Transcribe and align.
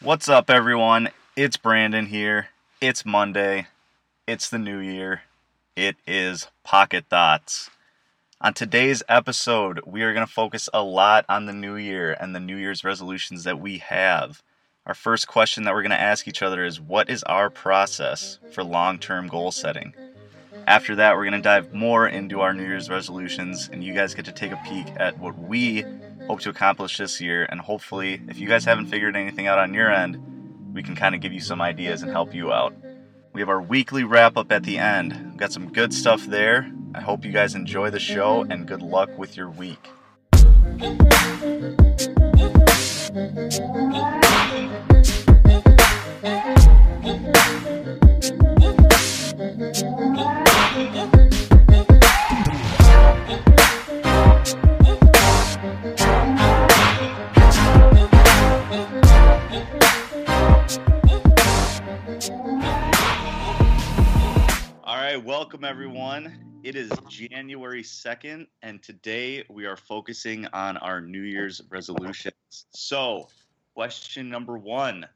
What's 0.00 0.28
up, 0.28 0.48
everyone? 0.48 1.08
It's 1.34 1.56
Brandon 1.56 2.06
here. 2.06 2.50
It's 2.80 3.04
Monday. 3.04 3.66
It's 4.28 4.48
the 4.48 4.56
new 4.56 4.78
year. 4.78 5.22
It 5.74 5.96
is 6.06 6.46
Pocket 6.62 7.06
Thoughts. 7.10 7.68
On 8.40 8.54
today's 8.54 9.02
episode, 9.08 9.80
we 9.84 10.02
are 10.02 10.14
going 10.14 10.24
to 10.24 10.32
focus 10.32 10.68
a 10.72 10.84
lot 10.84 11.24
on 11.28 11.46
the 11.46 11.52
new 11.52 11.74
year 11.74 12.16
and 12.20 12.32
the 12.32 12.38
New 12.38 12.54
Year's 12.54 12.84
resolutions 12.84 13.42
that 13.42 13.58
we 13.58 13.78
have. 13.78 14.40
Our 14.86 14.94
first 14.94 15.26
question 15.26 15.64
that 15.64 15.74
we're 15.74 15.82
going 15.82 15.90
to 15.90 16.00
ask 16.00 16.28
each 16.28 16.42
other 16.42 16.64
is 16.64 16.80
What 16.80 17.10
is 17.10 17.24
our 17.24 17.50
process 17.50 18.38
for 18.52 18.62
long 18.62 19.00
term 19.00 19.26
goal 19.26 19.50
setting? 19.50 19.94
After 20.68 20.94
that, 20.94 21.16
we're 21.16 21.24
going 21.24 21.32
to 21.32 21.40
dive 21.40 21.74
more 21.74 22.06
into 22.06 22.40
our 22.40 22.54
New 22.54 22.64
Year's 22.64 22.88
resolutions, 22.88 23.68
and 23.72 23.82
you 23.82 23.94
guys 23.94 24.14
get 24.14 24.26
to 24.26 24.32
take 24.32 24.52
a 24.52 24.62
peek 24.64 24.86
at 24.96 25.18
what 25.18 25.36
we 25.36 25.84
hope 26.28 26.40
to 26.40 26.50
accomplish 26.50 26.98
this 26.98 27.20
year. 27.20 27.46
And 27.50 27.58
hopefully, 27.58 28.20
if 28.28 28.38
you 28.38 28.46
guys 28.46 28.64
haven't 28.64 28.86
figured 28.86 29.16
anything 29.16 29.46
out 29.46 29.58
on 29.58 29.72
your 29.72 29.90
end, 29.90 30.22
we 30.74 30.82
can 30.82 30.94
kind 30.94 31.14
of 31.14 31.22
give 31.22 31.32
you 31.32 31.40
some 31.40 31.62
ideas 31.62 32.02
and 32.02 32.12
help 32.12 32.34
you 32.34 32.52
out. 32.52 32.74
We 33.32 33.40
have 33.40 33.48
our 33.48 33.62
weekly 33.62 34.04
wrap 34.04 34.36
up 34.36 34.52
at 34.52 34.62
the 34.62 34.78
end. 34.78 35.12
We've 35.30 35.36
got 35.38 35.52
some 35.52 35.72
good 35.72 35.94
stuff 35.94 36.26
there. 36.26 36.70
I 36.94 37.00
hope 37.00 37.24
you 37.24 37.32
guys 37.32 37.54
enjoy 37.54 37.90
the 37.90 37.98
show 37.98 38.44
and 38.48 38.66
good 38.66 38.82
luck 38.82 39.16
with 39.16 39.36
your 39.36 39.48
week. 39.48 39.88
All 55.60 55.97
welcome 65.18 65.64
everyone. 65.64 66.60
It 66.62 66.76
is 66.76 66.90
January 67.08 67.82
2nd, 67.82 68.46
and 68.62 68.80
today 68.80 69.44
we 69.48 69.66
are 69.66 69.76
focusing 69.76 70.46
on 70.52 70.76
our 70.76 71.00
New 71.00 71.22
Year's 71.22 71.60
resolutions. 71.70 72.34
So, 72.70 73.28
question 73.74 74.28
number 74.28 74.56
one 74.56 75.06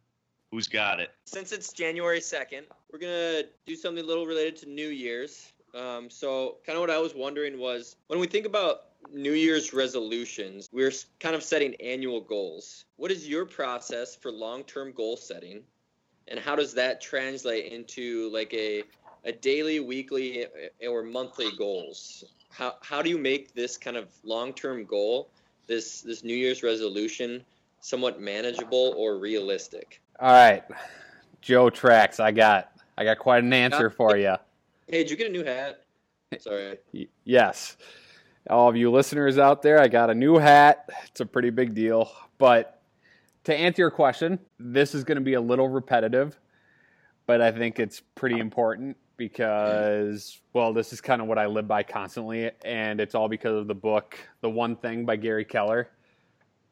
Who's 0.50 0.66
got 0.66 0.98
it? 0.98 1.10
Since 1.26 1.52
it's 1.52 1.72
January 1.72 2.18
2nd, 2.18 2.62
we're 2.92 2.98
going 2.98 3.12
to 3.12 3.48
do 3.64 3.76
something 3.76 4.02
a 4.02 4.06
little 4.06 4.26
related 4.26 4.56
to 4.56 4.68
New 4.68 4.88
Year's. 4.88 5.52
Um, 5.72 6.10
so, 6.10 6.56
kind 6.66 6.76
of 6.76 6.80
what 6.80 6.90
I 6.90 6.98
was 6.98 7.14
wondering 7.14 7.58
was 7.58 7.94
when 8.08 8.18
we 8.18 8.26
think 8.26 8.44
about 8.44 8.86
New 9.12 9.34
Year's 9.34 9.72
resolutions, 9.72 10.68
we're 10.72 10.92
kind 11.20 11.36
of 11.36 11.44
setting 11.44 11.76
annual 11.76 12.20
goals. 12.20 12.86
What 12.96 13.12
is 13.12 13.28
your 13.28 13.46
process 13.46 14.16
for 14.16 14.32
long 14.32 14.64
term 14.64 14.92
goal 14.92 15.16
setting? 15.16 15.62
And 16.28 16.40
how 16.40 16.56
does 16.56 16.74
that 16.74 17.00
translate 17.00 17.72
into 17.72 18.30
like 18.32 18.52
a, 18.54 18.82
a 19.24 19.32
daily, 19.32 19.80
weekly, 19.80 20.44
eh, 20.44 20.86
or 20.86 21.02
monthly 21.02 21.50
goals? 21.56 22.24
How, 22.50 22.74
how 22.82 23.02
do 23.02 23.08
you 23.08 23.18
make 23.18 23.54
this 23.54 23.76
kind 23.76 23.96
of 23.96 24.08
long 24.24 24.52
term 24.52 24.84
goal, 24.84 25.28
this, 25.66 26.02
this 26.02 26.22
New 26.22 26.34
Year's 26.34 26.62
resolution, 26.62 27.44
somewhat 27.80 28.20
manageable 28.20 28.94
or 28.96 29.18
realistic? 29.18 30.00
All 30.20 30.32
right, 30.32 30.62
Joe 31.40 31.70
Tracks, 31.70 32.20
I 32.20 32.30
got 32.30 32.72
I 32.96 33.04
got 33.04 33.18
quite 33.18 33.42
an 33.42 33.52
answer 33.52 33.90
for 33.96 34.16
you. 34.16 34.36
Hey, 34.86 34.98
did 34.98 35.10
you 35.10 35.16
get 35.16 35.28
a 35.28 35.32
new 35.32 35.44
hat? 35.44 35.84
Sorry. 36.38 36.78
Yes, 37.24 37.76
all 38.48 38.68
of 38.68 38.76
you 38.76 38.90
listeners 38.90 39.38
out 39.38 39.62
there, 39.62 39.80
I 39.80 39.88
got 39.88 40.10
a 40.10 40.14
new 40.14 40.38
hat. 40.38 40.88
It's 41.06 41.20
a 41.20 41.26
pretty 41.26 41.50
big 41.50 41.74
deal, 41.74 42.10
but 42.38 42.80
to 43.44 43.54
answer 43.54 43.82
your 43.82 43.90
question, 43.90 44.38
this 44.58 44.94
is 44.94 45.04
going 45.04 45.16
to 45.16 45.22
be 45.22 45.34
a 45.34 45.40
little 45.40 45.68
repetitive, 45.68 46.38
but 47.26 47.40
I 47.40 47.52
think 47.52 47.78
it's 47.78 48.00
pretty 48.14 48.38
important 48.38 48.96
because 49.16 50.40
well, 50.52 50.72
this 50.72 50.92
is 50.92 51.00
kind 51.00 51.22
of 51.22 51.28
what 51.28 51.38
I 51.38 51.46
live 51.46 51.68
by 51.68 51.82
constantly, 51.82 52.50
and 52.64 53.00
it's 53.00 53.14
all 53.14 53.28
because 53.28 53.60
of 53.60 53.68
the 53.68 53.74
book, 53.74 54.18
The 54.40 54.50
One 54.50 54.76
Thing 54.76 55.04
by 55.04 55.16
Gary 55.16 55.44
Keller. 55.44 55.88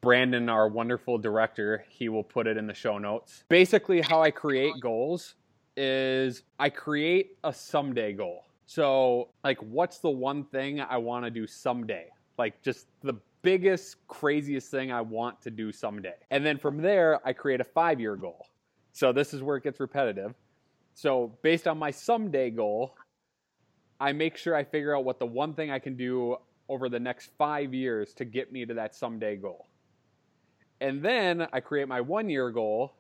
Brandon, 0.01 0.49
our 0.49 0.67
wonderful 0.67 1.19
director, 1.19 1.85
he 1.89 2.09
will 2.09 2.25
put 2.25 2.47
it 2.47 2.57
in 2.57 2.67
the 2.67 2.75
show 2.75 2.97
notes. 2.97 3.45
Basically, 3.49 4.01
how 4.01 4.23
I 4.23 4.31
create 4.31 4.73
goals 4.81 5.35
is 5.77 6.43
I 6.59 6.71
create 6.71 7.37
a 7.45 7.53
someday 7.53 8.13
goal. 8.13 8.45
So, 8.67 9.29
like, 9.45 9.59
what's 9.59 9.99
the 9.99 10.11
one 10.11 10.45
thing 10.45 10.81
I 10.81 10.97
want 10.97 11.25
to 11.25 11.31
do 11.31 11.47
someday? 11.47 12.07
Like, 12.39 12.63
just 12.63 12.87
the 13.03 13.15
biggest, 13.43 13.97
craziest 14.09 14.71
thing 14.71 14.93
I 14.93 15.01
want 15.01 15.41
to 15.43 15.51
do 15.51 15.73
someday. 15.73 16.15
And 16.31 16.47
then 16.47 16.57
from 16.57 16.79
there, 16.79 17.21
I 17.27 17.33
create 17.33 17.61
a 17.61 17.65
five 17.65 18.01
year 18.01 18.17
goal. 18.17 18.47
So, 18.93 19.13
this 19.13 19.35
is 19.35 19.43
where 19.43 19.57
it 19.57 19.65
gets 19.65 19.81
repetitive. 19.81 20.35
So, 20.95 21.39
based 21.43 21.67
on 21.67 21.79
my 21.79 21.91
someday 21.91 22.51
goal, 22.51 22.97
I 23.99 24.13
make 24.13 24.37
sure 24.37 24.55
I 24.55 24.65
figure 24.65 24.97
out 24.97 25.05
what 25.05 25.19
the 25.19 25.27
one 25.27 25.55
thing 25.55 25.71
I 25.71 25.79
can 25.79 25.97
do 25.97 26.37
over 26.69 26.89
the 26.89 27.01
next 27.01 27.31
five 27.37 27.75
years 27.75 28.15
to 28.15 28.25
get 28.25 28.53
me 28.53 28.65
to 28.65 28.75
that 28.75 28.95
someday 28.95 29.37
goal. 29.37 29.67
And 30.81 31.03
then 31.03 31.47
I 31.53 31.61
create 31.61 31.89
my 31.89 32.01
one 32.01 32.29
year 32.29 32.51
goal, 32.51 32.95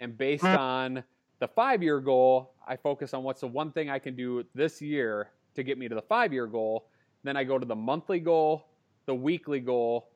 and 0.00 0.16
based 0.16 0.42
mm. 0.42 0.58
on 0.58 1.04
the 1.38 1.48
five 1.48 1.82
year 1.82 2.00
goal, 2.00 2.54
I 2.66 2.76
focus 2.76 3.14
on 3.14 3.22
what's 3.22 3.40
the 3.40 3.46
one 3.46 3.72
thing 3.72 3.90
I 3.90 3.98
can 3.98 4.16
do 4.16 4.44
this 4.54 4.82
year 4.82 5.30
to 5.54 5.62
get 5.62 5.78
me 5.78 5.88
to 5.88 5.94
the 5.94 6.02
five 6.02 6.32
year 6.32 6.46
goal. 6.46 6.86
Then 7.22 7.36
I 7.36 7.44
go 7.44 7.58
to 7.58 7.66
the 7.66 7.76
monthly 7.76 8.20
goal, 8.20 8.66
the 9.06 9.14
weekly 9.14 9.60
goal, 9.60 10.08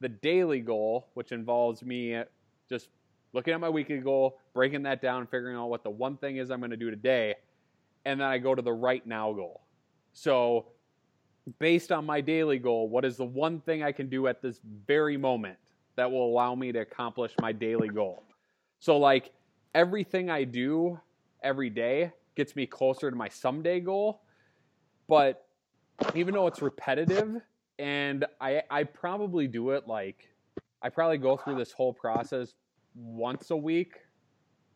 the 0.00 0.08
daily 0.08 0.60
goal, 0.60 1.08
which 1.14 1.32
involves 1.32 1.82
me 1.82 2.22
just 2.68 2.88
looking 3.32 3.54
at 3.54 3.60
my 3.60 3.68
weekly 3.68 3.98
goal, 3.98 4.38
breaking 4.54 4.82
that 4.84 5.00
down, 5.00 5.26
figuring 5.26 5.56
out 5.56 5.68
what 5.68 5.82
the 5.82 5.90
one 5.90 6.16
thing 6.16 6.36
is 6.36 6.50
I'm 6.50 6.60
going 6.60 6.70
to 6.70 6.76
do 6.76 6.90
today. 6.90 7.34
And 8.04 8.20
then 8.20 8.26
I 8.26 8.38
go 8.38 8.54
to 8.54 8.62
the 8.62 8.72
right 8.72 9.06
now 9.06 9.32
goal. 9.32 9.62
So, 10.12 10.66
based 11.58 11.90
on 11.90 12.04
my 12.04 12.20
daily 12.20 12.58
goal, 12.58 12.88
what 12.88 13.04
is 13.04 13.16
the 13.16 13.24
one 13.24 13.60
thing 13.60 13.82
I 13.82 13.92
can 13.92 14.08
do 14.08 14.26
at 14.26 14.42
this 14.42 14.60
very 14.86 15.16
moment 15.16 15.56
that 15.96 16.10
will 16.10 16.26
allow 16.26 16.54
me 16.54 16.72
to 16.72 16.80
accomplish 16.80 17.32
my 17.40 17.52
daily 17.52 17.88
goal? 17.88 18.22
So, 18.80 18.98
like, 18.98 19.32
everything 19.74 20.30
I 20.30 20.44
do 20.44 21.00
every 21.42 21.70
day 21.70 22.12
gets 22.34 22.56
me 22.56 22.66
closer 22.66 23.10
to 23.10 23.16
my 23.16 23.28
someday 23.28 23.80
goal. 23.80 24.22
But 25.08 25.46
even 26.14 26.34
though 26.34 26.46
it's 26.46 26.62
repetitive, 26.62 27.40
and 27.78 28.24
I, 28.40 28.62
I 28.70 28.84
probably 28.84 29.46
do 29.46 29.70
it 29.70 29.86
like, 29.86 30.28
I 30.82 30.88
probably 30.88 31.18
go 31.18 31.36
through 31.36 31.56
this 31.56 31.72
whole 31.72 31.92
process 31.92 32.54
once 32.94 33.50
a 33.50 33.56
week, 33.56 33.94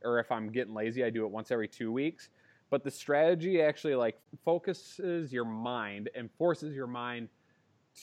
or 0.04 0.18
if 0.18 0.30
I'm 0.30 0.50
getting 0.50 0.74
lazy, 0.74 1.04
I 1.04 1.10
do 1.10 1.24
it 1.24 1.30
once 1.30 1.50
every 1.50 1.68
two 1.68 1.92
weeks. 1.92 2.28
But 2.70 2.82
the 2.82 2.90
strategy 2.90 3.62
actually 3.62 3.94
like 3.94 4.18
focuses 4.44 5.32
your 5.32 5.44
mind 5.44 6.10
and 6.14 6.30
forces 6.36 6.74
your 6.74 6.88
mind 6.88 7.28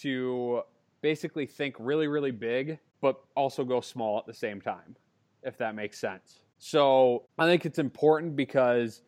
to 0.02 0.62
basically 1.02 1.46
think 1.46 1.76
really, 1.80 2.08
really 2.08 2.32
big, 2.32 2.80
but 3.02 3.22
also 3.36 3.64
go 3.64 3.82
small 3.82 4.18
at 4.18 4.26
the 4.26 4.34
same 4.34 4.62
time, 4.62 4.96
if 5.44 5.58
that 5.58 5.76
makes 5.76 6.00
sense. 6.00 6.40
So 6.58 7.24
I 7.38 7.46
think 7.46 7.66
it's 7.66 7.80
important 7.80 8.36
because 8.36 9.02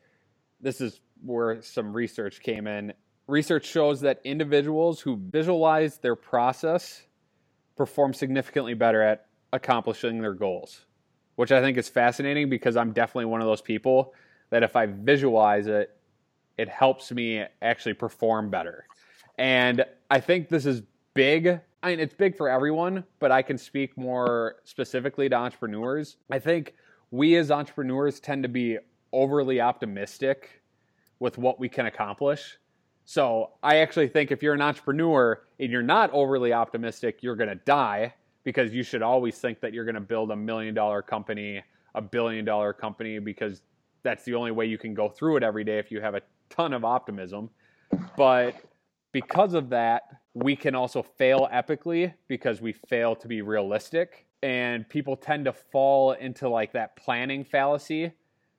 this 0.59 0.81
is 0.81 0.99
where 1.23 1.61
some 1.61 1.93
research 1.93 2.41
came 2.41 2.67
in. 2.67 2.93
Research 3.27 3.65
shows 3.65 4.01
that 4.01 4.19
individuals 4.25 4.99
who 4.99 5.17
visualize 5.31 5.97
their 5.97 6.15
process 6.15 7.03
perform 7.77 8.13
significantly 8.13 8.73
better 8.73 9.01
at 9.01 9.27
accomplishing 9.53 10.21
their 10.21 10.33
goals, 10.33 10.85
which 11.35 11.51
I 11.51 11.61
think 11.61 11.77
is 11.77 11.89
fascinating 11.89 12.49
because 12.49 12.77
I'm 12.77 12.91
definitely 12.91 13.25
one 13.25 13.41
of 13.41 13.47
those 13.47 13.61
people 13.61 14.13
that 14.49 14.63
if 14.63 14.75
I 14.75 14.85
visualize 14.85 15.67
it, 15.67 15.95
it 16.57 16.69
helps 16.69 17.11
me 17.11 17.43
actually 17.61 17.93
perform 17.93 18.49
better. 18.49 18.85
And 19.37 19.85
I 20.09 20.19
think 20.19 20.49
this 20.49 20.65
is 20.65 20.81
big. 21.13 21.59
I 21.83 21.89
mean, 21.89 21.99
it's 21.99 22.13
big 22.13 22.37
for 22.37 22.49
everyone, 22.49 23.03
but 23.19 23.31
I 23.31 23.41
can 23.41 23.57
speak 23.57 23.97
more 23.97 24.55
specifically 24.63 25.27
to 25.29 25.35
entrepreneurs. 25.35 26.17
I 26.31 26.39
think 26.39 26.75
we 27.11 27.35
as 27.35 27.51
entrepreneurs 27.51 28.19
tend 28.19 28.43
to 28.43 28.49
be 28.49 28.77
overly 29.11 29.59
optimistic 29.61 30.61
with 31.19 31.37
what 31.37 31.59
we 31.59 31.69
can 31.69 31.85
accomplish. 31.85 32.57
So 33.05 33.51
I 33.61 33.77
actually 33.77 34.07
think 34.07 34.31
if 34.31 34.41
you're 34.41 34.53
an 34.53 34.61
entrepreneur 34.61 35.41
and 35.59 35.71
you're 35.71 35.83
not 35.83 36.11
overly 36.11 36.53
optimistic, 36.53 37.21
you're 37.21 37.35
going 37.35 37.49
to 37.49 37.55
die 37.55 38.13
because 38.45 38.73
you 38.73 38.83
should 38.83 39.01
always 39.01 39.37
think 39.37 39.59
that 39.59 39.73
you're 39.73 39.83
going 39.83 39.95
to 39.95 40.01
build 40.01 40.31
a 40.31 40.35
million 40.35 40.73
dollar 40.73 41.01
company, 41.01 41.61
a 41.95 42.01
billion 42.01 42.45
dollar 42.45 42.71
company, 42.71 43.19
because 43.19 43.61
that's 44.03 44.23
the 44.23 44.35
only 44.35 44.51
way 44.51 44.65
you 44.67 44.77
can 44.77 44.93
go 44.93 45.09
through 45.09 45.35
it 45.35 45.43
every 45.43 45.65
day 45.65 45.79
if 45.79 45.91
you 45.91 45.99
have 45.99 46.15
a 46.15 46.21
ton 46.49 46.71
of 46.71 46.85
optimism. 46.85 47.49
But 48.15 48.55
because 49.11 49.53
of 49.53 49.69
that, 49.69 50.03
we 50.33 50.55
can 50.55 50.75
also 50.75 51.01
fail 51.01 51.49
epically 51.51 52.13
because 52.27 52.61
we 52.61 52.71
fail 52.73 53.15
to 53.15 53.27
be 53.27 53.41
realistic. 53.41 54.27
And 54.43 54.87
people 54.87 55.17
tend 55.17 55.45
to 55.45 55.53
fall 55.53 56.11
into 56.11 56.47
like 56.47 56.71
that 56.73 56.95
planning 56.95 57.43
fallacy. 57.43 58.11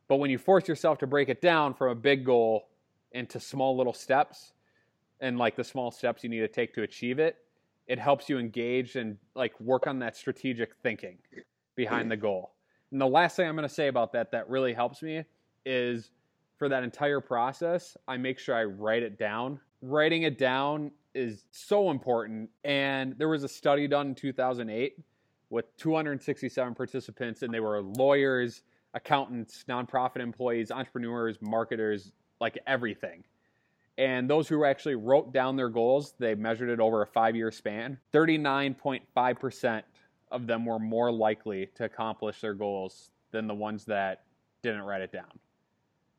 But 0.09 0.17
when 0.17 0.31
you 0.31 0.39
force 0.39 0.67
yourself 0.67 0.99
to 0.99 1.07
break 1.07 1.29
it 1.29 1.41
down 1.41 1.75
from 1.75 1.91
a 1.91 1.95
big 1.95 2.25
goal 2.25 2.69
into 3.13 3.39
small 3.39 3.77
little 3.77 3.93
steps 3.93 4.53
and 5.21 5.39
like 5.39 5.55
the 5.55 5.65
small 5.65 5.91
steps 5.93 6.25
you 6.25 6.31
need 6.31 6.41
to 6.41 6.49
take 6.49 6.75
to 6.75 6.83
achieve 6.83 7.21
it, 7.21 7.37
it 7.87 7.99
helps 7.99 8.29
you 8.29 8.39
engage 8.39 8.97
and 8.97 9.17
like 9.35 9.59
work 9.61 9.87
on 9.87 9.99
that 10.01 10.17
strategic 10.17 10.75
thinking 10.83 11.19
behind 11.77 12.11
the 12.11 12.17
goal. 12.17 12.53
And 12.91 13.01
the 13.01 13.07
last 13.07 13.37
thing 13.37 13.49
I'm 13.49 13.57
going 13.57 13.69
to 13.69 13.75
say 13.75 13.89
about 13.89 14.13
that 14.13 14.31
that 14.33 14.49
really 14.49 14.73
helps 14.73 15.03
me 15.03 15.25
is 15.65 16.11
for 16.59 16.69
that 16.69 16.83
entire 16.83 17.21
process, 17.21 17.97
I 18.09 18.17
make 18.17 18.39
sure 18.39 18.55
I 18.55 18.65
write 18.65 19.03
it 19.03 19.19
down. 19.19 19.61
Writing 19.83 20.23
it 20.23 20.39
down 20.39 20.91
is 21.15 21.45
so 21.51 21.91
important. 21.91 22.49
And 22.65 23.15
there 23.19 23.29
was 23.29 23.45
a 23.45 23.49
study 23.49 23.87
done 23.87 24.09
in 24.09 24.15
2008 24.15 24.99
with 25.51 25.77
267 25.77 26.75
participants, 26.75 27.43
and 27.43 27.53
they 27.53 27.61
were 27.61 27.83
lawyers, 27.83 28.63
accountants, 28.95 29.65
nonprofit 29.69 30.21
employees, 30.21 30.71
entrepreneurs, 30.71 31.39
marketers, 31.41 32.13
like 32.41 32.59
everything. 32.67 33.23
And 33.99 34.29
those 34.29 34.49
who 34.49 34.65
actually 34.65 34.95
wrote 34.95 35.33
down 35.33 35.57
their 35.57 35.69
goals, 35.69 36.15
they 36.19 36.35
measured 36.35 36.69
it 36.69 36.81
over 36.81 37.03
a 37.03 37.07
five 37.07 37.35
year 37.35 37.51
span. 37.51 37.99
39.5% 38.13 39.83
of 40.31 40.47
them 40.47 40.67
were 40.67 40.79
more 40.79 41.11
likely 41.11 41.67
to 41.77 41.85
accomplish 41.85 42.41
their 42.41 42.55
goals 42.55 43.11
than 43.31 43.47
the 43.47 43.55
ones 43.55 43.85
that 43.87 44.25
didn't 44.63 44.83
write 44.83 45.01
it 45.01 45.13
down. 45.13 45.39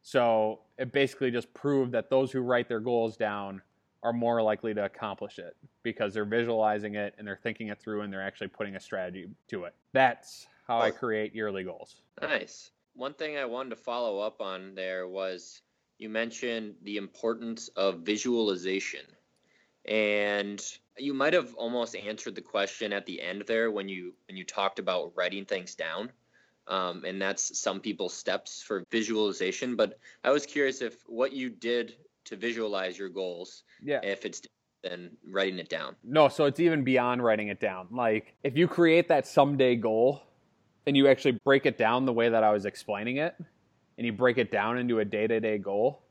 So 0.01 0.59
it 0.77 0.91
basically 0.91 1.31
just 1.31 1.53
proved 1.53 1.91
that 1.91 2.09
those 2.09 2.31
who 2.31 2.39
write 2.39 2.67
their 2.67 2.79
goals 2.79 3.17
down 3.17 3.61
are 4.03 4.13
more 4.13 4.41
likely 4.41 4.73
to 4.73 4.85
accomplish 4.85 5.37
it 5.37 5.55
because 5.83 6.13
they're 6.13 6.25
visualizing 6.25 6.95
it 6.95 7.13
and 7.17 7.27
they're 7.27 7.39
thinking 7.43 7.67
it 7.67 7.79
through 7.79 8.01
and 8.01 8.13
they're 8.13 8.21
actually 8.21 8.47
putting 8.47 8.75
a 8.75 8.79
strategy 8.79 9.27
to 9.49 9.65
it. 9.65 9.73
That's 9.93 10.47
how 10.67 10.79
I 10.79 10.91
create 10.91 11.35
yearly 11.35 11.63
goals. 11.63 12.01
Nice. 12.21 12.71
One 12.95 13.13
thing 13.13 13.37
I 13.37 13.45
wanted 13.45 13.71
to 13.71 13.75
follow 13.75 14.19
up 14.19 14.41
on 14.41 14.75
there 14.75 15.07
was 15.07 15.61
you 15.97 16.09
mentioned 16.09 16.75
the 16.83 16.97
importance 16.97 17.69
of 17.69 17.99
visualization. 17.99 19.01
And 19.85 20.63
you 20.97 21.13
might 21.13 21.33
have 21.33 21.53
almost 21.55 21.95
answered 21.95 22.35
the 22.35 22.41
question 22.41 22.91
at 22.91 23.05
the 23.05 23.21
end 23.21 23.43
there 23.47 23.71
when 23.71 23.87
you 23.87 24.13
when 24.27 24.35
you 24.35 24.43
talked 24.43 24.79
about 24.79 25.13
writing 25.15 25.45
things 25.45 25.75
down. 25.75 26.11
Um, 26.67 27.05
and 27.05 27.21
that's 27.21 27.57
some 27.57 27.79
people's 27.79 28.13
steps 28.13 28.61
for 28.61 28.83
visualization. 28.91 29.77
But 29.77 29.97
I 30.25 30.31
was 30.31 30.45
curious 30.45 30.81
if 30.81 31.01
what 31.07 31.31
you 31.31 31.49
did 31.49 31.95
to 32.25 32.35
visualize 32.35 32.97
your 32.97 33.07
goals, 33.07 33.63
Yeah. 33.81 34.01
if 34.03 34.25
it's 34.25 34.41
than 34.83 35.15
writing 35.25 35.57
it 35.59 35.69
down. 35.69 35.95
No, 36.03 36.27
so 36.27 36.45
it's 36.45 36.59
even 36.59 36.83
beyond 36.83 37.23
writing 37.23 37.47
it 37.47 37.59
down. 37.59 37.87
Like 37.89 38.35
if 38.43 38.55
you 38.57 38.67
create 38.67 39.07
that 39.07 39.25
someday 39.25 39.75
goal 39.75 40.21
and 40.85 40.95
you 40.95 41.07
actually 41.07 41.39
break 41.43 41.65
it 41.65 41.77
down 41.77 42.05
the 42.05 42.13
way 42.13 42.29
that 42.29 42.43
I 42.43 42.51
was 42.51 42.65
explaining 42.65 43.17
it 43.17 43.35
and 43.97 44.05
you 44.05 44.13
break 44.13 44.37
it 44.37 44.51
down 44.51 44.77
into 44.77 44.99
a 44.99 45.05
day-to-day 45.05 45.57
goal, 45.57 46.03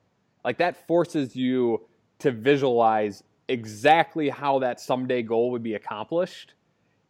like 0.45 0.59
that 0.59 0.87
forces 0.87 1.37
you 1.37 1.87
to 2.19 2.31
visualize 2.31 3.23
exactly 3.49 4.29
how 4.29 4.59
that 4.59 4.81
someday 4.81 5.23
goal 5.23 5.51
would 5.51 5.63
be 5.63 5.75
accomplished. 5.75 6.55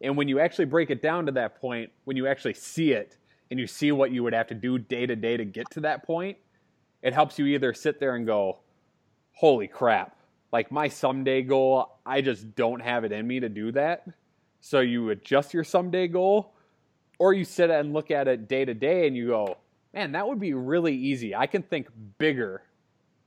And 0.01 0.15
when 0.15 0.27
you 0.27 0.39
actually 0.39 0.65
break 0.65 0.91
it 0.91 1.01
down 1.01 1.25
to 1.25 1.31
that 1.33 1.59
point, 1.59 1.91
when 2.03 2.15
you 2.15 2.27
actually 2.27 2.53
see 2.53 2.91
it 2.91 3.17
and 3.49 3.59
you 3.59 3.65
see 3.65 3.91
what 3.91 4.11
you 4.11 4.21
would 4.23 4.33
have 4.33 4.47
to 4.47 4.53
do 4.53 4.77
day 4.77 5.05
to 5.05 5.15
day 5.15 5.37
to 5.37 5.45
get 5.45 5.69
to 5.71 5.79
that 5.81 6.05
point, 6.05 6.37
it 7.01 7.13
helps 7.13 7.39
you 7.39 7.45
either 7.45 7.73
sit 7.73 7.99
there 7.99 8.15
and 8.15 8.25
go, 8.25 8.59
holy 9.31 9.67
crap, 9.67 10.17
like 10.51 10.71
my 10.71 10.87
someday 10.87 11.41
goal, 11.41 11.97
I 12.05 12.21
just 12.21 12.55
don't 12.55 12.81
have 12.81 13.03
it 13.03 13.11
in 13.11 13.25
me 13.25 13.39
to 13.39 13.49
do 13.49 13.71
that. 13.71 14.07
So 14.59 14.81
you 14.81 15.09
adjust 15.09 15.53
your 15.53 15.63
someday 15.63 16.07
goal, 16.07 16.53
or 17.19 17.33
you 17.33 17.45
sit 17.45 17.69
and 17.69 17.93
look 17.93 18.11
at 18.11 18.27
it 18.27 18.47
day 18.47 18.65
to 18.65 18.73
day 18.73 19.07
and 19.07 19.15
you 19.15 19.27
go, 19.27 19.57
man, 19.93 20.11
that 20.13 20.27
would 20.27 20.39
be 20.39 20.53
really 20.53 20.95
easy. 20.95 21.35
I 21.35 21.47
can 21.47 21.63
think 21.63 21.87
bigger 22.17 22.63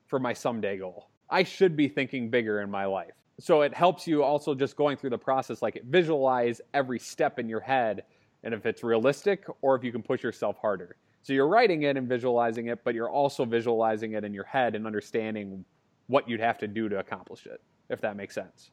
for 0.06 0.18
my 0.18 0.32
someday 0.32 0.78
goal. 0.78 1.08
I 1.28 1.42
should 1.44 1.76
be 1.76 1.88
thinking 1.88 2.30
bigger 2.30 2.60
in 2.60 2.70
my 2.70 2.84
life. 2.84 3.12
So 3.38 3.62
it 3.62 3.72
helps 3.72 4.06
you 4.06 4.22
also 4.22 4.54
just 4.54 4.76
going 4.76 4.96
through 4.96 5.10
the 5.10 5.18
process, 5.18 5.62
like 5.62 5.82
visualize 5.88 6.60
every 6.74 6.98
step 6.98 7.38
in 7.38 7.48
your 7.48 7.60
head 7.60 8.04
and 8.42 8.52
if 8.52 8.66
it's 8.66 8.82
realistic 8.82 9.44
or 9.62 9.76
if 9.76 9.84
you 9.84 9.92
can 9.92 10.02
push 10.02 10.22
yourself 10.22 10.56
harder. 10.60 10.96
So 11.22 11.32
you're 11.32 11.48
writing 11.48 11.82
it 11.82 11.96
and 11.96 12.08
visualizing 12.08 12.68
it, 12.68 12.82
but 12.84 12.94
you're 12.94 13.10
also 13.10 13.44
visualizing 13.44 14.12
it 14.12 14.24
in 14.24 14.34
your 14.34 14.44
head 14.44 14.74
and 14.74 14.86
understanding 14.86 15.64
what 16.06 16.28
you'd 16.28 16.40
have 16.40 16.58
to 16.58 16.66
do 16.66 16.88
to 16.88 16.98
accomplish 16.98 17.46
it, 17.46 17.60
if 17.88 18.00
that 18.00 18.16
makes 18.16 18.34
sense. 18.34 18.70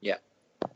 Yeah, 0.00 0.16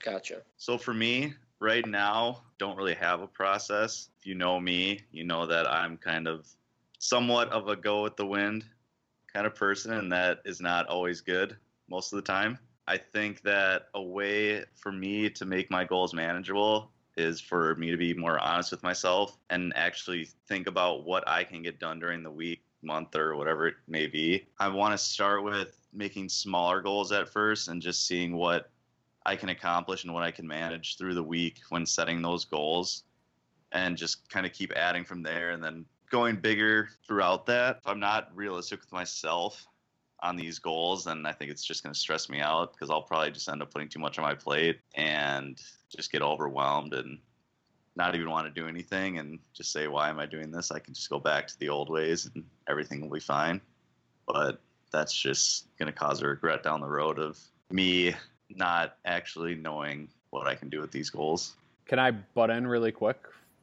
gotcha. 0.04 0.42
So 0.56 0.76
for 0.78 0.92
me, 0.92 1.34
right 1.60 1.86
now, 1.86 2.42
don't 2.58 2.76
really 2.76 2.94
have 2.94 3.20
a 3.20 3.26
process. 3.26 4.08
If 4.18 4.26
you 4.26 4.34
know 4.34 4.60
me, 4.60 5.00
you 5.12 5.24
know 5.24 5.46
that 5.46 5.66
I'm 5.66 5.96
kind 5.96 6.26
of 6.28 6.46
somewhat 6.98 7.50
of 7.50 7.68
a 7.68 7.76
go 7.76 8.02
with 8.02 8.16
the 8.16 8.26
wind 8.26 8.64
kind 9.32 9.46
of 9.46 9.54
person, 9.54 9.92
and 9.92 10.12
that 10.12 10.40
is 10.44 10.60
not 10.60 10.86
always 10.86 11.20
good 11.20 11.56
most 11.88 12.12
of 12.12 12.16
the 12.16 12.22
time. 12.22 12.58
I 12.88 12.96
think 12.96 13.42
that 13.42 13.88
a 13.94 14.02
way 14.02 14.64
for 14.76 14.92
me 14.92 15.28
to 15.30 15.44
make 15.44 15.70
my 15.70 15.84
goals 15.84 16.14
manageable 16.14 16.92
is 17.16 17.40
for 17.40 17.74
me 17.76 17.90
to 17.90 17.96
be 17.96 18.14
more 18.14 18.38
honest 18.38 18.70
with 18.70 18.82
myself 18.82 19.38
and 19.50 19.72
actually 19.74 20.28
think 20.46 20.66
about 20.66 21.04
what 21.04 21.26
I 21.26 21.44
can 21.44 21.62
get 21.62 21.80
done 21.80 21.98
during 21.98 22.22
the 22.22 22.30
week, 22.30 22.62
month, 22.82 23.16
or 23.16 23.36
whatever 23.36 23.66
it 23.66 23.74
may 23.88 24.06
be. 24.06 24.46
I 24.60 24.68
want 24.68 24.92
to 24.92 24.98
start 24.98 25.42
with 25.42 25.76
making 25.92 26.28
smaller 26.28 26.80
goals 26.80 27.10
at 27.10 27.28
first 27.28 27.68
and 27.68 27.80
just 27.80 28.06
seeing 28.06 28.36
what 28.36 28.70
I 29.26 29.34
can 29.34 29.48
accomplish 29.48 30.04
and 30.04 30.14
what 30.14 30.22
I 30.22 30.30
can 30.30 30.46
manage 30.46 30.96
through 30.96 31.14
the 31.14 31.22
week 31.22 31.58
when 31.68 31.84
setting 31.84 32.22
those 32.22 32.44
goals 32.44 33.02
and 33.72 33.96
just 33.96 34.30
kind 34.30 34.46
of 34.46 34.52
keep 34.52 34.72
adding 34.76 35.04
from 35.04 35.24
there 35.24 35.50
and 35.50 35.62
then 35.62 35.84
going 36.12 36.36
bigger 36.36 36.90
throughout 37.06 37.44
that. 37.46 37.78
If 37.78 37.88
I'm 37.88 37.98
not 37.98 38.30
realistic 38.36 38.80
with 38.80 38.92
myself 38.92 39.66
on 40.20 40.36
these 40.36 40.60
goals, 40.60 41.04
then 41.04 41.26
I 41.26 41.32
think 41.32 41.50
it's 41.50 41.64
just 41.64 41.82
going 41.82 41.92
to 41.92 41.98
stress 41.98 42.28
me 42.28 42.40
out 42.40 42.72
because 42.72 42.88
I'll 42.88 43.02
probably 43.02 43.32
just 43.32 43.48
end 43.48 43.62
up 43.62 43.74
putting 43.74 43.88
too 43.88 43.98
much 43.98 44.16
on 44.16 44.24
my 44.24 44.34
plate 44.34 44.78
and 44.94 45.60
just 45.94 46.12
get 46.12 46.22
overwhelmed 46.22 46.94
and 46.94 47.18
not 47.96 48.14
even 48.14 48.30
want 48.30 48.46
to 48.46 48.60
do 48.60 48.68
anything 48.68 49.18
and 49.18 49.40
just 49.54 49.72
say, 49.72 49.88
why 49.88 50.08
am 50.08 50.20
I 50.20 50.26
doing 50.26 50.52
this? 50.52 50.70
I 50.70 50.78
can 50.78 50.94
just 50.94 51.10
go 51.10 51.18
back 51.18 51.48
to 51.48 51.58
the 51.58 51.68
old 51.68 51.90
ways 51.90 52.30
and 52.32 52.44
everything 52.68 53.00
will 53.00 53.10
be 53.10 53.18
fine. 53.18 53.60
But 54.28 54.60
that's 54.92 55.12
just 55.12 55.66
going 55.78 55.92
to 55.92 55.98
cause 55.98 56.22
a 56.22 56.28
regret 56.28 56.62
down 56.62 56.80
the 56.80 56.86
road 56.86 57.18
of 57.18 57.40
me 57.72 58.14
not 58.50 58.96
actually 59.04 59.54
knowing 59.54 60.08
what 60.30 60.46
I 60.46 60.54
can 60.54 60.68
do 60.68 60.80
with 60.80 60.90
these 60.90 61.10
goals. 61.10 61.54
Can 61.86 61.98
I 61.98 62.10
butt 62.10 62.50
in 62.50 62.66
really 62.66 62.92
quick 62.92 63.18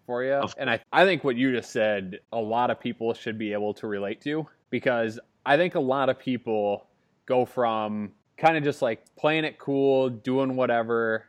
for 0.06 0.24
you? 0.24 0.34
Of 0.34 0.56
And 0.58 0.70
I, 0.70 0.80
I 0.92 1.06
think 1.06 1.24
what 1.24 1.36
you 1.36 1.52
just 1.52 1.72
said, 1.72 2.20
a 2.32 2.40
lot 2.40 2.72
of 2.72 2.80
people 2.80 3.14
should 3.14 3.38
be 3.38 3.54
able 3.54 3.74
to 3.76 3.88
relate 3.88 4.22
to 4.22 4.48
because 4.70 5.20
I 5.46 5.58
think 5.58 5.76
a 5.76 5.80
lot 5.80 6.10
of 6.10 6.18
people 6.18 6.88
go 7.26 7.46
from 7.46 8.12
kind 8.38 8.58
of 8.58 8.64
just 8.64 8.82
like 8.82 9.02
playing 9.16 9.46
it 9.46 9.60
cool, 9.60 10.10
doing 10.10 10.56
whatever, 10.56 11.26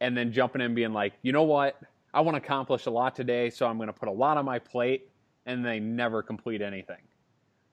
and 0.00 0.16
then 0.16 0.32
jumping 0.32 0.60
in 0.60 0.66
and 0.66 0.74
being 0.74 0.92
like, 0.92 1.14
you 1.22 1.32
know 1.32 1.42
what? 1.42 1.80
I 2.14 2.20
want 2.20 2.36
to 2.36 2.42
accomplish 2.42 2.86
a 2.86 2.90
lot 2.90 3.14
today, 3.14 3.50
so 3.50 3.66
I'm 3.66 3.76
going 3.76 3.88
to 3.88 3.92
put 3.92 4.08
a 4.08 4.12
lot 4.12 4.36
on 4.36 4.44
my 4.44 4.58
plate, 4.58 5.08
and 5.44 5.64
they 5.64 5.80
never 5.80 6.22
complete 6.22 6.62
anything 6.62 7.02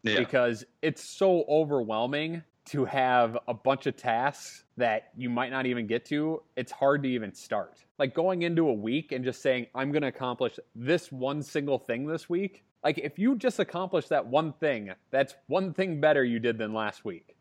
Yeah. 0.04 0.20
because 0.20 0.66
it's 0.82 1.18
so 1.18 1.46
overwhelming 1.48 2.44
to 2.66 2.86
have 2.86 3.38
a 3.48 3.54
bunch 3.54 3.88
of 3.88 3.98
tasks 3.98 4.64
that 4.78 5.10
you 5.18 5.30
might 5.30 5.52
not 5.52 5.66
even 5.66 5.86
get 5.86 6.06
to. 6.06 6.42
It's 6.56 6.72
hard 6.72 7.04
to 7.04 7.10
even 7.10 7.34
start. 7.34 7.78
Like 8.00 8.14
going 8.14 8.44
into 8.44 8.70
a 8.70 8.74
week 8.74 9.12
and 9.12 9.24
just 9.24 9.42
saying, 9.42 9.68
I'm 9.76 9.92
going 9.92 10.02
to 10.02 10.08
accomplish 10.08 10.60
this 10.76 11.12
one 11.12 11.44
single 11.44 11.78
thing 11.78 12.08
this 12.08 12.30
week. 12.30 12.64
Like 12.84 12.98
if 12.98 13.20
you 13.20 13.36
just 13.38 13.60
accomplish 13.60 14.08
that 14.08 14.26
one 14.26 14.54
thing, 14.54 14.92
that's 15.12 15.36
one 15.48 15.74
thing 15.74 16.00
better 16.02 16.24
you 16.24 16.40
did 16.40 16.58
than 16.58 16.74
last 16.74 17.04
week. 17.06 17.36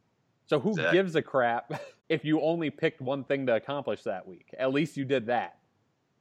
So 0.47 0.59
who 0.61 0.71
Exactly. 0.71 0.99
gives 0.99 1.17
a 1.17 1.23
crap 1.23 1.73
if 2.09 2.25
you 2.25 2.41
only 2.41 2.71
picked 2.71 3.01
one 3.01 3.25
thing 3.25 3.47
to 3.47 3.55
accomplish 3.55 4.03
that 4.03 4.27
week? 4.27 4.55
At 4.59 4.73
least 4.73 4.97
you 4.97 5.05
did 5.05 5.27
that. 5.27 5.59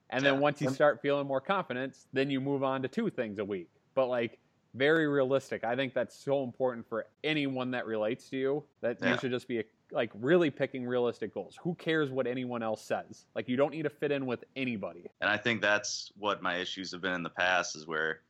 And 0.09 0.23
then 0.25 0.39
once 0.39 0.61
you 0.61 0.69
start 0.69 1.01
feeling 1.01 1.25
more 1.25 1.41
confidence, 1.41 2.05
then 2.13 2.29
you 2.29 2.41
move 2.41 2.63
on 2.63 2.81
to 2.81 2.87
two 2.87 3.09
things 3.09 3.39
a 3.39 3.45
week. 3.45 3.69
But 3.95 4.07
like 4.07 4.39
very 4.73 5.07
realistic. 5.07 5.63
I 5.63 5.75
think 5.75 5.93
that's 5.93 6.17
so 6.17 6.43
important 6.43 6.87
for 6.87 7.05
anyone 7.23 7.71
that 7.71 7.85
relates 7.85 8.29
to 8.29 8.37
you 8.37 8.63
that 8.81 9.01
you 9.03 9.17
should 9.17 9.31
just 9.31 9.47
be 9.47 9.63
like 9.91 10.11
really 10.15 10.49
picking 10.49 10.85
realistic 10.85 11.33
goals. 11.33 11.57
Who 11.61 11.75
cares 11.75 12.09
what 12.09 12.27
anyone 12.27 12.63
else 12.63 12.81
says? 12.81 13.25
Like 13.35 13.49
you 13.49 13.57
don't 13.57 13.71
need 13.71 13.83
to 13.83 13.89
fit 13.89 14.11
in 14.11 14.25
with 14.25 14.43
anybody. 14.55 15.05
And 15.19 15.29
I 15.29 15.37
think 15.37 15.61
that's 15.61 16.11
what 16.17 16.41
my 16.41 16.57
issues 16.57 16.91
have 16.91 17.01
been 17.01 17.13
in 17.13 17.23
the 17.23 17.29
past 17.29 17.75
is 17.75 17.85
where 17.85 18.21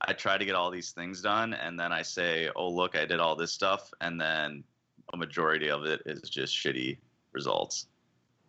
I 0.00 0.12
try 0.12 0.38
to 0.38 0.44
get 0.44 0.54
all 0.54 0.70
these 0.70 0.92
things 0.92 1.20
done 1.20 1.54
and 1.54 1.78
then 1.78 1.92
I 1.92 2.02
say, 2.02 2.48
oh, 2.54 2.70
look, 2.70 2.96
I 2.96 3.04
did 3.04 3.20
all 3.20 3.36
this 3.36 3.52
stuff. 3.52 3.92
And 4.00 4.20
then 4.20 4.64
a 5.12 5.16
majority 5.16 5.70
of 5.70 5.84
it 5.84 6.02
is 6.06 6.22
just 6.22 6.54
shitty 6.54 6.98
results. 7.32 7.86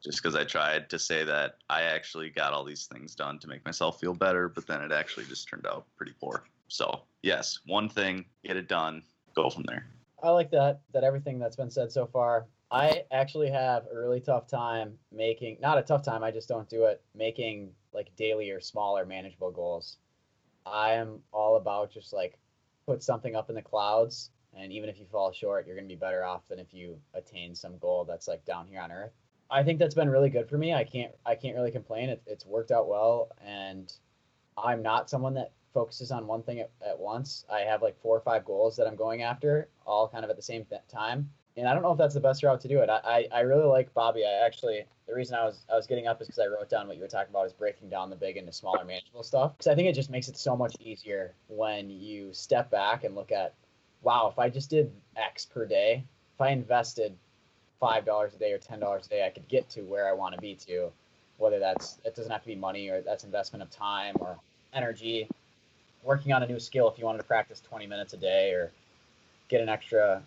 Just 0.04 0.22
because 0.22 0.36
I 0.36 0.44
tried 0.44 0.90
to 0.90 0.98
say 0.98 1.24
that 1.24 1.58
I 1.70 1.84
actually 1.84 2.30
got 2.30 2.54
all 2.54 2.64
these 2.64 2.88
things 2.88 3.14
done 3.14 3.38
to 3.40 3.48
make 3.48 3.64
myself 3.66 4.00
feel 4.00 4.16
better, 4.16 4.50
but 4.50 4.66
then 4.66 4.82
it 4.82 4.92
actually 4.92 5.26
just 5.26 5.48
turned 5.48 5.68
out 5.68 5.86
pretty 5.96 6.14
poor. 6.20 6.44
So, 6.70 7.02
yes, 7.22 7.60
one 7.66 7.90
thing, 7.90 8.26
get 8.44 8.58
it 8.58 8.68
done, 8.68 9.04
go 9.36 9.50
from 9.50 9.64
there. 9.64 9.88
I 10.24 10.30
like 10.30 10.52
that 10.52 10.82
that 10.94 11.04
everything 11.04 11.40
that's 11.40 11.56
been 11.56 11.72
said 11.72 11.92
so 11.92 12.06
far. 12.06 12.46
I 12.70 13.04
actually 13.12 13.50
have 13.50 13.86
a 13.92 13.98
really 13.98 14.22
tough 14.22 14.48
time 14.48 14.94
making 15.12 15.58
not 15.62 15.78
a 15.78 15.82
tough 15.82 16.04
time, 16.04 16.24
I 16.24 16.32
just 16.32 16.48
don't 16.48 16.70
do 16.70 16.86
it, 16.86 17.02
making 17.16 17.72
like 17.94 18.16
daily 18.16 18.50
or 18.50 18.62
smaller 18.62 19.06
manageable 19.06 19.52
goals. 19.52 19.98
I 20.66 20.94
am 20.94 21.20
all 21.34 21.58
about 21.58 21.92
just 21.92 22.14
like 22.14 22.38
put 22.86 23.04
something 23.04 23.36
up 23.36 23.50
in 23.50 23.56
the 23.56 23.62
clouds 23.62 24.32
and 24.54 24.72
even 24.72 24.90
if 24.90 25.00
you 25.00 25.06
fall 25.06 25.32
short, 25.32 25.66
you're 25.66 25.76
going 25.76 25.88
to 25.88 25.94
be 25.94 26.00
better 26.00 26.24
off 26.24 26.48
than 26.50 26.60
if 26.60 26.74
you 26.74 26.98
attain 27.14 27.56
some 27.56 27.78
goal 27.78 28.06
that's 28.06 28.28
like 28.28 28.46
down 28.46 28.68
here 28.68 28.82
on 28.82 28.92
earth. 28.92 29.14
I 29.50 29.64
think 29.64 29.80
that's 29.80 29.96
been 29.96 30.10
really 30.10 30.30
good 30.30 30.48
for 30.48 30.58
me. 30.58 30.74
I 30.74 30.84
can't 30.84 31.12
I 31.26 31.36
can't 31.36 31.56
really 31.56 31.72
complain. 31.72 32.10
It, 32.10 32.22
it's 32.26 32.46
worked 32.46 32.72
out 32.72 32.88
well 32.88 33.30
and 33.46 33.92
I'm 34.58 34.82
not 34.82 35.10
someone 35.10 35.34
that 35.34 35.52
focuses 35.74 36.12
on 36.12 36.28
one 36.28 36.44
thing 36.44 36.60
at, 36.60 36.70
at 36.86 37.00
once. 37.00 37.46
I 37.52 37.62
have 37.62 37.82
like 37.82 38.00
four 38.02 38.16
or 38.16 38.22
five 38.22 38.46
goals 38.46 38.76
that 38.78 38.88
I'm 38.88 38.96
going 38.96 39.22
after, 39.22 39.70
all 39.86 40.08
kind 40.08 40.24
of 40.24 40.30
at 40.30 40.36
the 40.36 40.42
same 40.42 40.66
th- 40.66 40.82
time. 40.92 41.30
And 41.58 41.68
I 41.68 41.74
don't 41.74 41.84
know 41.84 41.92
if 41.92 41.98
that's 41.98 42.14
the 42.14 42.22
best 42.22 42.44
route 42.44 42.62
to 42.62 42.68
do 42.68 42.80
it. 42.80 42.90
I, 42.90 43.28
I, 43.32 43.40
I 43.40 43.40
really 43.42 43.66
like 43.66 43.94
Bobby. 43.94 44.24
I 44.26 44.46
actually 44.46 44.86
the 45.08 45.14
reason 45.14 45.36
I 45.36 45.44
was 45.44 45.66
I 45.72 45.76
was 45.76 45.88
getting 45.88 46.08
up 46.08 46.22
is 46.22 46.28
because 46.28 46.40
I 46.40 46.48
wrote 46.48 46.70
down 46.70 46.88
what 46.88 46.96
you 46.96 47.02
were 47.02 47.10
talking 47.10 47.32
about 47.32 47.46
is 47.46 47.54
breaking 47.54 47.90
down 47.90 48.10
the 48.10 48.16
big 48.16 48.38
into 48.38 48.54
smaller 48.54 48.86
manageable 48.86 49.24
stuff. 49.24 49.58
Because 49.58 49.68
I 49.68 49.76
think 49.76 49.90
it 49.90 49.94
just 49.94 50.10
makes 50.10 50.30
it 50.30 50.38
so 50.38 50.56
much 50.56 50.76
easier 50.80 51.34
when 51.48 51.90
you 51.90 52.32
step 52.32 52.72
back 52.72 53.04
and 53.04 53.16
look 53.16 53.32
at, 53.32 53.54
wow, 54.02 54.30
if 54.32 54.40
I 54.40 54.50
just 54.50 54.70
did 54.70 54.92
X 55.18 55.46
per 55.46 55.66
day, 55.66 56.06
if 56.36 56.42
I 56.42 56.50
invested 56.50 57.18
five 57.80 58.06
dollars 58.06 58.34
a 58.34 58.38
day 58.38 58.54
or 58.54 58.58
ten 58.58 58.80
dollars 58.80 59.08
a 59.08 59.10
day, 59.10 59.26
I 59.26 59.30
could 59.30 59.48
get 59.50 59.70
to 59.72 59.82
where 59.82 60.08
I 60.08 60.14
want 60.14 60.36
to 60.36 60.42
be 60.42 60.56
to. 60.68 60.90
Whether 61.38 61.60
that's 61.60 62.00
it 62.06 62.16
doesn't 62.16 62.32
have 62.32 62.44
to 62.44 62.48
be 62.48 62.56
money 62.56 62.88
or 62.88 63.02
that's 63.02 63.26
investment 63.26 63.64
of 63.64 63.70
time 63.70 64.16
or 64.20 64.38
energy. 64.74 65.28
Working 66.04 66.34
on 66.34 66.44
a 66.44 66.48
new 66.48 66.60
skill 66.60 66.90
if 66.90 66.98
you 66.98 67.06
wanted 67.06 67.20
to 67.20 67.24
practice 67.24 67.62
20 67.62 67.88
minutes 67.88 68.14
a 68.14 68.18
day 68.18 68.52
or 68.52 68.72
get 69.50 69.62
an 69.62 69.70
extra 69.70 70.24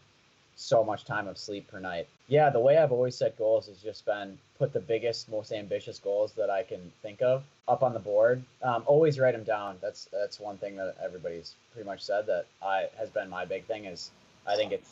so 0.56 0.84
much 0.84 1.04
time 1.04 1.26
of 1.26 1.36
sleep 1.36 1.68
per 1.68 1.80
night. 1.80 2.06
Yeah, 2.28 2.50
the 2.50 2.60
way 2.60 2.78
I've 2.78 2.92
always 2.92 3.16
set 3.16 3.36
goals 3.36 3.66
has 3.66 3.78
just 3.78 4.06
been 4.06 4.38
put 4.58 4.72
the 4.72 4.80
biggest, 4.80 5.28
most 5.28 5.52
ambitious 5.52 5.98
goals 5.98 6.32
that 6.34 6.48
I 6.48 6.62
can 6.62 6.92
think 7.02 7.22
of 7.22 7.42
up 7.66 7.82
on 7.82 7.92
the 7.92 7.98
board. 7.98 8.42
Um, 8.62 8.84
always 8.86 9.18
write 9.18 9.32
them 9.32 9.44
down. 9.44 9.78
That's 9.80 10.08
that's 10.12 10.38
one 10.38 10.56
thing 10.58 10.76
that 10.76 10.96
everybody's 11.02 11.54
pretty 11.72 11.86
much 11.86 12.02
said 12.02 12.26
that 12.26 12.46
I 12.62 12.88
has 12.98 13.10
been 13.10 13.28
my 13.28 13.44
big 13.44 13.64
thing 13.64 13.86
is 13.86 14.10
I 14.46 14.56
think 14.56 14.72
it 14.72 14.84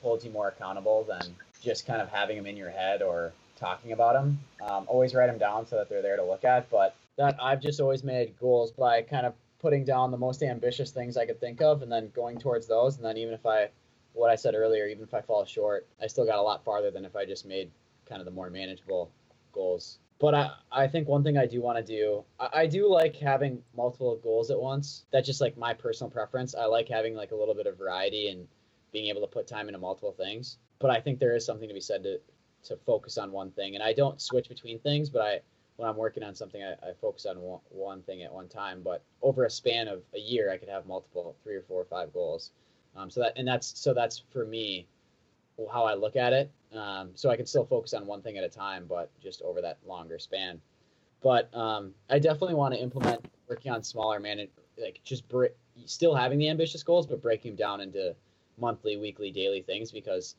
holds 0.00 0.24
you 0.24 0.30
more 0.30 0.48
accountable 0.48 1.04
than 1.04 1.34
just 1.60 1.86
kind 1.86 2.00
of 2.00 2.08
having 2.08 2.36
them 2.36 2.46
in 2.46 2.56
your 2.56 2.70
head 2.70 3.02
or 3.02 3.32
talking 3.56 3.92
about 3.92 4.14
them. 4.14 4.40
Um, 4.60 4.84
always 4.88 5.14
write 5.14 5.28
them 5.28 5.38
down 5.38 5.66
so 5.66 5.76
that 5.76 5.88
they're 5.88 6.02
there 6.02 6.16
to 6.16 6.24
look 6.24 6.44
at. 6.44 6.68
But 6.70 6.94
that 7.16 7.36
I've 7.40 7.60
just 7.60 7.80
always 7.80 8.02
made 8.02 8.38
goals 8.40 8.70
by 8.72 9.02
kind 9.02 9.26
of 9.26 9.34
putting 9.62 9.84
down 9.84 10.10
the 10.10 10.18
most 10.18 10.42
ambitious 10.42 10.90
things 10.90 11.16
I 11.16 11.24
could 11.24 11.40
think 11.40 11.62
of 11.62 11.82
and 11.82 11.90
then 11.90 12.10
going 12.14 12.36
towards 12.38 12.66
those. 12.66 12.96
And 12.96 13.04
then 13.04 13.16
even 13.16 13.32
if 13.32 13.46
I, 13.46 13.68
what 14.12 14.28
I 14.28 14.34
said 14.34 14.54
earlier, 14.54 14.88
even 14.88 15.04
if 15.04 15.14
I 15.14 15.22
fall 15.22 15.44
short, 15.44 15.86
I 16.02 16.08
still 16.08 16.26
got 16.26 16.38
a 16.38 16.42
lot 16.42 16.64
farther 16.64 16.90
than 16.90 17.04
if 17.04 17.14
I 17.14 17.24
just 17.24 17.46
made 17.46 17.70
kind 18.06 18.20
of 18.20 18.24
the 18.24 18.32
more 18.32 18.50
manageable 18.50 19.10
goals. 19.52 19.98
But 20.18 20.34
I, 20.34 20.50
I 20.70 20.86
think 20.88 21.08
one 21.08 21.22
thing 21.22 21.38
I 21.38 21.46
do 21.46 21.62
want 21.62 21.78
to 21.78 21.84
do, 21.84 22.24
I, 22.38 22.48
I 22.54 22.66
do 22.66 22.90
like 22.90 23.16
having 23.16 23.62
multiple 23.76 24.18
goals 24.22 24.50
at 24.50 24.60
once. 24.60 25.04
That's 25.12 25.26
just 25.26 25.40
like 25.40 25.56
my 25.56 25.72
personal 25.72 26.10
preference. 26.10 26.54
I 26.54 26.66
like 26.66 26.88
having 26.88 27.14
like 27.14 27.30
a 27.30 27.36
little 27.36 27.54
bit 27.54 27.66
of 27.66 27.78
variety 27.78 28.28
and 28.28 28.46
being 28.92 29.06
able 29.06 29.20
to 29.20 29.26
put 29.26 29.46
time 29.46 29.68
into 29.68 29.78
multiple 29.78 30.12
things. 30.12 30.58
But 30.80 30.90
I 30.90 31.00
think 31.00 31.20
there 31.20 31.36
is 31.36 31.46
something 31.46 31.68
to 31.68 31.74
be 31.74 31.80
said 31.80 32.02
to, 32.02 32.18
to 32.64 32.76
focus 32.84 33.16
on 33.16 33.30
one 33.30 33.52
thing. 33.52 33.74
And 33.74 33.82
I 33.82 33.92
don't 33.92 34.20
switch 34.20 34.48
between 34.48 34.80
things, 34.80 35.08
but 35.08 35.22
I, 35.22 35.40
when 35.82 35.90
I'm 35.90 35.96
working 35.96 36.22
on 36.22 36.32
something, 36.32 36.62
I, 36.62 36.74
I 36.74 36.92
focus 37.00 37.26
on 37.26 37.40
one, 37.40 37.58
one, 37.70 38.02
thing 38.02 38.22
at 38.22 38.32
one 38.32 38.46
time. 38.46 38.82
But 38.84 39.02
over 39.20 39.46
a 39.46 39.50
span 39.50 39.88
of 39.88 40.02
a 40.14 40.18
year, 40.18 40.48
I 40.52 40.56
could 40.56 40.68
have 40.68 40.86
multiple, 40.86 41.34
three 41.42 41.56
or 41.56 41.62
four 41.62 41.80
or 41.80 41.84
five 41.84 42.12
goals. 42.12 42.52
Um, 42.94 43.10
so 43.10 43.20
that 43.20 43.32
and 43.36 43.48
that's 43.48 43.80
so 43.80 43.92
that's 43.92 44.22
for 44.30 44.46
me 44.46 44.86
how 45.72 45.82
I 45.82 45.94
look 45.94 46.14
at 46.14 46.32
it. 46.32 46.52
Um, 46.72 47.10
so 47.14 47.30
I 47.30 47.36
can 47.36 47.46
still 47.46 47.64
focus 47.64 47.94
on 47.94 48.06
one 48.06 48.22
thing 48.22 48.38
at 48.38 48.44
a 48.44 48.48
time, 48.48 48.86
but 48.88 49.10
just 49.20 49.42
over 49.42 49.60
that 49.60 49.78
longer 49.84 50.20
span. 50.20 50.60
But 51.20 51.52
um, 51.52 51.94
I 52.08 52.20
definitely 52.20 52.54
want 52.54 52.74
to 52.74 52.80
implement 52.80 53.26
working 53.48 53.72
on 53.72 53.82
smaller 53.82 54.20
man, 54.20 54.46
like 54.80 55.00
just 55.02 55.24
still 55.86 56.14
having 56.14 56.38
the 56.38 56.48
ambitious 56.48 56.84
goals, 56.84 57.08
but 57.08 57.20
breaking 57.20 57.52
them 57.52 57.56
down 57.56 57.80
into 57.80 58.14
monthly, 58.56 58.96
weekly, 58.96 59.32
daily 59.32 59.62
things 59.62 59.90
because 59.90 60.36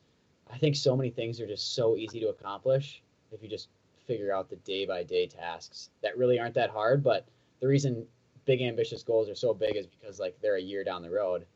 I 0.50 0.56
think 0.56 0.74
so 0.74 0.96
many 0.96 1.10
things 1.10 1.38
are 1.38 1.46
just 1.46 1.74
so 1.74 1.96
easy 1.96 2.18
to 2.20 2.28
accomplish 2.28 3.02
if 3.30 3.42
you 3.42 3.48
just 3.48 3.68
figure 4.06 4.34
out 4.34 4.50
the 4.50 4.56
day 4.56 4.86
by 4.86 5.02
day 5.02 5.26
tasks 5.26 5.90
that 6.02 6.16
really 6.16 6.38
aren't 6.38 6.54
that 6.54 6.70
hard. 6.70 7.02
But 7.02 7.26
the 7.60 7.68
reason 7.68 8.06
big 8.44 8.62
ambitious 8.62 9.02
goals 9.02 9.28
are 9.28 9.34
so 9.34 9.54
big 9.54 9.76
is 9.76 9.86
because 9.86 10.18
like 10.18 10.36
they're 10.40 10.56
a 10.56 10.62
year 10.62 10.84
down 10.84 11.02
the 11.02 11.10
road, 11.10 11.46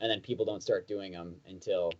and 0.00 0.10
then 0.10 0.20
people 0.20 0.44
don't 0.44 0.62
start 0.62 0.88
doing 0.88 1.12
them 1.12 1.34
until 1.48 1.92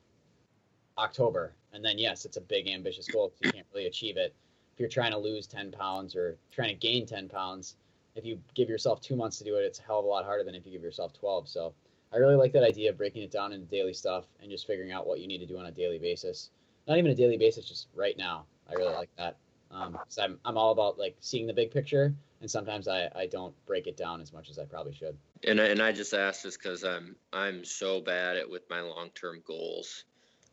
October. 0.96 1.54
And 1.72 1.84
then 1.84 1.98
yes, 1.98 2.24
it's 2.24 2.36
a 2.36 2.42
big 2.42 2.68
ambitious 2.68 3.06
goal 3.08 3.32
you 3.40 3.52
can't 3.52 3.66
really 3.72 3.86
achieve 3.86 4.16
it 4.16 4.34
if 4.78 4.80
you're 4.80 4.88
trying 4.88 5.10
to 5.10 5.18
lose 5.18 5.48
10 5.48 5.72
pounds 5.72 6.14
or 6.14 6.38
trying 6.52 6.68
to 6.68 6.74
gain 6.74 7.04
10 7.04 7.28
pounds. 7.28 7.74
If 8.14 8.24
you 8.24 8.40
give 8.54 8.68
yourself 8.68 9.00
two 9.00 9.16
months 9.16 9.36
to 9.38 9.44
do 9.44 9.56
it, 9.56 9.62
it's 9.62 9.80
a 9.80 9.82
hell 9.82 9.98
of 9.98 10.04
a 10.04 10.08
lot 10.08 10.24
harder 10.24 10.44
than 10.44 10.54
if 10.54 10.64
you 10.64 10.70
give 10.70 10.82
yourself 10.82 11.12
12. 11.12 11.48
So 11.48 11.74
I 12.12 12.18
really 12.18 12.36
like 12.36 12.52
that 12.52 12.62
idea 12.62 12.90
of 12.90 12.96
breaking 12.96 13.22
it 13.24 13.32
down 13.32 13.52
into 13.52 13.66
daily 13.66 13.92
stuff 13.92 14.26
and 14.40 14.48
just 14.48 14.68
figuring 14.68 14.92
out 14.92 15.04
what 15.04 15.18
you 15.18 15.26
need 15.26 15.38
to 15.38 15.46
do 15.46 15.58
on 15.58 15.66
a 15.66 15.72
daily 15.72 15.98
basis. 15.98 16.50
Not 16.86 16.96
even 16.96 17.10
a 17.10 17.14
daily 17.16 17.36
basis, 17.36 17.64
just 17.64 17.88
right 17.94 18.16
now. 18.16 18.44
I 18.70 18.74
really 18.74 18.94
like 18.94 19.10
that. 19.18 19.36
Um, 19.70 19.98
so 20.08 20.22
I'm, 20.22 20.38
I'm 20.44 20.56
all 20.56 20.72
about 20.72 20.98
like 20.98 21.16
seeing 21.20 21.46
the 21.46 21.52
big 21.52 21.70
picture, 21.70 22.14
and 22.40 22.50
sometimes 22.50 22.88
I, 22.88 23.08
I 23.14 23.26
don't 23.26 23.54
break 23.66 23.86
it 23.86 23.96
down 23.96 24.20
as 24.20 24.32
much 24.32 24.48
as 24.50 24.58
I 24.58 24.64
probably 24.64 24.94
should. 24.94 25.16
And 25.46 25.60
I, 25.60 25.66
and 25.66 25.82
I 25.82 25.92
just 25.92 26.14
asked 26.14 26.42
this 26.42 26.56
because 26.56 26.84
I'm 26.84 27.16
I'm 27.32 27.64
so 27.64 28.00
bad 28.00 28.36
at 28.36 28.48
with 28.48 28.62
my 28.70 28.80
long 28.80 29.10
term 29.14 29.42
goals. 29.46 30.04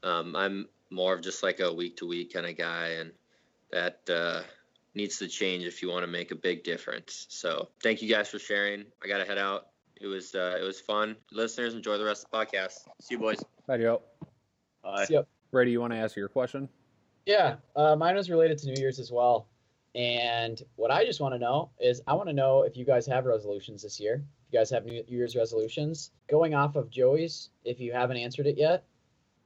Um, 0.03 0.35
I'm 0.35 0.67
more 0.89 1.13
of 1.13 1.21
just 1.21 1.43
like 1.43 1.59
a 1.59 1.71
week 1.73 1.97
to 1.97 2.07
week 2.07 2.33
kind 2.33 2.45
of 2.45 2.57
guy, 2.57 2.89
and 2.99 3.11
that 3.71 4.01
uh, 4.09 4.41
needs 4.93 5.19
to 5.19 5.27
change 5.27 5.65
if 5.65 5.81
you 5.81 5.89
want 5.89 6.03
to 6.03 6.11
make 6.11 6.31
a 6.31 6.35
big 6.35 6.63
difference. 6.63 7.25
So 7.29 7.69
thank 7.81 8.01
you 8.01 8.09
guys 8.09 8.29
for 8.29 8.39
sharing. 8.39 8.85
I 9.03 9.07
got 9.07 9.19
to 9.19 9.25
head 9.25 9.37
out. 9.37 9.67
It 9.99 10.07
was 10.07 10.35
uh, 10.35 10.57
it 10.59 10.63
was 10.63 10.79
fun. 10.79 11.15
Listeners, 11.31 11.73
enjoy 11.73 11.97
the 11.97 12.05
rest 12.05 12.25
of 12.25 12.31
the 12.31 12.37
podcast. 12.37 12.79
See 13.01 13.15
you, 13.15 13.19
boys. 13.19 13.41
Bye, 13.65 13.77
Joe. 13.77 14.01
Bye. 14.83 15.05
Yep. 15.09 15.27
Brady, 15.51 15.71
you 15.71 15.79
want 15.79 15.93
to 15.93 15.99
ask 15.99 16.15
your 16.15 16.27
question? 16.27 16.67
Yeah, 17.25 17.55
uh, 17.75 17.95
mine 17.95 18.15
was 18.15 18.29
related 18.29 18.57
to 18.59 18.67
New 18.67 18.79
Year's 18.79 18.99
as 18.99 19.11
well. 19.11 19.47
And 19.95 20.61
what 20.75 20.91
I 20.91 21.05
just 21.05 21.21
want 21.21 21.33
to 21.33 21.39
know 21.39 21.71
is 21.79 22.01
I 22.05 22.13
want 22.13 22.27
to 22.27 22.33
know 22.33 22.63
if 22.63 22.75
you 22.75 22.85
guys 22.85 23.07
have 23.07 23.25
resolutions 23.25 23.81
this 23.83 23.99
year. 23.99 24.15
If 24.15 24.53
you 24.53 24.59
guys 24.59 24.69
have 24.69 24.85
New 24.85 25.03
Year's 25.07 25.35
resolutions, 25.35 26.11
going 26.29 26.53
off 26.53 26.75
of 26.75 26.89
Joey's, 26.89 27.49
if 27.63 27.79
you 27.79 27.93
haven't 27.93 28.17
answered 28.17 28.45
it 28.45 28.57
yet, 28.57 28.83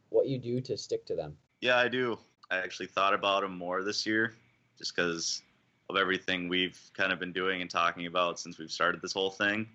what 0.09 0.27
you 0.27 0.39
do 0.39 0.59
to 0.61 0.75
stick 0.75 1.05
to 1.05 1.15
them. 1.15 1.37
Yeah, 1.61 1.77
I 1.77 1.87
do. 1.87 2.17
I 2.49 2.57
actually 2.57 2.87
thought 2.87 3.13
about 3.13 3.41
them 3.41 3.57
more 3.57 3.83
this 3.83 4.05
year 4.05 4.33
just 4.77 4.95
because 4.95 5.43
of 5.89 5.97
everything 5.97 6.49
we've 6.49 6.79
kind 6.95 7.11
of 7.11 7.19
been 7.19 7.31
doing 7.31 7.61
and 7.61 7.69
talking 7.69 8.07
about 8.07 8.39
since 8.39 8.57
we've 8.57 8.71
started 8.71 9.01
this 9.01 9.13
whole 9.13 9.29
thing 9.29 9.67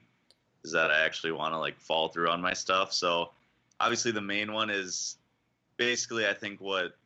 is 0.64 0.72
that 0.72 0.90
I 0.90 1.04
actually 1.04 1.32
want 1.32 1.54
to 1.54 1.58
like 1.58 1.78
fall 1.78 2.08
through 2.08 2.30
on 2.30 2.40
my 2.40 2.52
stuff. 2.52 2.92
So 2.92 3.30
obviously 3.80 4.12
the 4.12 4.20
main 4.20 4.52
one 4.52 4.70
is 4.70 5.18
basically 5.76 6.26
I 6.26 6.34
think 6.34 6.60
what 6.60 6.96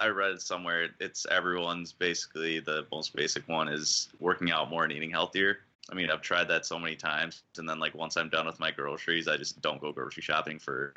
I 0.00 0.08
read 0.08 0.32
it 0.32 0.42
somewhere 0.42 0.88
it's 0.98 1.26
everyone's 1.30 1.92
basically 1.92 2.60
the 2.60 2.86
most 2.90 3.14
basic 3.14 3.46
one 3.48 3.68
is 3.68 4.08
working 4.18 4.50
out 4.50 4.70
more 4.70 4.84
and 4.84 4.92
eating 4.92 5.10
healthier. 5.10 5.58
I 5.90 5.94
mean, 5.94 6.10
I've 6.10 6.22
tried 6.22 6.48
that 6.48 6.66
so 6.66 6.78
many 6.78 6.96
times 6.96 7.42
and 7.58 7.68
then 7.68 7.78
like 7.78 7.94
once 7.94 8.16
I'm 8.16 8.28
done 8.28 8.46
with 8.46 8.58
my 8.58 8.70
groceries, 8.70 9.28
I 9.28 9.36
just 9.36 9.60
don't 9.60 9.80
go 9.80 9.92
grocery 9.92 10.22
shopping 10.22 10.58
for 10.58 10.94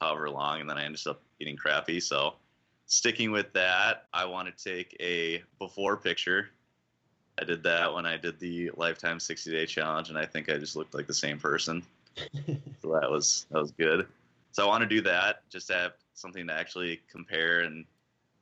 however 0.00 0.28
long 0.28 0.60
and 0.60 0.68
then 0.68 0.76
I 0.76 0.84
end 0.84 0.98
up 1.06 1.22
eating 1.40 1.56
crappy. 1.56 2.00
So 2.00 2.34
sticking 2.86 3.30
with 3.32 3.52
that, 3.54 4.06
I 4.12 4.24
want 4.26 4.54
to 4.54 4.64
take 4.64 4.96
a 5.00 5.42
before 5.58 5.96
picture. 5.96 6.50
I 7.40 7.44
did 7.44 7.62
that 7.64 7.92
when 7.92 8.06
I 8.06 8.16
did 8.16 8.38
the 8.38 8.70
lifetime 8.76 9.18
60 9.18 9.50
day 9.50 9.66
challenge, 9.66 10.08
and 10.08 10.18
I 10.18 10.24
think 10.24 10.48
I 10.48 10.56
just 10.56 10.76
looked 10.76 10.94
like 10.94 11.06
the 11.06 11.14
same 11.14 11.38
person. 11.38 11.82
so 12.46 12.92
that 13.00 13.10
was 13.10 13.46
that 13.50 13.60
was 13.60 13.72
good. 13.72 14.06
So 14.52 14.64
I 14.64 14.68
want 14.68 14.82
to 14.82 14.88
do 14.88 15.00
that, 15.02 15.42
just 15.50 15.66
to 15.68 15.74
have 15.74 15.92
something 16.14 16.46
to 16.46 16.52
actually 16.52 17.00
compare 17.10 17.60
and 17.60 17.84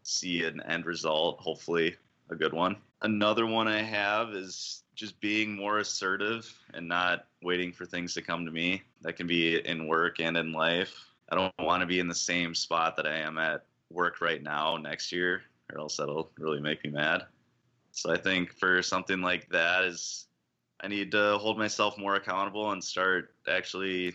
see 0.02 0.44
an 0.44 0.62
end 0.62 0.87
result. 0.87 1.40
Hopefully, 1.40 1.97
a 2.30 2.35
good 2.35 2.52
one. 2.52 2.76
Another 3.02 3.47
one 3.47 3.68
I 3.68 3.82
have 3.82 4.30
is 4.30 4.82
just 4.94 5.21
being 5.21 5.54
more 5.54 5.78
assertive 5.78 6.52
and 6.75 6.87
not 6.87 7.26
waiting 7.42 7.73
for 7.73 7.87
things 7.87 8.14
to 8.14 8.23
come 8.23 8.44
to 8.44 8.52
me. 8.52 8.82
That 9.02 9.16
can 9.16 9.26
be 9.26 9.59
in 9.66 9.87
work 9.87 10.21
and 10.21 10.37
in 10.37 10.52
life. 10.52 10.94
I 11.30 11.37
don't 11.37 11.52
want 11.59 11.80
to 11.80 11.87
be 11.87 11.99
in 11.99 12.09
the 12.09 12.14
same 12.14 12.54
spot 12.54 12.97
that 12.97 13.06
I 13.06 13.18
am 13.18 13.38
at 13.38 13.64
work 13.90 14.21
right 14.21 14.42
now 14.42 14.76
next 14.76 15.12
year, 15.12 15.42
or 15.73 15.80
else 15.80 15.97
that'll 15.97 16.30
really 16.38 16.61
make 16.61 16.85
me 16.85 16.90
mad. 16.90 17.25
So 17.92 18.12
I 18.12 18.18
think 18.18 18.52
for 18.59 18.82
something 18.82 19.21
like 19.21 19.49
that 19.50 19.85
is 19.85 20.26
I 20.80 20.88
need 20.88 21.12
to 21.12 21.38
hold 21.38 21.59
myself 21.59 21.97
more 21.99 22.16
accountable 22.16 22.73
and 22.73 22.82
start 22.82 23.35
actually 23.49 24.14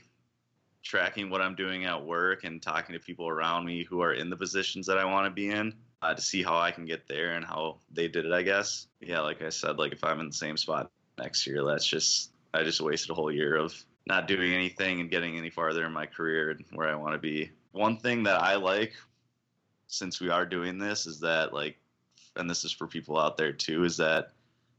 tracking 0.88 1.30
what 1.30 1.42
I'm 1.42 1.56
doing 1.56 1.86
at 1.86 2.06
work 2.06 2.46
and 2.46 2.62
talking 2.62 2.94
to 2.94 3.00
people 3.00 3.28
around 3.28 3.66
me 3.66 3.84
who 3.84 4.02
are 4.02 4.14
in 4.14 4.30
the 4.30 4.38
positions 4.38 4.86
that 4.88 4.98
I 4.98 5.06
want 5.06 5.26
to 5.26 5.32
be 5.32 5.50
in 5.50 5.74
uh, 6.02 6.14
to 6.14 6.22
see 6.22 6.42
how 6.42 6.58
I 6.58 6.72
can 6.72 6.86
get 6.86 7.08
there 7.08 7.34
and 7.34 7.46
how 7.46 7.78
they 7.92 8.08
did 8.08 8.26
it, 8.26 8.32
I 8.32 8.42
guess. 8.42 8.88
Yeah, 9.02 9.20
like 9.20 9.42
I 9.42 9.50
said, 9.50 9.78
like 9.78 9.92
if 9.92 10.04
I'm 10.04 10.20
in 10.20 10.28
the 10.28 10.34
same 10.34 10.56
spot 10.56 10.90
next 11.18 11.46
year, 11.46 11.64
that's 11.66 11.86
just, 11.86 12.32
I 12.54 12.64
just 12.64 12.80
wasted 12.80 13.12
a 13.12 13.14
whole 13.14 13.32
year 13.32 13.56
of 13.56 13.76
not 14.06 14.28
doing 14.28 14.54
anything 14.54 15.02
and 15.02 15.12
getting 15.12 15.38
any 15.38 15.50
farther 15.50 15.86
in 15.86 15.92
my 15.92 16.06
career 16.06 16.52
and 16.52 16.64
where 16.72 16.88
I 16.88 16.96
want 16.96 17.14
to 17.14 17.20
be. 17.20 17.52
One 17.74 17.98
thing 17.98 18.24
that 18.24 18.42
I 18.42 18.56
like 18.56 18.94
since 19.88 20.22
we 20.22 20.30
are 20.30 20.46
doing 20.46 20.78
this 20.78 21.06
is 21.06 21.20
that 21.22 21.54
like 21.54 21.78
and 22.36 22.50
this 22.50 22.64
is 22.64 22.72
for 22.72 22.88
people 22.88 23.18
out 23.18 23.38
there 23.38 23.54
too 23.54 23.84
is 23.84 23.98
that 23.98 24.32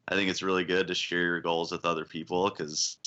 i 0.07 0.15
think 0.15 0.31
it's 0.31 0.43
really 0.43 0.65
good 0.65 0.87
to 0.87 0.95
share 0.95 1.23
your 1.23 1.41
goals 1.41 1.73
with 1.73 1.85
other 1.85 2.05
people 2.05 2.49
because 2.49 2.99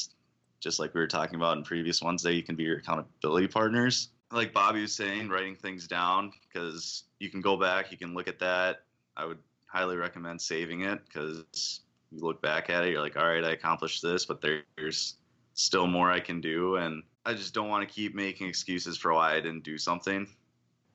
just 0.62 0.80
like 0.80 0.94
we 0.94 1.02
were 1.02 1.08
talking 1.08 1.36
about 1.36 1.58
in 1.58 1.64
previous 1.64 2.02
ones 2.02 2.24
that 2.24 2.34
you 2.34 2.44
can 2.44 2.56
be 2.56 2.64
your 2.64 2.78
accountability 2.78 3.48
partners 3.48 4.10
like 4.32 4.54
bobby 4.54 4.82
was 4.82 4.94
saying 4.94 5.28
writing 5.28 5.56
things 5.56 5.88
down 5.88 6.32
because 6.48 7.04
you 7.20 7.30
can 7.30 7.42
go 7.42 7.58
back 7.58 7.92
you 7.92 7.98
can 7.98 8.14
look 8.14 8.30
at 8.30 8.40
that 8.40 8.84
i 9.18 9.26
would 9.26 9.40
highly 9.66 9.98
recommend 9.98 10.40
saving 10.40 10.82
it 10.82 11.00
because 11.06 11.82
you 12.12 12.20
look 12.20 12.42
back 12.42 12.70
at 12.70 12.86
it 12.86 12.92
you're 12.92 13.02
like 13.02 13.18
all 13.18 13.28
right 13.28 13.44
i 13.44 13.52
accomplished 13.52 14.02
this 14.02 14.26
but 14.26 14.42
there's 14.42 15.16
still 15.54 15.88
more 15.88 16.12
I 16.12 16.20
can 16.20 16.42
do. 16.42 16.78
And 16.78 17.04
I 17.26 17.34
just 17.34 17.54
don't 17.54 17.70
want 17.70 17.88
to 17.88 17.94
keep 17.94 18.16
making 18.16 18.48
excuses 18.48 18.98
for 18.98 19.14
why 19.14 19.34
I 19.34 19.42
didn't 19.42 19.64
do 19.64 19.78
something 19.78 20.28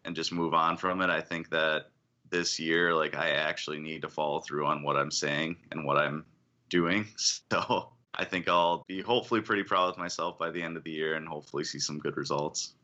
and 0.05 0.17
just 0.17 0.33
move 0.33 0.55
on 0.55 0.77
from 0.77 1.01
it. 1.01 1.11
I 1.11 1.21
think 1.21 1.51
that 1.51 1.91
this 2.31 2.59
year, 2.59 2.95
like, 2.95 3.17
I 3.17 3.31
actually 3.31 3.79
need 3.79 4.03
to 4.03 4.09
follow 4.09 4.41
through 4.41 4.67
on 4.67 4.83
what 4.83 4.97
I'm 4.97 5.11
saying 5.11 5.57
and 5.71 5.85
what 5.85 5.97
I'm 5.97 6.25
doing. 6.69 7.07
So 7.17 7.93
I 8.17 8.25
think 8.25 8.49
I'll 8.49 8.85
be 8.89 9.01
hopefully 9.03 9.41
pretty 9.41 9.63
proud 9.63 9.91
of 9.91 9.99
myself 9.99 10.39
by 10.39 10.51
the 10.51 10.63
end 10.63 10.77
of 10.77 10.85
the 10.85 10.91
year 10.91 11.15
and 11.15 11.29
hopefully 11.29 11.65
see 11.65 11.79
some 11.79 11.99
good 11.99 12.17
results. 12.17 12.75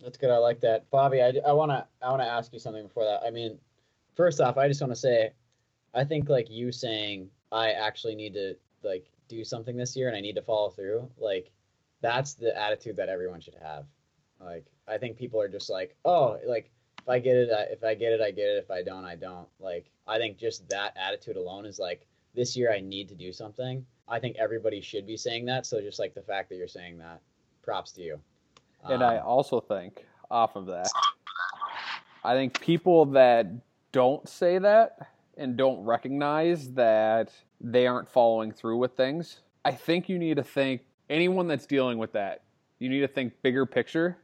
That's 0.00 0.16
good. 0.16 0.30
I 0.30 0.38
like 0.38 0.60
that, 0.60 0.88
Bobby. 0.90 1.22
I, 1.22 1.52
wanna 1.52 1.86
I 2.02 2.10
wanna 2.10 2.24
ask 2.24 2.52
you 2.52 2.58
something 2.58 2.86
before 2.86 3.04
that. 3.04 3.22
I 3.26 3.30
mean, 3.30 3.58
first 4.14 4.40
off, 4.40 4.56
I 4.56 4.68
just 4.68 4.80
want 4.80 4.92
to 4.92 4.98
say, 4.98 5.32
I 5.94 6.04
think 6.04 6.28
like 6.28 6.50
you 6.50 6.72
saying 6.72 7.30
I 7.50 7.70
actually 7.70 8.14
need 8.14 8.34
to 8.34 8.56
like 8.82 9.10
do 9.28 9.44
something 9.44 9.76
this 9.76 9.96
year 9.96 10.08
and 10.08 10.16
I 10.16 10.20
need 10.20 10.34
to 10.34 10.42
follow 10.42 10.70
through. 10.70 11.08
Like, 11.18 11.50
that's 12.00 12.34
the 12.34 12.56
attitude 12.56 12.96
that 12.96 13.08
everyone 13.08 13.40
should 13.40 13.56
have. 13.62 13.86
Like, 14.40 14.66
I 14.86 14.98
think 14.98 15.16
people 15.16 15.40
are 15.40 15.48
just 15.48 15.70
like, 15.70 15.96
oh, 16.04 16.38
like 16.46 16.70
if 17.00 17.08
I 17.08 17.18
get 17.18 17.36
it, 17.36 17.50
I, 17.50 17.62
if 17.72 17.82
I 17.82 17.94
get 17.94 18.12
it, 18.12 18.20
I 18.20 18.30
get 18.30 18.48
it. 18.48 18.58
If 18.58 18.70
I 18.70 18.82
don't, 18.82 19.04
I 19.04 19.16
don't. 19.16 19.48
Like, 19.58 19.90
I 20.06 20.18
think 20.18 20.38
just 20.38 20.68
that 20.68 20.96
attitude 20.96 21.36
alone 21.36 21.66
is 21.66 21.78
like, 21.78 22.06
this 22.34 22.56
year 22.56 22.72
I 22.72 22.80
need 22.80 23.08
to 23.08 23.14
do 23.14 23.32
something. 23.32 23.86
I 24.08 24.18
think 24.18 24.36
everybody 24.36 24.80
should 24.80 25.06
be 25.06 25.16
saying 25.16 25.46
that. 25.46 25.66
So 25.66 25.80
just 25.80 25.98
like 25.98 26.14
the 26.14 26.22
fact 26.22 26.48
that 26.50 26.56
you're 26.56 26.68
saying 26.68 26.98
that, 26.98 27.20
props 27.62 27.92
to 27.92 28.02
you. 28.02 28.20
And 28.84 29.02
I 29.02 29.16
um, 29.16 29.26
also 29.26 29.60
think, 29.60 30.04
off 30.30 30.56
of 30.56 30.66
that, 30.66 30.90
I 32.22 32.34
think 32.34 32.60
people 32.60 33.06
that 33.06 33.46
don't 33.92 34.28
say 34.28 34.58
that 34.58 35.10
and 35.36 35.56
don't 35.56 35.82
recognize 35.84 36.72
that 36.72 37.32
they 37.60 37.86
aren't 37.86 38.08
following 38.08 38.52
through 38.52 38.78
with 38.78 38.96
things, 38.96 39.40
I 39.64 39.72
think 39.72 40.08
you 40.08 40.18
need 40.18 40.36
to 40.36 40.42
think 40.42 40.82
anyone 41.08 41.48
that's 41.48 41.66
dealing 41.66 41.98
with 41.98 42.12
that, 42.12 42.42
you 42.78 42.88
need 42.88 43.00
to 43.00 43.08
think 43.08 43.32
bigger 43.42 43.64
picture 43.64 44.18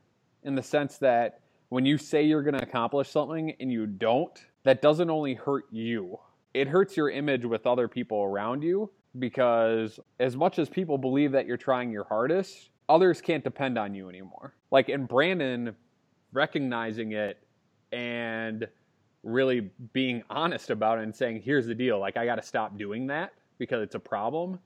in 0.44 0.54
the 0.54 0.62
sense 0.62 0.98
that 0.98 1.40
when 1.70 1.86
you 1.86 1.96
say 1.96 2.22
you're 2.22 2.42
going 2.42 2.54
to 2.54 2.62
accomplish 2.62 3.08
something 3.08 3.54
and 3.60 3.72
you 3.72 3.86
don't, 3.86 4.38
that 4.64 4.82
doesn't 4.82 5.08
only 5.08 5.34
hurt 5.34 5.64
you, 5.70 6.18
it 6.52 6.68
hurts 6.68 6.96
your 6.96 7.10
image 7.10 7.44
with 7.44 7.66
other 7.66 7.88
people 7.88 8.22
around 8.22 8.62
you 8.62 8.90
because 9.18 9.98
as 10.18 10.36
much 10.36 10.58
as 10.58 10.68
people 10.68 10.98
believe 10.98 11.32
that 11.32 11.46
you're 11.46 11.56
trying 11.56 11.90
your 11.90 12.04
hardest, 12.04 12.70
others 12.88 13.20
can't 13.20 13.44
depend 13.44 13.78
on 13.78 13.94
you 13.94 14.08
anymore. 14.08 14.54
Like 14.70 14.88
in 14.88 15.06
Brandon 15.06 15.74
recognizing 16.32 17.12
it 17.12 17.38
and 17.92 18.68
really 19.22 19.70
being 19.92 20.22
honest 20.30 20.70
about 20.70 20.98
it 20.98 21.02
and 21.02 21.14
saying, 21.14 21.42
here's 21.42 21.66
the 21.66 21.74
deal, 21.74 21.98
like 21.98 22.16
I 22.16 22.24
got 22.24 22.36
to 22.36 22.42
stop 22.42 22.78
doing 22.78 23.06
that 23.08 23.32
because 23.58 23.82
it's 23.82 23.94
a 23.94 24.00
problem. 24.00 24.58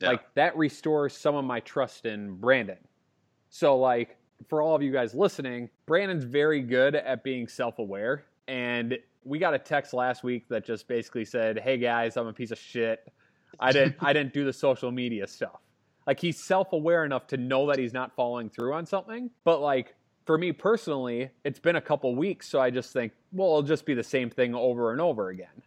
Yeah. 0.00 0.08
Like 0.08 0.34
that 0.34 0.56
restores 0.56 1.16
some 1.16 1.34
of 1.34 1.44
my 1.44 1.60
trust 1.60 2.06
in 2.06 2.36
Brandon. 2.36 2.78
So 3.48 3.78
like 3.78 4.16
for 4.48 4.60
all 4.60 4.74
of 4.74 4.82
you 4.82 4.92
guys 4.92 5.14
listening, 5.14 5.70
Brandon's 5.86 6.24
very 6.24 6.60
good 6.60 6.94
at 6.94 7.24
being 7.24 7.48
self-aware 7.48 8.24
and 8.46 8.98
we 9.24 9.38
got 9.38 9.54
a 9.54 9.58
text 9.58 9.94
last 9.94 10.22
week 10.22 10.48
that 10.48 10.64
just 10.64 10.86
basically 10.86 11.24
said, 11.24 11.58
"Hey 11.58 11.78
guys, 11.78 12.16
I'm 12.16 12.26
a 12.26 12.32
piece 12.32 12.50
of 12.50 12.58
shit. 12.58 13.10
I 13.60 13.72
didn't 13.72 13.96
I 14.00 14.12
didn't 14.12 14.32
do 14.32 14.44
the 14.44 14.52
social 14.52 14.90
media 14.90 15.26
stuff." 15.26 15.60
Like 16.06 16.20
he's 16.20 16.38
self-aware 16.38 17.04
enough 17.04 17.26
to 17.28 17.36
know 17.36 17.66
that 17.68 17.78
he's 17.78 17.92
not 17.92 18.14
following 18.14 18.50
through 18.50 18.74
on 18.74 18.86
something. 18.86 19.30
But 19.44 19.60
like 19.60 19.94
for 20.26 20.38
me 20.38 20.52
personally, 20.52 21.30
it's 21.44 21.58
been 21.58 21.76
a 21.76 21.80
couple 21.80 22.14
weeks, 22.14 22.48
so 22.48 22.60
I 22.60 22.70
just 22.70 22.92
think, 22.92 23.12
well, 23.32 23.48
it'll 23.48 23.62
just 23.62 23.86
be 23.86 23.94
the 23.94 24.02
same 24.02 24.30
thing 24.30 24.54
over 24.54 24.92
and 24.92 25.00
over 25.00 25.28
again. 25.28 25.62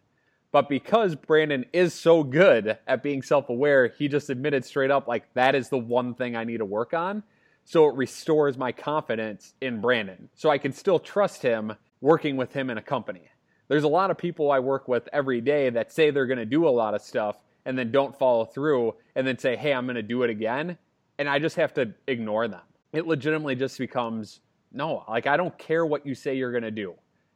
But 0.50 0.68
because 0.68 1.14
Brandon 1.14 1.66
is 1.72 1.92
so 1.92 2.22
good 2.22 2.78
at 2.86 3.02
being 3.02 3.22
self-aware, 3.22 3.88
he 3.88 4.08
just 4.08 4.30
admitted 4.30 4.64
straight 4.64 4.90
up 4.90 5.06
like 5.06 5.32
that 5.34 5.54
is 5.54 5.68
the 5.68 5.78
one 5.78 6.14
thing 6.14 6.36
I 6.36 6.44
need 6.44 6.58
to 6.58 6.64
work 6.64 6.94
on. 6.94 7.22
So 7.64 7.86
it 7.88 7.96
restores 7.96 8.56
my 8.56 8.72
confidence 8.72 9.52
in 9.60 9.82
Brandon. 9.82 10.30
So 10.34 10.48
I 10.48 10.56
can 10.56 10.72
still 10.72 10.98
trust 10.98 11.42
him 11.42 11.74
working 12.00 12.36
with 12.36 12.54
him 12.54 12.70
in 12.70 12.78
a 12.78 12.82
company. 12.82 13.28
There's 13.68 13.84
a 13.84 13.88
lot 13.88 14.10
of 14.10 14.16
people 14.16 14.50
I 14.50 14.60
work 14.60 14.88
with 14.88 15.06
every 15.12 15.42
day 15.42 15.68
that 15.68 15.92
say 15.92 16.10
they're 16.10 16.26
going 16.26 16.38
to 16.38 16.46
do 16.46 16.66
a 16.66 16.70
lot 16.70 16.94
of 16.94 17.02
stuff 17.02 17.36
and 17.68 17.78
then 17.78 17.92
don't 17.92 18.18
follow 18.18 18.46
through 18.46 18.94
and 19.14 19.26
then 19.26 19.38
say, 19.38 19.54
hey, 19.54 19.74
I'm 19.74 19.84
going 19.84 19.96
to 19.96 20.02
do 20.02 20.22
it 20.22 20.30
again. 20.30 20.78
And 21.18 21.28
I 21.28 21.38
just 21.38 21.56
have 21.56 21.74
to 21.74 21.92
ignore 22.06 22.48
them. 22.48 22.62
It 22.94 23.06
legitimately 23.06 23.56
just 23.56 23.78
becomes 23.78 24.40
no, 24.72 25.04
like 25.06 25.26
I 25.26 25.36
don't 25.36 25.56
care 25.58 25.84
what 25.84 26.06
you 26.06 26.14
say 26.14 26.34
you're 26.34 26.50
going 26.50 26.62
to 26.62 26.70
do. 26.70 26.94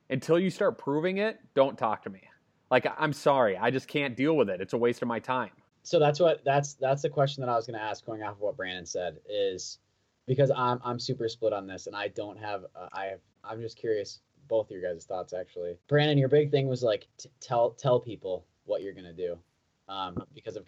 Until 0.09 0.39
you 0.39 0.49
start 0.49 0.79
proving 0.79 1.19
it, 1.19 1.39
don't 1.55 1.77
talk 1.77 2.03
to 2.05 2.11
me. 2.11 2.23
Like 2.71 2.87
I'm 2.99 3.13
sorry, 3.13 3.59
I 3.59 3.71
just 3.71 3.89
can't 3.89 4.17
deal 4.17 4.35
with 4.35 4.49
it. 4.49 4.63
It's 4.63 4.73
a 4.73 4.79
waste 4.79 5.03
of 5.03 5.09
my 5.09 5.19
time. 5.19 5.51
So 5.83 5.99
that's 5.99 6.19
what 6.19 6.43
that's 6.47 6.75
that's 6.75 7.03
the 7.03 7.11
question 7.11 7.43
that 7.43 7.51
I 7.51 7.57
was 7.57 7.67
going 7.67 7.79
to 7.79 7.85
ask 7.85 8.05
going 8.07 8.23
off 8.23 8.33
of 8.37 8.41
what 8.41 8.57
Brandon 8.57 8.87
said 8.87 9.19
is 9.29 9.81
because 10.27 10.51
I'm 10.57 10.81
I'm 10.83 10.99
super 10.99 11.29
split 11.29 11.53
on 11.53 11.67
this 11.67 11.87
and 11.87 11.95
I 11.95 12.09
don't 12.09 12.39
have 12.39 12.65
uh, 12.75 12.89
I 12.95 13.05
have 13.07 13.21
I'm 13.45 13.61
just 13.61 13.77
curious 13.77 14.21
both 14.49 14.71
of 14.71 14.71
your 14.71 14.81
guys' 14.81 15.05
thoughts 15.05 15.35
actually. 15.35 15.77
Brandon, 15.89 16.17
your 16.17 16.31
big 16.31 16.51
thing 16.51 16.69
was 16.69 16.83
like 16.83 17.07
t- 17.19 17.29
tell 17.41 17.73
tell 17.73 18.01
people 18.01 18.47
what 18.65 18.81
you're 18.81 18.95
gonna 18.95 19.13
do 19.13 19.37
um, 19.93 20.17
because 20.35 20.57
of 20.57 20.65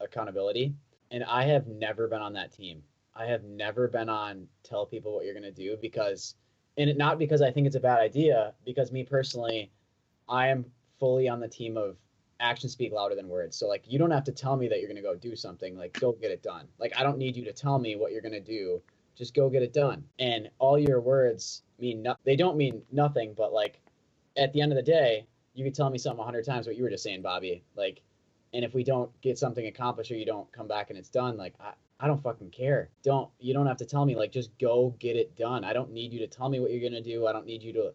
accountability. 0.00 0.74
And 1.10 1.24
I 1.24 1.44
have 1.44 1.66
never 1.68 2.08
been 2.08 2.20
on 2.22 2.32
that 2.32 2.52
team. 2.52 2.82
I 3.14 3.26
have 3.26 3.44
never 3.44 3.86
been 3.86 4.08
on 4.08 4.48
tell 4.64 4.84
people 4.84 5.14
what 5.14 5.24
you're 5.24 5.34
gonna 5.34 5.52
do 5.52 5.76
because, 5.80 6.34
and 6.76 6.90
it, 6.90 6.96
not 6.96 7.18
because 7.18 7.40
I 7.40 7.52
think 7.52 7.66
it's 7.68 7.76
a 7.76 7.80
bad 7.80 8.00
idea. 8.00 8.52
Because 8.64 8.90
me 8.90 9.04
personally, 9.04 9.70
I 10.28 10.48
am 10.48 10.64
fully 10.98 11.28
on 11.28 11.38
the 11.38 11.48
team 11.48 11.76
of 11.76 11.96
actions 12.40 12.72
speak 12.72 12.92
louder 12.92 13.14
than 13.14 13.28
words. 13.28 13.56
So 13.56 13.68
like 13.68 13.84
you 13.86 13.98
don't 13.98 14.10
have 14.10 14.24
to 14.24 14.32
tell 14.32 14.56
me 14.56 14.66
that 14.68 14.80
you're 14.80 14.88
gonna 14.88 15.02
go 15.02 15.14
do 15.14 15.36
something. 15.36 15.76
Like 15.78 15.92
go 16.00 16.12
get 16.12 16.32
it 16.32 16.42
done. 16.42 16.66
Like 16.80 16.92
I 16.98 17.04
don't 17.04 17.18
need 17.18 17.36
you 17.36 17.44
to 17.44 17.52
tell 17.52 17.78
me 17.78 17.94
what 17.94 18.10
you're 18.10 18.22
gonna 18.22 18.40
do. 18.40 18.82
Just 19.16 19.34
go 19.34 19.48
get 19.48 19.62
it 19.62 19.72
done. 19.72 20.04
And 20.18 20.50
all 20.58 20.76
your 20.76 21.00
words 21.00 21.62
mean 21.78 22.02
no- 22.02 22.16
they 22.24 22.34
don't 22.34 22.56
mean 22.56 22.82
nothing, 22.90 23.34
but 23.36 23.52
like 23.52 23.80
at 24.36 24.52
the 24.52 24.60
end 24.60 24.72
of 24.72 24.76
the 24.76 24.82
day, 24.82 25.26
you 25.54 25.64
could 25.64 25.74
tell 25.74 25.90
me 25.90 25.98
something 25.98 26.20
a 26.20 26.24
hundred 26.24 26.44
times 26.44 26.66
what 26.66 26.76
you 26.76 26.82
were 26.82 26.90
just 26.90 27.04
saying, 27.04 27.22
Bobby. 27.22 27.62
Like, 27.76 28.02
and 28.54 28.64
if 28.64 28.72
we 28.72 28.84
don't 28.84 29.10
get 29.20 29.36
something 29.36 29.66
accomplished 29.66 30.10
or 30.10 30.14
you 30.14 30.24
don't 30.24 30.50
come 30.52 30.68
back 30.68 30.88
and 30.88 30.98
it's 30.98 31.08
done, 31.08 31.36
like 31.36 31.54
I, 31.60 31.72
I 31.98 32.06
don't 32.06 32.22
fucking 32.22 32.50
care. 32.50 32.88
Don't 33.02 33.28
you 33.40 33.52
don't 33.52 33.66
have 33.66 33.76
to 33.78 33.84
tell 33.84 34.06
me. 34.06 34.14
Like, 34.14 34.32
just 34.32 34.56
go 34.58 34.94
get 35.00 35.16
it 35.16 35.36
done. 35.36 35.64
I 35.64 35.72
don't 35.72 35.90
need 35.92 36.12
you 36.12 36.20
to 36.20 36.28
tell 36.28 36.48
me 36.48 36.60
what 36.60 36.70
you're 36.70 36.88
gonna 36.88 37.02
do. 37.02 37.26
I 37.26 37.32
don't 37.32 37.46
need 37.46 37.62
you 37.62 37.72
to 37.74 37.92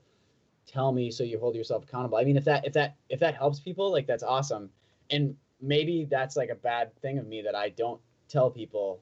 tell 0.68 0.92
me 0.92 1.10
so 1.10 1.24
you 1.24 1.40
hold 1.40 1.56
yourself 1.56 1.84
accountable. 1.86 2.18
I 2.18 2.26
mean, 2.26 2.38
if 2.38 2.46
that 2.46 2.68
if 2.68 2.74
that 2.74 2.98
if 3.08 3.20
that 3.22 3.36
helps 3.36 3.60
people, 3.60 3.92
like 3.92 4.06
that's 4.06 4.24
awesome. 4.24 4.70
And 5.10 5.36
maybe 5.62 6.06
that's 6.10 6.36
like 6.36 6.50
a 6.50 6.56
bad 6.56 6.96
thing 7.02 7.18
of 7.18 7.26
me 7.26 7.42
that 7.42 7.56
I 7.56 7.70
don't 7.70 8.02
tell 8.28 8.52
people 8.52 9.02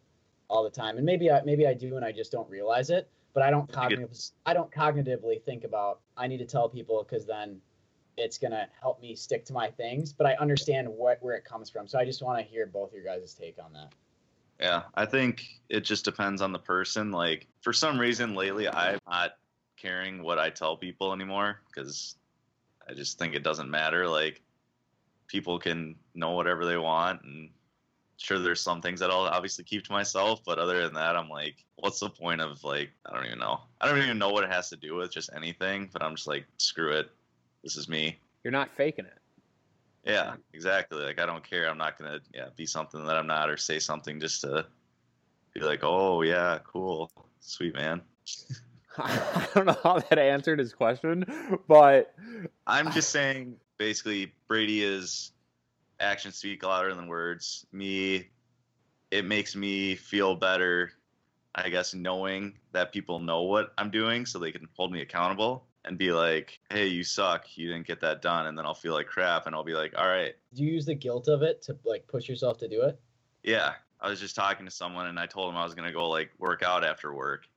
all 0.50 0.64
the 0.64 0.70
time. 0.70 0.98
And 0.98 1.06
maybe 1.06 1.32
I 1.32 1.42
maybe 1.44 1.66
I 1.66 1.74
do 1.74 1.96
and 1.98 2.06
I 2.06 2.12
just 2.12 2.32
don't 2.32 2.50
realize 2.50 2.90
it 2.92 3.10
but 3.34 3.44
I 3.44 3.52
don't 3.52 3.72
cognitively 3.72 4.32
I 4.48 4.54
don't 4.56 4.72
cognitively 4.72 5.44
think 5.44 5.64
about 5.64 6.00
I 6.18 6.26
need 6.26 6.40
to 6.40 6.46
tell 6.46 6.68
people 6.68 7.06
because 7.08 7.28
then 7.28 7.62
it's 8.18 8.38
gonna 8.38 8.68
help 8.82 9.02
me 9.02 9.16
stick 9.16 9.46
to 9.46 9.54
my 9.54 9.70
things. 9.70 10.12
But 10.12 10.28
I 10.28 10.36
understand 10.36 10.88
what 10.90 11.18
where 11.22 11.36
it 11.36 11.46
comes 11.46 11.70
from, 11.70 11.88
so 11.88 12.00
I 12.00 12.06
just 12.06 12.22
want 12.22 12.40
to 12.40 12.44
hear 12.44 12.66
both 12.66 12.94
your 12.94 13.04
guys' 13.04 13.34
take 13.34 13.58
on 13.64 13.74
that. 13.74 13.94
Yeah, 14.60 14.84
I 14.96 15.06
think 15.06 15.44
it 15.70 15.82
just 15.82 16.04
depends 16.04 16.42
on 16.42 16.52
the 16.52 16.60
person. 16.60 17.12
Like 17.12 17.48
for 17.62 17.74
some 17.74 18.00
reason 18.00 18.36
lately, 18.36 18.68
I'm 18.68 19.00
not 19.08 19.32
caring 19.78 20.24
what 20.24 20.40
I 20.40 20.50
tell 20.50 20.76
people 20.76 21.14
anymore 21.14 21.62
because 21.68 22.16
I 22.90 22.94
just 22.94 23.20
think 23.20 23.36
it 23.36 23.44
doesn't 23.44 23.70
matter. 23.70 24.08
Like 24.08 24.42
people 25.28 25.60
can 25.60 25.96
know 26.16 26.32
whatever 26.32 26.66
they 26.66 26.78
want 26.78 27.22
and 27.24 27.50
sure 28.18 28.40
there's 28.40 28.62
some 28.62 28.82
things 28.82 29.00
that 29.00 29.12
I'll 29.12 29.22
obviously 29.22 29.64
keep 29.64 29.84
to 29.86 29.92
myself, 29.92 30.42
but 30.44 30.58
other 30.58 30.82
than 30.82 30.96
that, 30.96 31.16
I'm 31.16 31.30
like, 31.30 31.64
what's 31.76 32.00
the 32.00 32.10
point 32.10 32.42
of 32.42 32.64
like, 32.64 32.90
I 33.06 33.16
don't 33.16 33.26
even 33.26 33.40
know. 33.40 33.62
I 33.80 33.88
don't 33.88 34.00
even 34.00 34.18
know 34.18 34.30
what 34.30 34.44
it 34.44 34.52
has 34.52 34.70
to 34.70 34.76
do 34.76 34.96
with 34.96 35.12
just 35.12 35.30
anything, 35.36 35.90
but 35.94 36.02
I'm 36.02 36.16
just 36.16 36.28
like, 36.28 36.46
screw 36.58 36.92
it. 36.94 37.12
This 37.64 37.78
is 37.78 37.90
me. 37.90 38.20
You're 38.44 38.52
not 38.52 38.76
faking 38.76 39.06
it. 39.06 39.18
Yeah, 40.04 40.36
exactly. 40.54 41.04
Like 41.04 41.20
I 41.20 41.26
don't 41.26 41.48
care. 41.48 41.70
I'm 41.70 41.78
not 41.78 41.98
gonna 42.00 42.20
yeah 42.34 42.48
be 42.56 42.66
something 42.66 43.06
that 43.06 43.18
I'm 43.18 43.28
not 43.28 43.50
or 43.50 43.58
say 43.58 43.80
something 43.80 44.20
just 44.20 44.42
to 44.42 44.66
be 45.54 45.60
like, 45.62 45.82
oh 45.84 46.22
yeah, 46.22 46.60
cool, 46.64 47.12
sweet 47.40 47.76
man. 47.76 48.02
I 48.98 49.48
don't 49.54 49.66
know 49.66 49.78
how 49.84 50.00
that 50.00 50.18
answered 50.18 50.60
his 50.60 50.74
question, 50.74 51.26
but 51.68 52.16
I'm 52.66 52.92
just 52.92 53.10
saying 53.10 53.58
basically 53.78 54.34
Brady 54.48 54.84
is 54.84 55.32
actions 56.00 56.36
speak 56.36 56.64
louder 56.64 56.94
than 56.94 57.08
words. 57.08 57.66
Me, 57.72 58.30
it 59.12 59.26
makes 59.26 59.56
me 59.56 59.96
feel 59.96 60.36
better, 60.36 60.92
I 61.54 61.70
guess, 61.70 61.94
knowing 61.94 62.54
that 62.72 62.92
people 62.92 63.20
know 63.20 63.44
what 63.44 63.74
I'm 63.78 63.92
doing 63.92 64.26
so 64.26 64.40
they 64.40 64.52
can 64.52 64.68
hold 64.76 64.92
me 64.92 65.02
accountable 65.02 65.66
and 65.88 65.98
be 65.98 66.12
like, 66.12 66.60
hey, 66.70 66.88
you 66.88 67.04
suck. 67.04 67.46
You 67.58 67.68
didn't 67.68 67.88
get 67.88 68.00
that 68.02 68.22
done. 68.22 68.48
And 68.48 68.58
then 68.58 68.66
I'll 68.66 68.74
feel 68.74 68.94
like 68.94 69.08
crap 69.08 69.48
and 69.48 69.56
I'll 69.56 69.64
be 69.64 69.74
like, 69.74 69.94
all 69.98 70.08
right. 70.08 70.36
Do 70.54 70.64
you 70.64 70.72
use 70.72 70.86
the 70.86 70.96
guilt 70.96 71.28
of 71.28 71.42
it 71.42 71.62
to 71.64 71.78
like 71.86 72.08
push 72.08 72.28
yourself 72.28 72.58
to 72.60 72.68
do 72.68 72.82
it? 72.84 73.00
Yeah. 73.44 73.74
I 74.00 74.10
was 74.10 74.20
just 74.20 74.36
talking 74.36 74.66
to 74.66 74.72
someone 74.72 75.08
and 75.08 75.20
I 75.20 75.26
told 75.26 75.50
them 75.50 75.58
I 75.58 75.64
was 75.64 75.74
going 75.74 75.88
to 75.88 75.94
go 75.94 76.10
like 76.10 76.32
work 76.38 76.62
out 76.64 76.84
after 76.84 77.14
work. 77.14 77.48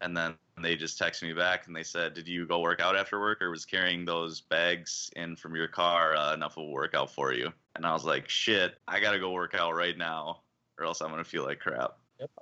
And 0.00 0.16
then 0.16 0.34
they 0.60 0.76
just 0.76 1.00
texted 1.00 1.22
me 1.22 1.32
back 1.32 1.66
and 1.66 1.74
they 1.74 1.82
said, 1.82 2.12
"Did 2.12 2.28
you 2.28 2.46
go 2.46 2.60
work 2.60 2.80
out 2.80 2.96
after 2.96 3.18
work, 3.18 3.40
or 3.40 3.50
was 3.50 3.64
carrying 3.64 4.04
those 4.04 4.42
bags 4.42 5.10
in 5.16 5.36
from 5.36 5.56
your 5.56 5.68
car 5.68 6.14
uh, 6.14 6.34
enough 6.34 6.58
of 6.58 6.64
a 6.64 6.70
workout 6.70 7.10
for 7.10 7.32
you?" 7.32 7.50
And 7.74 7.86
I 7.86 7.94
was 7.94 8.04
like, 8.04 8.28
"Shit, 8.28 8.74
I 8.86 9.00
gotta 9.00 9.18
go 9.18 9.30
work 9.30 9.54
out 9.54 9.74
right 9.74 9.96
now." 9.96 10.42
or 10.78 10.84
else 10.84 11.00
I'm 11.00 11.10
gonna 11.10 11.24
feel 11.24 11.44
like 11.44 11.60
crap. 11.60 11.96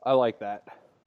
I 0.05 0.13
like 0.13 0.39
that. 0.41 0.65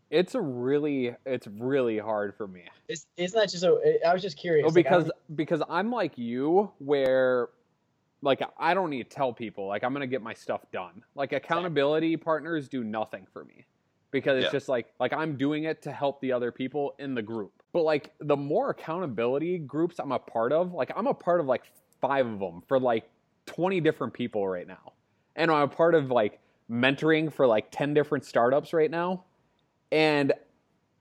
It's 0.09 0.35
a 0.35 0.41
really, 0.41 1.15
it's 1.25 1.47
really 1.47 1.97
hard 1.97 2.35
for 2.35 2.47
me. 2.47 2.63
Isn't 2.87 3.39
that 3.39 3.49
just 3.49 3.63
a? 3.63 3.99
I 4.07 4.13
was 4.13 4.21
just 4.21 4.37
curious. 4.37 4.63
Well, 4.63 4.73
like, 4.73 4.85
because 4.85 5.11
because 5.35 5.61
I'm 5.69 5.91
like 5.91 6.17
you, 6.17 6.71
where 6.79 7.49
like 8.21 8.41
I 8.57 8.73
don't 8.73 8.89
need 8.89 9.09
to 9.09 9.15
tell 9.15 9.33
people 9.33 9.67
like 9.67 9.83
I'm 9.83 9.93
gonna 9.93 10.07
get 10.07 10.21
my 10.21 10.33
stuff 10.33 10.61
done. 10.71 11.03
Like 11.15 11.33
accountability 11.33 12.15
partners 12.17 12.69
do 12.69 12.83
nothing 12.83 13.27
for 13.31 13.43
me 13.45 13.65
because 14.11 14.37
it's 14.37 14.45
Yeah. 14.45 14.51
just 14.51 14.69
like 14.69 14.87
like 14.99 15.13
I'm 15.13 15.37
doing 15.37 15.65
it 15.65 15.81
to 15.83 15.91
help 15.91 16.21
the 16.21 16.31
other 16.31 16.51
people 16.51 16.95
in 16.99 17.13
the 17.13 17.21
group. 17.21 17.51
But 17.73 17.83
like 17.83 18.13
the 18.19 18.37
more 18.37 18.69
accountability 18.69 19.59
groups 19.59 19.99
I'm 19.99 20.11
a 20.13 20.19
part 20.19 20.51
of, 20.53 20.73
like 20.73 20.91
I'm 20.95 21.07
a 21.07 21.13
part 21.13 21.41
of 21.41 21.45
like 21.45 21.63
five 22.01 22.25
of 22.25 22.39
them 22.39 22.63
for 22.67 22.79
like 22.79 23.09
20 23.45 23.81
different 23.81 24.13
people 24.13 24.47
right 24.47 24.67
now, 24.67 24.93
and 25.35 25.51
I'm 25.51 25.63
a 25.63 25.67
part 25.67 25.95
of 25.95 26.09
like 26.09 26.39
mentoring 26.71 27.31
for 27.31 27.45
like 27.45 27.67
10 27.71 27.93
different 27.93 28.25
startups 28.25 28.73
right 28.73 28.89
now, 28.91 29.23
and 29.91 30.33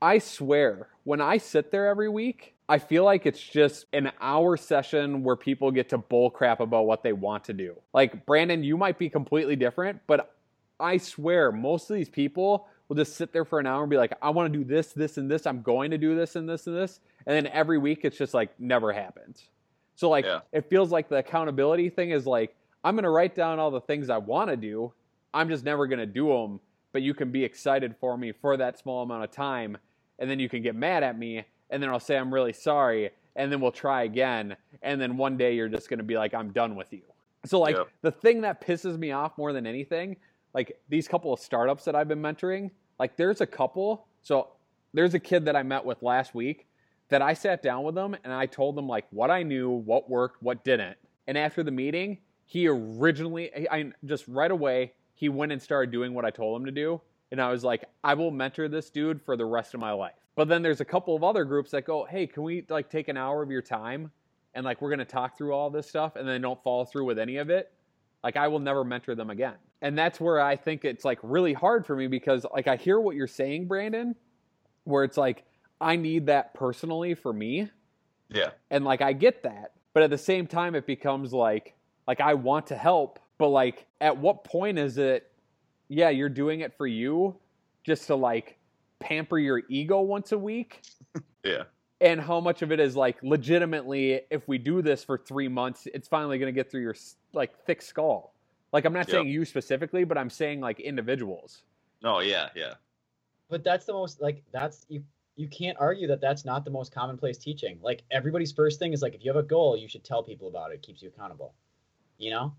I 0.01 0.18
swear, 0.18 0.88
when 1.05 1.20
I 1.20 1.38
sit 1.38 1.70
there 1.70 1.88
every 1.88 2.09
week, 2.09 2.55
I 2.68 2.79
feel 2.79 3.05
like 3.05 3.27
it's 3.27 3.40
just 3.40 3.87
an 3.92 4.11
hour 4.20 4.57
session 4.57 5.22
where 5.22 5.37
people 5.37 5.70
get 5.70 5.88
to 5.90 5.99
bull 5.99 6.31
crap 6.31 6.61
about 6.61 6.87
what 6.87 7.03
they 7.03 7.12
want 7.12 7.44
to 7.44 7.53
do. 7.53 7.77
Like, 7.94 8.27
Brandon, 8.27 8.64
you 8.64 8.77
might 8.77 8.99
be 8.99 9.09
completely 9.09 9.57
different, 9.57 10.01
but 10.07 10.35
I 10.81 10.99
swear, 10.99 11.53
most 11.53 11.88
of 11.90 11.96
these 11.96 12.09
people 12.09 12.66
will 12.88 12.96
just 12.96 13.16
sit 13.16 13.33
there 13.33 13.44
for 13.44 13.59
an 13.59 13.66
hour 13.66 13.83
and 13.83 13.90
be 13.90 13.96
like, 13.96 14.12
I 14.20 14.31
want 14.31 14.53
to 14.53 14.59
do 14.59 14.64
this, 14.64 14.92
this, 14.92 15.16
and 15.16 15.31
this. 15.31 15.46
I'm 15.46 15.62
going 15.62 15.92
to 15.92 15.99
do 15.99 16.14
this 16.14 16.37
and 16.37 16.49
this 16.49 16.66
and 16.66 16.77
this. 16.77 17.01
And 17.27 17.35
then 17.35 17.46
every 17.53 17.79
week, 17.79 18.01
it's 18.05 18.18
just 18.18 18.35
like 18.35 18.51
never 18.61 18.92
happens. 18.92 19.49
So, 19.94 20.11
like, 20.11 20.25
Yeah. 20.25 20.40
it 20.53 20.68
feels 20.68 20.90
like 20.90 21.09
the 21.09 21.16
accountability 21.16 21.88
thing 21.88 22.11
is 22.11 22.27
like, 22.27 22.55
I'm 22.85 22.94
going 22.94 23.05
to 23.05 23.11
write 23.11 23.35
down 23.35 23.59
all 23.59 23.70
the 23.70 23.81
things 23.81 24.11
I 24.11 24.18
want 24.18 24.51
to 24.51 24.57
do. 24.57 24.92
I'm 25.33 25.49
just 25.49 25.64
never 25.64 25.87
going 25.87 25.99
to 25.99 26.07
do 26.07 26.29
them. 26.29 26.61
But 26.97 27.03
you 27.03 27.13
can 27.13 27.31
be 27.31 27.45
excited 27.45 27.95
for 28.01 28.17
me 28.17 28.33
for 28.33 28.57
that 28.57 28.79
small 28.79 29.03
amount 29.03 29.23
of 29.23 29.31
time 29.31 29.77
and 30.19 30.31
then 30.31 30.39
you 30.39 30.49
can 30.49 30.63
get 30.63 30.75
mad 30.75 31.03
at 31.03 31.19
me 31.19 31.45
and 31.69 31.83
then 31.83 31.91
I'll 31.91 32.01
say 32.01 32.17
I'm 32.17 32.33
really 32.33 32.55
sorry 32.55 33.11
and 33.35 33.53
then 33.53 33.61
we'll 33.61 33.71
try 33.71 34.05
again 34.05 34.57
and 34.81 34.99
then 34.99 35.19
one 35.19 35.37
day 35.37 35.55
you're 35.55 35.69
just 35.69 35.91
going 35.91 35.99
to 35.99 36.05
be 36.05 36.17
like 36.17 36.33
I'm 36.33 36.55
done 36.55 36.75
with 36.75 36.95
you. 36.95 37.03
So 37.45 37.61
like 37.61 37.77
Yep. 37.77 37.89
the 38.01 38.13
thing 38.13 38.41
that 38.41 38.67
pisses 38.67 38.97
me 38.97 39.13
off 39.13 39.37
more 39.37 39.53
than 39.53 39.67
anything, 39.67 40.17
like 40.55 40.81
these 40.89 41.07
couple 41.07 41.35
of 41.35 41.39
startups 41.39 41.85
that 41.85 41.95
I've 41.95 42.09
been 42.09 42.23
mentoring, 42.23 42.71
like 42.99 43.15
there's 43.19 43.43
a 43.43 43.47
couple. 43.47 44.07
So 44.23 44.49
there's 44.95 45.13
a 45.13 45.21
kid 45.21 45.45
that 45.45 45.55
I 45.55 45.63
met 45.63 45.85
with 45.85 46.03
last 46.03 46.35
week 46.35 46.67
that 47.11 47.21
I 47.21 47.35
sat 47.35 47.63
down 47.63 47.85
with 47.85 47.95
them 47.95 48.17
and 48.25 48.33
I 48.33 48.47
told 48.47 48.75
them 48.75 48.89
like 48.89 49.05
what 49.11 49.31
I 49.31 49.43
knew, 49.43 49.69
what 49.69 50.09
worked, 50.09 50.43
what 50.43 50.65
didn't. 50.65 50.97
And 51.27 51.37
after 51.37 51.63
the 51.63 51.71
meeting, 51.73 52.21
he 52.47 52.67
originally 52.69 53.51
I 53.71 53.93
just 54.07 54.27
right 54.29 54.51
away 54.51 54.95
he 55.17 55.29
went 55.29 55.51
and 55.51 55.61
started 55.61 55.91
doing 55.91 56.15
what 56.15 56.25
I 56.25 56.31
told 56.31 56.61
him 56.61 56.67
to 56.67 56.73
do 56.73 57.01
and 57.33 57.41
I 57.43 57.51
was 57.51 57.65
like, 57.65 57.85
I 58.05 58.15
will 58.15 58.31
mentor 58.31 58.69
this 58.69 58.89
dude 58.89 59.21
for 59.21 59.37
the 59.37 59.45
rest 59.45 59.75
of 59.75 59.81
my 59.81 59.91
life. 59.91 60.15
But 60.37 60.47
then 60.49 60.63
there's 60.63 60.81
a 60.81 60.85
couple 60.85 61.17
of 61.17 61.25
other 61.25 61.45
groups 61.45 61.73
that 61.73 61.85
go, 61.85 62.05
hey, 62.05 62.29
can 62.29 62.45
we 62.45 62.65
like 62.69 62.89
take 62.89 63.09
an 63.09 63.17
hour 63.17 63.43
of 63.43 63.51
your 63.51 63.63
time 63.63 64.13
and 64.55 64.65
like 64.65 64.81
we're 64.81 64.91
gonna 64.91 65.05
talk 65.05 65.37
through 65.37 65.53
all 65.53 65.69
this 65.71 65.89
stuff 65.89 66.15
and 66.15 66.29
then 66.29 66.41
don't 66.43 66.63
follow 66.63 66.85
through 66.85 67.05
with 67.07 67.19
any 67.19 67.39
of 67.39 67.51
it? 67.51 67.73
Like 68.23 68.37
I 68.37 68.47
will 68.49 68.61
never 68.61 68.85
mentor 68.85 69.15
them 69.17 69.31
again. 69.31 69.55
And 69.83 69.99
that's 69.99 70.21
where 70.21 70.41
I 70.41 70.57
think 70.57 70.85
it's 70.85 71.05
like 71.05 71.19
really 71.23 71.53
hard 71.53 71.85
for 71.85 71.97
me 71.97 72.07
because 72.07 72.47
like 72.55 72.69
I 72.69 72.77
hear 72.77 73.01
what 73.01 73.17
you're 73.17 73.27
saying, 73.27 73.67
Brandon, 73.67 74.15
where 74.85 75.03
it's 75.05 75.17
like 75.17 75.45
I 75.81 75.97
need 75.97 76.27
that 76.27 76.55
personally 76.55 77.15
for 77.15 77.33
me 77.33 77.71
Yeah. 78.29 78.51
and 78.71 78.85
like 78.85 79.03
I 79.03 79.13
get 79.15 79.43
that, 79.43 79.73
but 79.95 80.03
at 80.03 80.11
the 80.11 80.19
same 80.19 80.47
time 80.47 80.75
it 80.75 80.87
becomes 80.87 81.33
like 81.33 81.75
like 82.07 82.21
I 82.21 82.35
want 82.35 82.69
to 82.69 82.77
help, 82.77 83.19
but 83.38 83.49
like 83.49 83.87
at 84.01 84.16
what 84.16 84.44
point 84.44 84.79
is 84.79 84.99
it 84.99 85.31
yeah, 85.88 86.09
you're 86.11 86.29
doing 86.29 86.61
it 86.61 86.77
for 86.77 86.87
you 86.87 87.37
just 87.85 88.07
to 88.09 88.16
like 88.16 88.59
pamper 88.99 89.38
your 89.38 89.62
ego 89.68 90.01
once 90.01 90.33
a 90.33 90.38
week? 90.38 90.83
Yeah. 91.44 91.62
And 92.01 92.20
how 92.20 92.40
much 92.40 92.62
of 92.62 92.72
it 92.72 92.81
is 92.81 92.96
like 92.96 93.22
legitimately 93.22 94.22
if 94.33 94.49
we 94.49 94.59
do 94.59 94.83
this 94.83 95.05
for 95.05 95.16
3 95.16 95.46
months, 95.46 95.87
it's 95.94 96.09
finally 96.09 96.38
going 96.38 96.53
to 96.53 96.61
get 96.61 96.68
through 96.70 96.83
your 96.83 96.96
like 97.33 97.57
thick 97.64 97.81
skull. 97.83 98.35
Like 98.72 98.85
I'm 98.85 98.92
not 98.92 99.07
Yep. 99.07 99.11
saying 99.11 99.29
you 99.29 99.44
specifically, 99.44 100.03
but 100.03 100.18
I'm 100.18 100.29
saying 100.29 100.61
like 100.61 100.81
individuals. 100.81 101.62
No. 102.03 102.18
Yeah. 102.18 102.49
Yeah. 102.57 102.75
But 103.49 103.62
that's 103.62 103.87
the 103.87 103.92
most 103.92 104.20
like 104.20 104.42
that's 104.51 104.85
you 104.88 105.05
you 105.37 105.46
can't 105.46 105.77
argue 105.79 106.09
that 106.09 106.20
that's 106.20 106.44
not 106.44 106.64
the 106.64 106.70
most 106.70 106.92
commonplace 106.92 107.38
teaching. 107.38 107.79
Like 107.81 108.03
everybody's 108.11 108.51
first 108.51 108.81
thing 108.81 108.92
is 108.92 109.01
like 109.03 109.14
if 109.14 109.25
you 109.25 109.31
have 109.31 109.42
a 109.42 109.46
goal, 109.46 109.77
you 109.77 109.87
should 109.87 110.03
tell 110.03 110.22
people 110.25 110.49
about 110.49 110.72
it. 110.72 110.75
It 110.75 110.83
keeps 110.83 111.01
you 111.01 111.09
accountable. 111.11 111.55
You 112.18 112.31
know? 112.31 112.55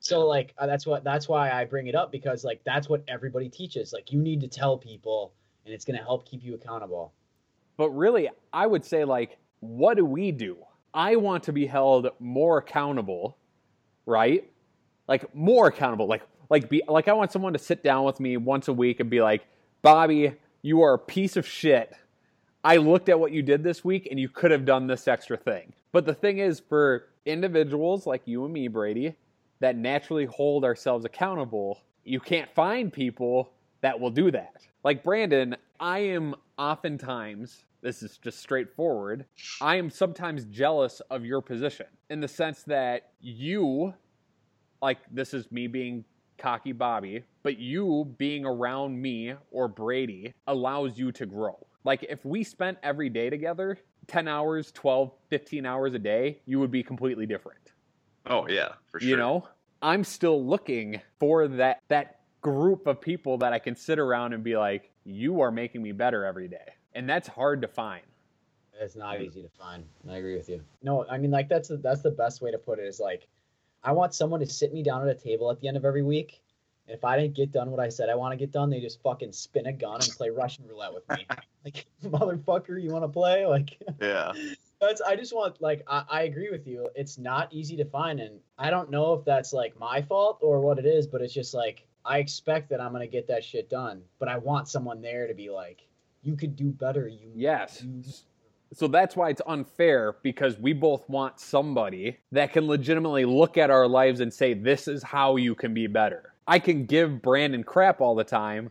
So 0.00 0.26
like 0.26 0.54
uh, 0.58 0.66
that's 0.66 0.86
what 0.86 1.04
that's 1.04 1.28
why 1.28 1.50
I 1.50 1.64
bring 1.64 1.86
it 1.86 1.94
up 1.94 2.12
because 2.12 2.44
like 2.44 2.60
that's 2.64 2.88
what 2.88 3.02
everybody 3.08 3.48
teaches. 3.48 3.92
Like 3.92 4.12
you 4.12 4.20
need 4.20 4.40
to 4.40 4.48
tell 4.48 4.78
people 4.78 5.32
and 5.64 5.74
it's 5.74 5.84
going 5.84 5.98
to 5.98 6.04
help 6.04 6.26
keep 6.26 6.42
you 6.42 6.54
accountable. 6.54 7.12
But 7.76 7.90
really, 7.90 8.28
I 8.52 8.66
would 8.66 8.84
say 8.84 9.04
like, 9.04 9.38
what 9.60 9.96
do 9.96 10.04
we 10.04 10.32
do? 10.32 10.56
I 10.94 11.16
want 11.16 11.44
to 11.44 11.52
be 11.52 11.66
held 11.66 12.08
more 12.18 12.58
accountable, 12.58 13.36
right? 14.06 14.48
Like 15.06 15.34
more 15.34 15.66
accountable. 15.66 16.06
Like 16.06 16.22
like 16.48 16.68
be 16.68 16.82
like 16.88 17.08
I 17.08 17.12
want 17.12 17.32
someone 17.32 17.52
to 17.52 17.58
sit 17.58 17.82
down 17.82 18.04
with 18.04 18.20
me 18.20 18.36
once 18.36 18.68
a 18.68 18.72
week 18.72 19.00
and 19.00 19.10
be 19.10 19.20
like, 19.20 19.46
Bobby, 19.82 20.34
you 20.62 20.82
are 20.82 20.94
a 20.94 20.98
piece 20.98 21.36
of 21.36 21.46
shit. 21.46 21.92
I 22.64 22.76
looked 22.76 23.08
at 23.08 23.20
what 23.20 23.32
you 23.32 23.42
did 23.42 23.62
this 23.62 23.84
week 23.84 24.08
and 24.10 24.18
you 24.18 24.28
could 24.28 24.50
have 24.50 24.64
done 24.64 24.86
this 24.86 25.06
extra 25.06 25.36
thing. 25.36 25.72
But 25.92 26.06
the 26.06 26.14
thing 26.14 26.38
is, 26.38 26.60
for 26.60 27.06
individuals 27.24 28.06
like 28.06 28.22
you 28.24 28.44
and 28.44 28.52
me, 28.52 28.68
Brady, 28.68 29.14
that 29.60 29.76
naturally 29.76 30.26
hold 30.26 30.64
ourselves 30.64 31.04
accountable, 31.04 31.82
you 32.04 32.20
can't 32.20 32.50
find 32.54 32.92
people 32.92 33.52
that 33.80 33.98
will 33.98 34.10
do 34.10 34.30
that. 34.30 34.66
Like 34.84 35.04
Brandon, 35.04 35.56
I 35.80 36.00
am 36.00 36.34
oftentimes, 36.58 37.64
this 37.82 38.02
is 38.02 38.18
just 38.18 38.40
straightforward, 38.40 39.24
I 39.60 39.76
am 39.76 39.90
sometimes 39.90 40.44
jealous 40.46 41.00
of 41.10 41.24
your 41.24 41.40
position 41.40 41.86
in 42.10 42.20
the 42.20 42.28
sense 42.28 42.62
that 42.64 43.12
you, 43.20 43.94
like, 44.82 44.98
this 45.10 45.34
is 45.34 45.50
me 45.52 45.66
being 45.66 46.04
cocky 46.38 46.72
Bobby, 46.72 47.24
but 47.42 47.58
you 47.58 48.14
being 48.16 48.44
around 48.44 49.00
me 49.00 49.34
or 49.50 49.68
Brady 49.68 50.32
allows 50.46 50.98
you 50.98 51.12
to 51.12 51.26
grow. 51.26 51.58
Like, 51.84 52.04
if 52.08 52.24
we 52.24 52.44
spent 52.44 52.78
every 52.82 53.08
day 53.08 53.30
together, 53.30 53.78
10 54.06 54.26
hours, 54.26 54.72
12, 54.72 55.12
15 55.30 55.66
hours 55.66 55.94
a 55.94 55.98
day, 55.98 56.40
you 56.46 56.58
would 56.60 56.70
be 56.70 56.82
completely 56.82 57.26
different 57.26 57.72
Oh 58.28 58.46
yeah. 58.48 58.68
For 58.90 59.00
sure. 59.00 59.08
you 59.08 59.16
know 59.16 59.46
i'm 59.80 60.02
still 60.02 60.44
looking 60.44 61.00
for 61.20 61.46
that 61.46 61.82
that 61.88 62.20
group 62.40 62.86
of 62.86 63.00
people 63.00 63.38
that 63.38 63.52
i 63.52 63.58
can 63.58 63.76
sit 63.76 63.98
around 63.98 64.32
and 64.32 64.42
be 64.42 64.56
like 64.56 64.90
you 65.04 65.40
are 65.40 65.50
making 65.50 65.82
me 65.82 65.92
better 65.92 66.24
every 66.24 66.48
day 66.48 66.74
and 66.94 67.08
that's 67.08 67.28
hard 67.28 67.62
to 67.62 67.68
find 67.68 68.02
It's 68.80 68.96
not 68.96 69.16
mm-hmm. 69.16 69.24
easy 69.24 69.42
to 69.42 69.48
find. 69.48 69.84
I 70.08 70.16
agree 70.16 70.36
with 70.36 70.48
you. 70.48 70.62
No, 70.82 71.04
I 71.08 71.18
mean 71.18 71.30
like 71.30 71.48
that's 71.48 71.68
the, 71.68 71.76
that's 71.76 72.02
the 72.02 72.10
best 72.10 72.40
way 72.42 72.50
to 72.50 72.58
put 72.58 72.78
it 72.78 72.86
is 72.86 73.00
like 73.00 73.26
I 73.82 73.92
want 73.92 74.14
someone 74.14 74.40
to 74.40 74.46
sit 74.46 74.72
me 74.72 74.82
down 74.82 75.08
at 75.08 75.16
a 75.16 75.18
table 75.18 75.50
at 75.50 75.60
the 75.60 75.68
end 75.68 75.76
of 75.76 75.84
every 75.84 76.02
week. 76.02 76.40
And 76.86 76.96
if 76.96 77.04
I 77.04 77.18
didn't 77.18 77.34
get 77.34 77.52
done 77.52 77.70
what 77.70 77.80
I 77.80 77.88
said 77.88 78.08
I 78.08 78.14
want 78.14 78.32
to 78.32 78.36
get 78.36 78.50
done, 78.52 78.70
they 78.70 78.80
just 78.80 79.02
fucking 79.02 79.32
spin 79.32 79.66
a 79.66 79.72
gun 79.72 80.00
and 80.02 80.10
play 80.16 80.30
Russian 80.30 80.66
roulette 80.66 80.94
with 80.94 81.08
me. 81.10 81.26
like 81.64 81.86
motherfucker, 82.04 82.80
you 82.82 82.90
want 82.90 83.04
to 83.04 83.08
play? 83.08 83.46
Like 83.46 83.78
Yeah. 84.00 84.32
That's 84.80 85.00
I 85.00 85.16
just 85.16 85.34
want 85.34 85.60
like 85.60 85.82
I, 85.88 86.04
I 86.08 86.22
agree 86.22 86.50
with 86.50 86.66
you. 86.66 86.88
It's 86.94 87.18
not 87.18 87.52
easy 87.52 87.76
to 87.76 87.84
find, 87.84 88.20
and 88.20 88.40
I 88.58 88.70
don't 88.70 88.90
know 88.90 89.14
if 89.14 89.24
that's 89.24 89.52
like 89.52 89.78
my 89.78 90.02
fault 90.02 90.38
or 90.40 90.60
what 90.60 90.78
it 90.78 90.86
is, 90.86 91.06
but 91.06 91.20
it's 91.20 91.34
just 91.34 91.54
like 91.54 91.86
I 92.04 92.18
expect 92.18 92.70
that 92.70 92.80
I'm 92.80 92.92
gonna 92.92 93.06
get 93.06 93.28
that 93.28 93.44
shit 93.44 93.68
done, 93.68 94.02
but 94.18 94.28
I 94.28 94.38
want 94.38 94.68
someone 94.68 95.02
there 95.02 95.26
to 95.26 95.34
be 95.34 95.50
like, 95.50 95.86
you 96.22 96.36
could 96.36 96.56
do 96.56 96.70
better. 96.70 97.08
You 97.08 97.30
yes 97.34 97.82
you 97.82 98.02
so 98.74 98.86
that's 98.86 99.16
why 99.16 99.30
it's 99.30 99.40
unfair 99.46 100.16
because 100.22 100.58
we 100.58 100.72
both 100.72 101.08
want 101.08 101.40
somebody 101.40 102.18
that 102.32 102.52
can 102.52 102.66
legitimately 102.66 103.24
look 103.24 103.56
at 103.56 103.70
our 103.70 103.88
lives 103.88 104.20
and 104.20 104.32
say 104.32 104.54
this 104.54 104.88
is 104.88 105.02
how 105.02 105.36
you 105.36 105.54
can 105.54 105.72
be 105.72 105.86
better 105.86 106.34
i 106.46 106.58
can 106.58 106.84
give 106.84 107.22
brandon 107.22 107.64
crap 107.64 108.00
all 108.00 108.14
the 108.14 108.24
time 108.24 108.70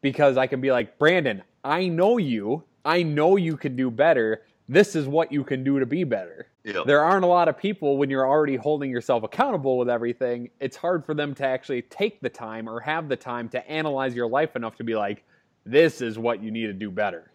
because 0.00 0.36
i 0.36 0.46
can 0.46 0.60
be 0.60 0.72
like 0.72 0.98
brandon 0.98 1.42
i 1.64 1.86
know 1.86 2.16
you 2.16 2.64
i 2.84 3.02
know 3.02 3.36
you 3.36 3.56
can 3.56 3.76
do 3.76 3.90
better 3.90 4.42
this 4.70 4.94
is 4.94 5.08
what 5.08 5.32
you 5.32 5.42
can 5.42 5.64
do 5.64 5.80
to 5.80 5.86
be 5.86 6.04
better. 6.04 6.46
Yep. 6.62 6.84
there 6.84 7.02
aren't 7.02 7.24
a 7.24 7.26
lot 7.26 7.48
of 7.48 7.56
people 7.56 7.96
when 7.96 8.10
you're 8.10 8.26
already 8.26 8.54
holding 8.56 8.90
yourself 8.90 9.22
accountable 9.22 9.78
with 9.78 9.88
everything 9.88 10.50
it's 10.60 10.76
hard 10.76 11.06
for 11.06 11.14
them 11.14 11.34
to 11.36 11.46
actually 11.46 11.80
take 11.80 12.20
the 12.20 12.28
time 12.28 12.68
or 12.68 12.80
have 12.80 13.08
the 13.08 13.16
time 13.16 13.48
to 13.48 13.66
analyze 13.66 14.14
your 14.14 14.28
life 14.28 14.56
enough 14.56 14.76
to 14.76 14.84
be 14.84 14.94
like 14.94 15.24
this 15.64 16.02
is 16.02 16.18
what 16.18 16.42
you 16.42 16.50
need 16.50 16.66
to 16.66 16.74
do 16.74 16.90
better. 16.90 17.32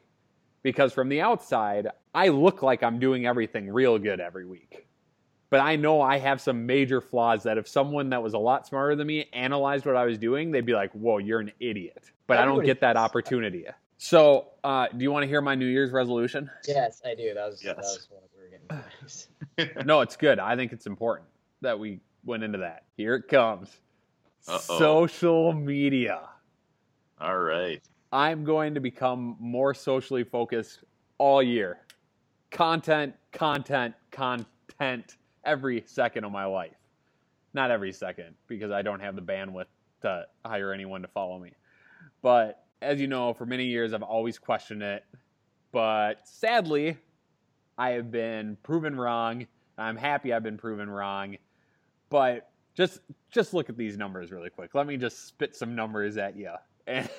Because 0.62 0.94
from 0.94 1.10
the 1.10 1.22
outside 1.22 1.88
i 2.14 2.28
look 2.28 2.62
like 2.62 2.84
i'm 2.84 3.00
doing 3.00 3.26
everything 3.26 3.70
real 3.70 3.98
good 3.98 4.20
every 4.20 4.46
week. 4.46 4.86
But 5.50 5.60
i 5.60 5.76
know 5.76 6.02
i 6.02 6.20
have 6.20 6.40
some 6.40 6.68
major 6.68 7.02
flaws 7.02 7.42
that 7.44 7.58
if 7.58 7.68
someone 7.68 8.12
that 8.12 8.22
was 8.22 8.36
a 8.36 8.40
lot 8.40 8.68
smarter 8.68 8.96
than 8.96 9.08
me 9.08 9.28
analyzed 9.34 9.88
what 9.88 9.96
i 9.96 10.06
was 10.06 10.20
doing 10.20 10.52
they'd 10.52 10.68
be 10.68 10.74
like 10.74 10.92
whoa 10.92 11.18
you're 11.18 11.40
an 11.40 11.52
idiot. 11.60 12.12
But 12.28 12.38
i 12.38 12.46
don't 12.46 12.64
get 12.64 12.80
that 12.82 12.96
opportunity 12.96 13.66
so 13.98 14.48
uh, 14.64 14.88
do 14.96 15.04
you 15.04 15.12
want 15.12 15.24
to 15.24 15.28
hear 15.28 15.42
my 15.42 15.56
new 15.56 15.66
year's 15.66 15.92
resolution 15.92 16.50
Yes, 16.68 17.02
I 17.06 17.16
do. 17.16 17.34
That 17.34 17.48
was 17.50 17.60
that 17.62 17.78
Yes. 17.78 17.86
was 17.86 18.08
what 18.10 18.24
we 18.36 18.44
were 18.44 19.66
getting. 19.68 19.76
to. 19.78 19.84
no, 19.86 20.02
it's 20.02 20.18
good. 20.18 20.40
I 20.40 20.56
think 20.56 20.72
it's 20.74 20.86
important 20.88 21.28
that 21.62 21.78
we 21.80 22.00
went 22.26 22.44
into 22.44 22.58
that. 22.60 22.84
Here 22.98 23.16
it 23.16 23.28
comes. 23.28 23.70
Uh-oh. 24.48 24.78
Social 24.80 25.54
media. 25.54 26.22
All 27.20 27.38
right. 27.40 27.82
I'm 28.12 28.44
going 28.44 28.74
to 28.76 28.80
become 28.80 29.36
more 29.40 29.74
socially 29.74 30.24
focused 30.24 30.84
all 31.18 31.42
year. 31.42 31.80
Content, 32.52 33.14
content, 33.32 33.96
content 34.12 35.16
every 35.44 35.84
second 35.88 36.24
of 36.26 36.32
my 36.32 36.46
life. 36.46 36.76
Not 37.54 37.72
every 37.72 37.92
second, 37.94 38.36
because 38.48 38.72
I 38.72 38.82
don't 38.82 39.00
have 39.00 39.16
the 39.16 39.22
bandwidth 39.22 39.66
to 40.02 40.26
hire 40.46 40.74
anyone 40.74 41.02
to 41.02 41.08
follow 41.08 41.40
me. 41.40 41.52
But 42.22 42.65
as 42.86 43.02
you 43.02 43.08
know, 43.08 43.34
for 43.34 43.46
many 43.46 43.66
years 43.66 43.94
I've 43.94 44.04
always 44.04 44.38
questioned 44.40 44.84
it. 44.84 45.04
But 45.72 46.28
sadly, 46.28 46.98
I 47.78 47.92
have 47.92 48.12
been 48.12 48.58
proven 48.64 48.96
wrong. 48.96 49.48
I'm 49.78 49.98
happy 49.98 50.32
I've 50.34 50.44
been 50.44 50.58
proven 50.58 50.90
wrong. 50.90 51.38
But 52.10 52.50
just 52.76 53.00
just 53.32 53.54
look 53.54 53.70
at 53.70 53.78
these 53.78 53.98
numbers 53.98 54.32
really 54.32 54.50
quick. 54.50 54.74
Let 54.76 54.88
me 54.88 54.96
just 54.98 55.28
spit 55.28 55.56
some 55.56 55.76
numbers 55.76 56.18
at 56.18 56.36
you. 56.38 56.52
And 56.88 57.10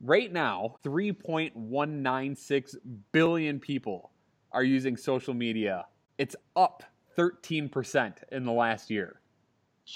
right 0.00 0.32
now, 0.32 0.76
3.196 0.84 2.76
billion 3.10 3.58
people 3.58 4.12
are 4.52 4.62
using 4.62 4.96
social 4.96 5.34
media. 5.34 5.86
It's 6.16 6.36
up 6.54 6.84
13% 7.18 8.12
in 8.30 8.44
the 8.44 8.52
last 8.52 8.88
year. 8.88 9.20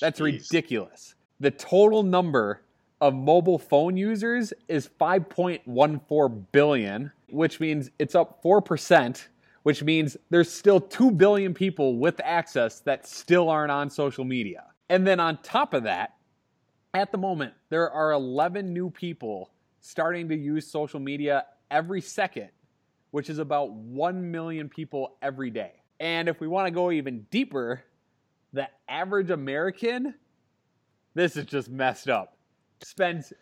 That's 0.01 0.19
Jeez. 0.19 0.25
ridiculous. 0.25 1.15
The 1.39 1.53
total 1.53 2.03
number 2.03 2.64
of 3.05 3.15
mobile 3.15 3.59
phone 3.59 3.99
users 3.99 4.55
is 4.67 4.89
5.14 4.99 6.45
billion, 6.53 7.13
which 7.29 7.61
means 7.61 7.91
it's 7.99 8.15
up 8.15 8.43
4%, 8.43 9.27
which 9.63 9.83
means 9.83 10.17
there's 10.31 10.51
still 10.51 10.81
2 10.81 11.11
billion 11.11 11.53
people 11.53 11.99
with 11.99 12.19
access 12.25 12.81
that 12.81 13.07
still 13.07 13.51
aren't 13.51 13.71
on 13.71 13.91
social 13.91 14.25
media. 14.25 14.65
And 14.89 15.07
then 15.07 15.21
on 15.21 15.37
top 15.43 15.75
of 15.75 15.83
that, 15.83 16.15
at 16.95 17.13
the 17.13 17.19
moment, 17.19 17.53
there 17.69 17.91
are 17.91 18.13
11 18.13 18.73
new 18.73 18.89
people 18.89 19.51
starting 19.81 20.27
to 20.31 20.35
use 20.35 20.67
social 20.67 20.99
media 20.99 21.45
every 21.71 22.01
second, 22.01 22.49
which 23.11 23.29
is 23.29 23.39
about 23.39 23.71
1 23.71 24.31
million 24.31 24.67
people 24.67 25.19
every 25.21 25.51
day. 25.51 25.73
And 26.01 26.27
if 26.27 26.41
we 26.41 26.49
want 26.49 26.69
to 26.69 26.71
go 26.71 26.91
even 26.91 27.27
deeper, 27.31 27.85
the 28.55 28.67
average 28.89 29.29
American, 29.29 30.15
this 31.13 31.37
is 31.37 31.45
just 31.45 31.69
messed 31.69 32.09
up, 32.09 32.34
spends 32.85 33.33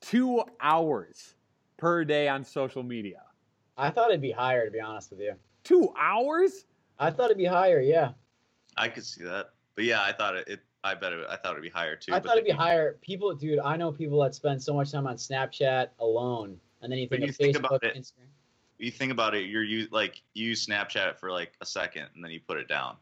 two 0.00 0.42
hours 0.60 1.34
per 1.76 2.04
day 2.04 2.28
on 2.28 2.44
social 2.44 2.82
media. 2.82 3.22
I 3.76 3.90
thought 3.90 4.10
it'd 4.10 4.20
be 4.20 4.30
higher, 4.30 4.64
to 4.64 4.70
be 4.70 4.80
honest 4.80 5.10
with 5.10 5.20
you. 5.20 5.34
Two 5.64 5.92
hours? 5.98 6.66
I 6.98 7.10
thought 7.10 7.26
it'd 7.26 7.38
be 7.38 7.44
higher. 7.44 7.80
Yeah, 7.80 8.10
I 8.76 8.88
could 8.88 9.04
see 9.04 9.24
that. 9.24 9.50
But 9.74 9.84
yeah, 9.84 10.02
I 10.02 10.12
thought 10.12 10.36
it. 10.36 10.48
it 10.48 10.60
I 10.84 10.94
bet 10.94 11.12
it. 11.12 11.24
I 11.28 11.36
thought 11.36 11.52
it'd 11.52 11.62
be 11.62 11.68
higher 11.68 11.94
too. 11.94 12.12
I 12.12 12.18
thought 12.18 12.32
it'd 12.32 12.44
be 12.44 12.50
higher. 12.50 12.98
People, 13.02 13.32
dude, 13.34 13.60
I 13.60 13.76
know 13.76 13.92
people 13.92 14.20
that 14.22 14.34
spend 14.34 14.60
so 14.60 14.74
much 14.74 14.90
time 14.90 15.06
on 15.06 15.14
Snapchat 15.14 15.88
alone, 16.00 16.58
and 16.80 16.90
then 16.90 16.98
you 16.98 17.08
But 17.08 17.20
think 17.20 17.26
you 17.26 17.30
of 17.30 17.36
think 17.36 17.56
Facebook, 17.56 17.66
about 17.66 17.84
it. 17.84 17.96
Instagram. 17.96 18.26
You 18.78 18.90
think 18.90 19.12
about 19.12 19.34
it. 19.34 19.46
You're 19.46 19.62
you 19.62 19.86
like 19.92 20.22
you 20.34 20.48
use 20.48 20.66
Snapchat 20.66 21.18
for 21.18 21.30
like 21.30 21.52
a 21.60 21.66
second 21.66 22.08
and 22.14 22.24
then 22.24 22.32
you 22.32 22.40
put 22.40 22.56
it 22.56 22.66
down. 22.66 22.96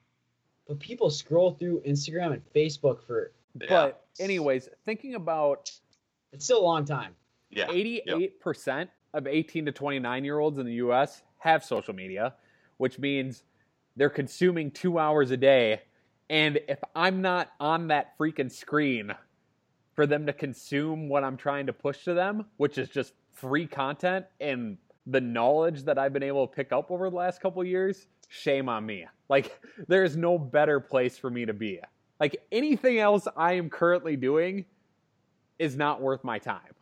But 0.68 0.78
people 0.78 1.08
scroll 1.10 1.52
through 1.52 1.80
Instagram 1.86 2.32
and 2.34 2.42
Facebook 2.54 3.02
for 3.06 3.32
Yeah. 3.58 3.66
But, 3.68 4.04
anyways, 4.18 4.68
thinking 4.84 5.14
about 5.14 5.70
it's 6.32 6.44
still 6.44 6.60
a 6.60 6.64
long 6.64 6.84
time. 6.84 7.14
Yeah. 7.50 7.66
88% 7.66 8.88
of 9.14 9.26
18 9.26 9.66
to 9.66 9.72
29 9.72 10.24
year 10.24 10.38
olds 10.38 10.58
in 10.58 10.66
the 10.66 10.74
US 10.74 11.22
have 11.38 11.64
social 11.64 11.94
media, 11.94 12.34
which 12.76 12.98
means 12.98 13.42
they're 13.96 14.10
consuming 14.10 14.70
two 14.70 14.98
hours 14.98 15.30
a 15.30 15.36
day. 15.36 15.82
And 16.28 16.60
if 16.68 16.78
I'm 16.94 17.22
not 17.22 17.50
on 17.58 17.88
that 17.88 18.16
freaking 18.18 18.50
screen 18.50 19.12
for 19.94 20.06
them 20.06 20.26
to 20.26 20.32
consume 20.32 21.08
what 21.08 21.24
I'm 21.24 21.36
trying 21.36 21.66
to 21.66 21.72
push 21.72 22.04
to 22.04 22.14
them, 22.14 22.46
which 22.56 22.78
is 22.78 22.88
just 22.88 23.14
free 23.32 23.66
content 23.66 24.26
and 24.40 24.78
the 25.06 25.20
knowledge 25.20 25.84
that 25.84 25.98
I've 25.98 26.12
been 26.12 26.22
able 26.22 26.46
to 26.46 26.54
pick 26.54 26.72
up 26.72 26.90
over 26.90 27.10
the 27.10 27.16
last 27.16 27.40
couple 27.40 27.64
years, 27.64 28.06
shame 28.28 28.68
on 28.68 28.86
me. 28.86 29.06
Like, 29.28 29.58
there's 29.88 30.16
no 30.16 30.38
better 30.38 30.78
place 30.78 31.18
for 31.18 31.30
me 31.30 31.46
to 31.46 31.52
be. 31.52 31.80
Like, 32.20 32.36
anything 32.52 32.98
else 32.98 33.26
I 33.36 33.54
am 33.54 33.70
currently 33.70 34.16
doing 34.16 34.66
is 35.60 35.76
not 35.76 36.00
worth 36.00 36.24
my 36.24 36.38
time 36.38 36.74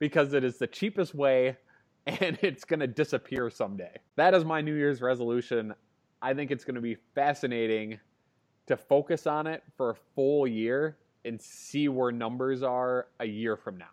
because 0.00 0.34
it 0.34 0.42
is 0.42 0.58
the 0.58 0.66
cheapest 0.66 1.14
way 1.14 1.56
and 2.06 2.36
it's 2.42 2.64
going 2.64 2.80
to 2.80 2.86
disappear 2.86 3.48
someday. 3.48 3.96
That 4.16 4.34
is 4.34 4.44
my 4.44 4.60
New 4.60 4.74
Year's 4.74 5.00
resolution. 5.00 5.72
I 6.20 6.34
think 6.34 6.50
it's 6.50 6.64
going 6.64 6.74
to 6.74 6.80
be 6.80 6.96
fascinating 7.14 8.00
to 8.66 8.76
focus 8.76 9.26
on 9.26 9.46
it 9.46 9.62
for 9.76 9.90
a 9.90 9.94
full 10.16 10.46
year 10.46 10.98
and 11.24 11.40
see 11.40 11.88
where 11.88 12.10
numbers 12.10 12.62
are 12.62 13.06
a 13.20 13.24
year 13.24 13.56
from 13.56 13.78
now 13.78 13.86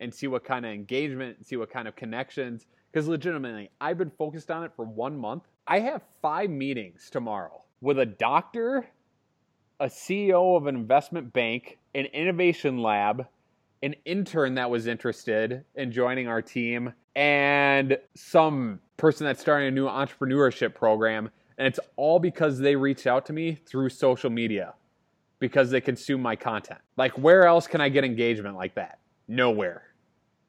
and 0.00 0.12
see 0.12 0.26
what 0.26 0.42
kind 0.42 0.64
of 0.64 0.72
engagement, 0.72 1.46
see 1.46 1.56
what 1.56 1.70
kind 1.70 1.86
of 1.86 1.94
connections. 1.94 2.66
Because 2.90 3.08
legitimately, 3.08 3.70
I've 3.78 3.98
been 3.98 4.10
focused 4.10 4.50
on 4.50 4.64
it 4.64 4.72
for 4.74 4.86
one 4.86 5.18
month. 5.18 5.44
I 5.66 5.80
have 5.80 6.02
five 6.22 6.48
meetings 6.48 7.10
tomorrow 7.10 7.62
with 7.82 7.98
a 7.98 8.06
doctor, 8.06 8.86
a 9.78 9.86
CEO 9.86 10.56
of 10.56 10.66
an 10.66 10.76
investment 10.76 11.32
bank, 11.32 11.78
an 11.94 12.06
innovation 12.06 12.78
lab, 12.78 13.26
an 13.82 13.94
intern 14.04 14.54
that 14.54 14.70
was 14.70 14.86
interested 14.86 15.64
in 15.74 15.90
joining 15.92 16.28
our 16.28 16.42
team, 16.42 16.92
and 17.16 17.98
some 18.14 18.80
person 18.96 19.24
that's 19.24 19.40
starting 19.40 19.68
a 19.68 19.70
new 19.70 19.86
entrepreneurship 19.86 20.74
program. 20.74 21.30
And 21.58 21.66
it's 21.66 21.80
all 21.96 22.18
because 22.18 22.58
they 22.58 22.76
reached 22.76 23.06
out 23.06 23.26
to 23.26 23.32
me 23.32 23.54
through 23.54 23.90
social 23.90 24.30
media 24.30 24.74
because 25.40 25.70
they 25.70 25.80
consume 25.80 26.20
my 26.22 26.36
content. 26.36 26.80
Like, 26.96 27.12
where 27.18 27.44
else 27.46 27.66
can 27.66 27.80
I 27.80 27.88
get 27.88 28.04
engagement 28.04 28.56
like 28.56 28.74
that? 28.74 28.98
Nowhere. 29.26 29.82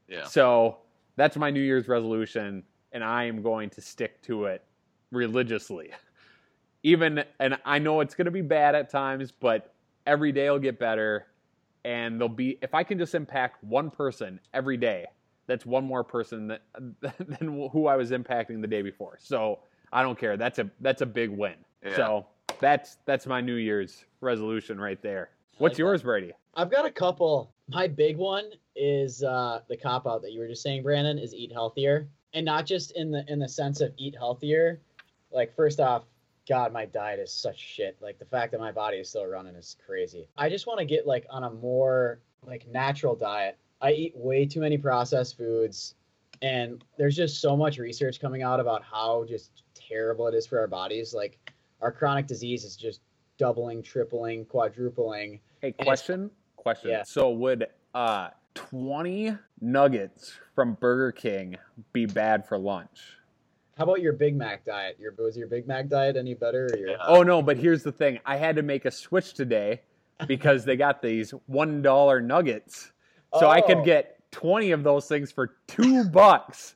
Yeah. 0.07 0.25
So 0.25 0.77
that's 1.15 1.37
my 1.37 1.49
New 1.49 1.61
Year's 1.61 1.87
resolution, 1.87 2.63
and 2.91 3.03
I 3.03 3.23
am 3.25 3.41
going 3.41 3.69
to 3.71 3.81
stick 3.81 4.21
to 4.23 4.45
it 4.45 4.63
religiously. 5.11 5.91
Even, 6.83 7.23
and 7.39 7.57
I 7.63 7.79
know 7.79 8.01
it's 8.01 8.15
going 8.15 8.25
to 8.25 8.31
be 8.31 8.41
bad 8.41 8.75
at 8.75 8.89
times, 8.89 9.31
but 9.31 9.73
every 10.05 10.31
day 10.31 10.49
will 10.49 10.59
get 10.59 10.79
better. 10.79 11.27
And 11.83 12.19
they'll 12.21 12.29
be, 12.29 12.57
if 12.61 12.75
I 12.75 12.83
can 12.83 12.97
just 12.97 13.15
impact 13.15 13.63
one 13.63 13.89
person 13.89 14.39
every 14.53 14.77
day, 14.77 15.07
that's 15.47 15.65
one 15.65 15.83
more 15.83 16.03
person 16.03 16.47
that, 16.47 16.61
than 17.01 17.69
who 17.71 17.87
I 17.87 17.95
was 17.95 18.11
impacting 18.11 18.61
the 18.61 18.67
day 18.67 18.81
before. 18.81 19.17
So 19.19 19.59
I 19.91 20.03
don't 20.03 20.17
care. 20.17 20.37
That's 20.37 20.59
a 20.59 20.69
that's 20.79 21.01
a 21.01 21.05
big 21.05 21.29
win. 21.29 21.55
Yeah. 21.83 21.95
So 21.95 22.27
that's 22.59 22.97
that's 23.05 23.25
my 23.25 23.41
New 23.41 23.55
Year's 23.55 24.05
resolution 24.21 24.79
right 24.79 25.01
there. 25.01 25.31
What's 25.57 25.73
like 25.73 25.77
that. 25.77 25.83
yours, 25.83 26.03
Brady? 26.03 26.31
I've 26.55 26.71
got 26.71 26.85
a 26.85 26.91
couple. 26.91 27.53
My 27.67 27.87
big 27.87 28.17
one 28.17 28.45
is 28.75 29.23
uh, 29.23 29.61
the 29.69 29.77
cop 29.77 30.07
out 30.07 30.21
that 30.21 30.31
you 30.31 30.39
were 30.39 30.47
just 30.47 30.63
saying, 30.63 30.83
Brandon, 30.83 31.17
is 31.17 31.33
eat 31.33 31.51
healthier, 31.51 32.07
and 32.33 32.45
not 32.45 32.65
just 32.65 32.91
in 32.91 33.11
the 33.11 33.25
in 33.27 33.39
the 33.39 33.49
sense 33.49 33.81
of 33.81 33.91
eat 33.97 34.15
healthier. 34.17 34.81
Like 35.31 35.55
first 35.55 35.79
off, 35.79 36.03
God, 36.51 36.73
my 36.73 36.83
diet 36.83 37.17
is 37.17 37.31
such 37.31 37.57
shit. 37.57 37.95
Like 38.01 38.19
the 38.19 38.25
fact 38.25 38.51
that 38.51 38.59
my 38.59 38.73
body 38.73 38.97
is 38.97 39.07
still 39.07 39.25
running 39.25 39.55
is 39.55 39.77
crazy. 39.85 40.27
I 40.37 40.49
just 40.49 40.67
want 40.67 40.79
to 40.79 40.85
get 40.85 41.07
like 41.07 41.25
on 41.29 41.45
a 41.45 41.49
more 41.49 42.19
like 42.45 42.67
natural 42.67 43.15
diet. 43.15 43.57
I 43.79 43.93
eat 43.93 44.11
way 44.17 44.45
too 44.45 44.59
many 44.59 44.77
processed 44.77 45.37
foods, 45.37 45.95
and 46.41 46.83
there's 46.97 47.15
just 47.15 47.39
so 47.39 47.55
much 47.55 47.77
research 47.77 48.19
coming 48.19 48.43
out 48.43 48.59
about 48.59 48.83
how 48.83 49.23
just 49.29 49.63
terrible 49.73 50.27
it 50.27 50.35
is 50.35 50.45
for 50.45 50.59
our 50.59 50.67
bodies. 50.67 51.13
Like 51.13 51.39
our 51.79 51.89
chronic 51.89 52.27
disease 52.27 52.65
is 52.65 52.75
just 52.75 52.99
doubling, 53.37 53.81
tripling, 53.81 54.43
quadrupling. 54.43 55.39
Hey, 55.61 55.71
question, 55.71 56.29
question. 56.57 56.89
Yeah. 56.89 57.03
So 57.03 57.29
would 57.29 57.67
uh 57.95 58.31
20 58.55 59.37
nuggets 59.61 60.33
from 60.53 60.73
Burger 60.73 61.13
King 61.13 61.55
be 61.93 62.07
bad 62.07 62.45
for 62.45 62.57
lunch? 62.57 63.20
How 63.81 63.85
about 63.85 64.01
your 64.01 64.13
Big 64.13 64.35
Mac 64.35 64.63
diet? 64.63 64.97
Your 64.99 65.11
was 65.17 65.35
your 65.35 65.47
Big 65.47 65.65
Mac 65.65 65.87
diet 65.87 66.15
any 66.15 66.35
better? 66.35 66.69
Your. 66.77 66.97
Oh 67.07 67.23
no, 67.23 67.41
but 67.41 67.57
here's 67.57 67.81
the 67.81 67.91
thing. 67.91 68.19
I 68.23 68.37
had 68.37 68.57
to 68.57 68.61
make 68.61 68.85
a 68.85 68.91
switch 68.91 69.33
today 69.33 69.81
because 70.27 70.65
they 70.65 70.75
got 70.77 71.01
these 71.01 71.33
$1 71.49 72.23
nuggets. 72.23 72.91
So 73.39 73.49
I 73.49 73.59
Oh. 73.59 73.65
could 73.65 73.83
get 73.83 74.19
20 74.29 74.69
of 74.69 74.83
those 74.83 75.07
things 75.07 75.31
for 75.31 75.55
2 75.65 76.03
bucks. 76.11 76.75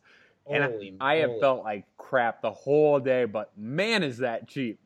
And 0.49 0.63
Holy 0.63 0.95
I 0.99 1.17
have 1.17 1.39
felt 1.39 1.63
like 1.63 1.85
crap 1.97 2.41
the 2.41 2.49
whole 2.49 2.99
day, 2.99 3.25
but 3.25 3.55
man 3.55 4.01
is 4.01 4.17
that 4.17 4.47
cheap. 4.47 4.79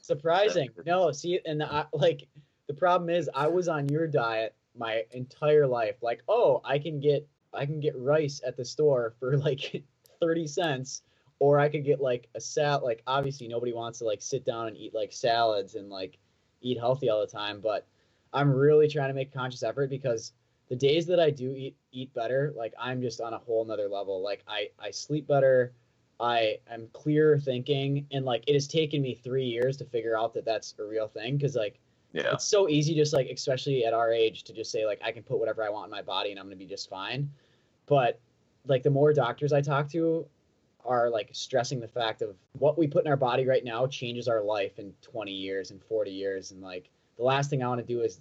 surprising. 0.00 0.68
No, 0.86 1.10
see, 1.10 1.40
and 1.44 1.60
I, 1.60 1.86
like 1.92 2.28
the 2.68 2.74
problem 2.74 3.10
is, 3.10 3.28
I 3.34 3.48
was 3.48 3.66
on 3.66 3.88
your 3.88 4.06
diet 4.06 4.54
my 4.78 5.02
entire 5.10 5.66
life. 5.66 5.96
Like, 6.02 6.22
oh, 6.28 6.60
I 6.64 6.78
can 6.78 7.00
get 7.00 7.26
I 7.52 7.66
can 7.66 7.80
get 7.80 7.98
rice 7.98 8.40
at 8.46 8.56
the 8.56 8.64
store 8.64 9.14
for 9.18 9.36
like 9.36 9.82
thirty 10.20 10.46
cents, 10.46 11.02
or 11.44 11.58
I 11.58 11.68
could 11.68 11.84
get 11.84 12.00
like 12.00 12.26
a 12.34 12.40
salad. 12.40 12.82
Like, 12.84 13.02
obviously, 13.06 13.48
nobody 13.48 13.74
wants 13.74 13.98
to 13.98 14.06
like 14.06 14.22
sit 14.22 14.46
down 14.46 14.66
and 14.66 14.76
eat 14.78 14.94
like 14.94 15.12
salads 15.12 15.74
and 15.74 15.90
like 15.90 16.16
eat 16.62 16.78
healthy 16.78 17.10
all 17.10 17.20
the 17.20 17.26
time, 17.26 17.60
but 17.60 17.86
I'm 18.32 18.50
really 18.50 18.88
trying 18.88 19.08
to 19.08 19.14
make 19.14 19.30
conscious 19.30 19.62
effort 19.62 19.90
because 19.90 20.32
the 20.70 20.76
days 20.76 21.04
that 21.06 21.20
I 21.20 21.28
do 21.28 21.50
eat 21.54 21.76
eat 21.92 22.14
better, 22.14 22.54
like 22.56 22.72
I'm 22.80 23.02
just 23.02 23.20
on 23.20 23.34
a 23.34 23.38
whole 23.38 23.62
nother 23.66 23.88
level. 23.88 24.22
Like 24.22 24.42
I 24.48 24.70
I 24.78 24.90
sleep 24.90 25.26
better. 25.26 25.74
I 26.18 26.56
am 26.70 26.88
clear 26.94 27.36
thinking, 27.38 28.06
and 28.10 28.24
like 28.24 28.44
it 28.46 28.54
has 28.54 28.66
taken 28.66 29.02
me 29.02 29.14
three 29.14 29.44
years 29.44 29.76
to 29.76 29.84
figure 29.84 30.16
out 30.18 30.32
that 30.32 30.46
that's 30.46 30.74
a 30.78 30.84
real 30.84 31.08
thing. 31.08 31.36
Because 31.36 31.56
like 31.56 31.78
Yeah. 32.14 32.32
it's 32.32 32.46
so 32.46 32.70
easy 32.70 32.94
just 32.94 33.12
like 33.12 33.28
especially 33.28 33.84
at 33.84 33.92
our 33.92 34.10
age 34.12 34.44
to 34.44 34.52
just 34.54 34.70
say 34.70 34.86
like 34.86 35.00
i 35.04 35.10
can 35.12 35.22
put 35.24 35.38
whatever 35.40 35.62
i 35.62 35.68
want 35.68 35.86
in 35.86 35.90
my 35.90 36.00
body 36.02 36.30
and 36.30 36.38
i'm 36.38 36.46
going 36.46 36.56
to 36.58 36.64
be 36.64 36.70
just 36.76 36.88
fine 36.88 37.28
but 37.86 38.20
like 38.66 38.82
the 38.84 38.90
more 38.90 39.12
doctors 39.12 39.52
i 39.52 39.60
talk 39.60 39.88
to 39.90 40.24
are 40.84 41.10
like 41.10 41.30
stressing 41.32 41.80
the 41.80 41.88
fact 41.88 42.22
of 42.22 42.36
what 42.58 42.78
we 42.78 42.86
put 42.86 43.04
in 43.04 43.10
our 43.10 43.16
body 43.16 43.46
right 43.46 43.64
now 43.64 43.86
changes 43.86 44.28
our 44.28 44.42
life 44.42 44.78
in 44.78 44.92
20 45.02 45.32
years 45.32 45.70
and 45.70 45.82
40 45.82 46.10
years. 46.10 46.50
And 46.50 46.60
like 46.62 46.90
the 47.16 47.22
last 47.22 47.50
thing 47.50 47.62
i 47.62 47.68
want 47.68 47.80
to 47.80 47.86
do 47.86 48.00
is 48.02 48.20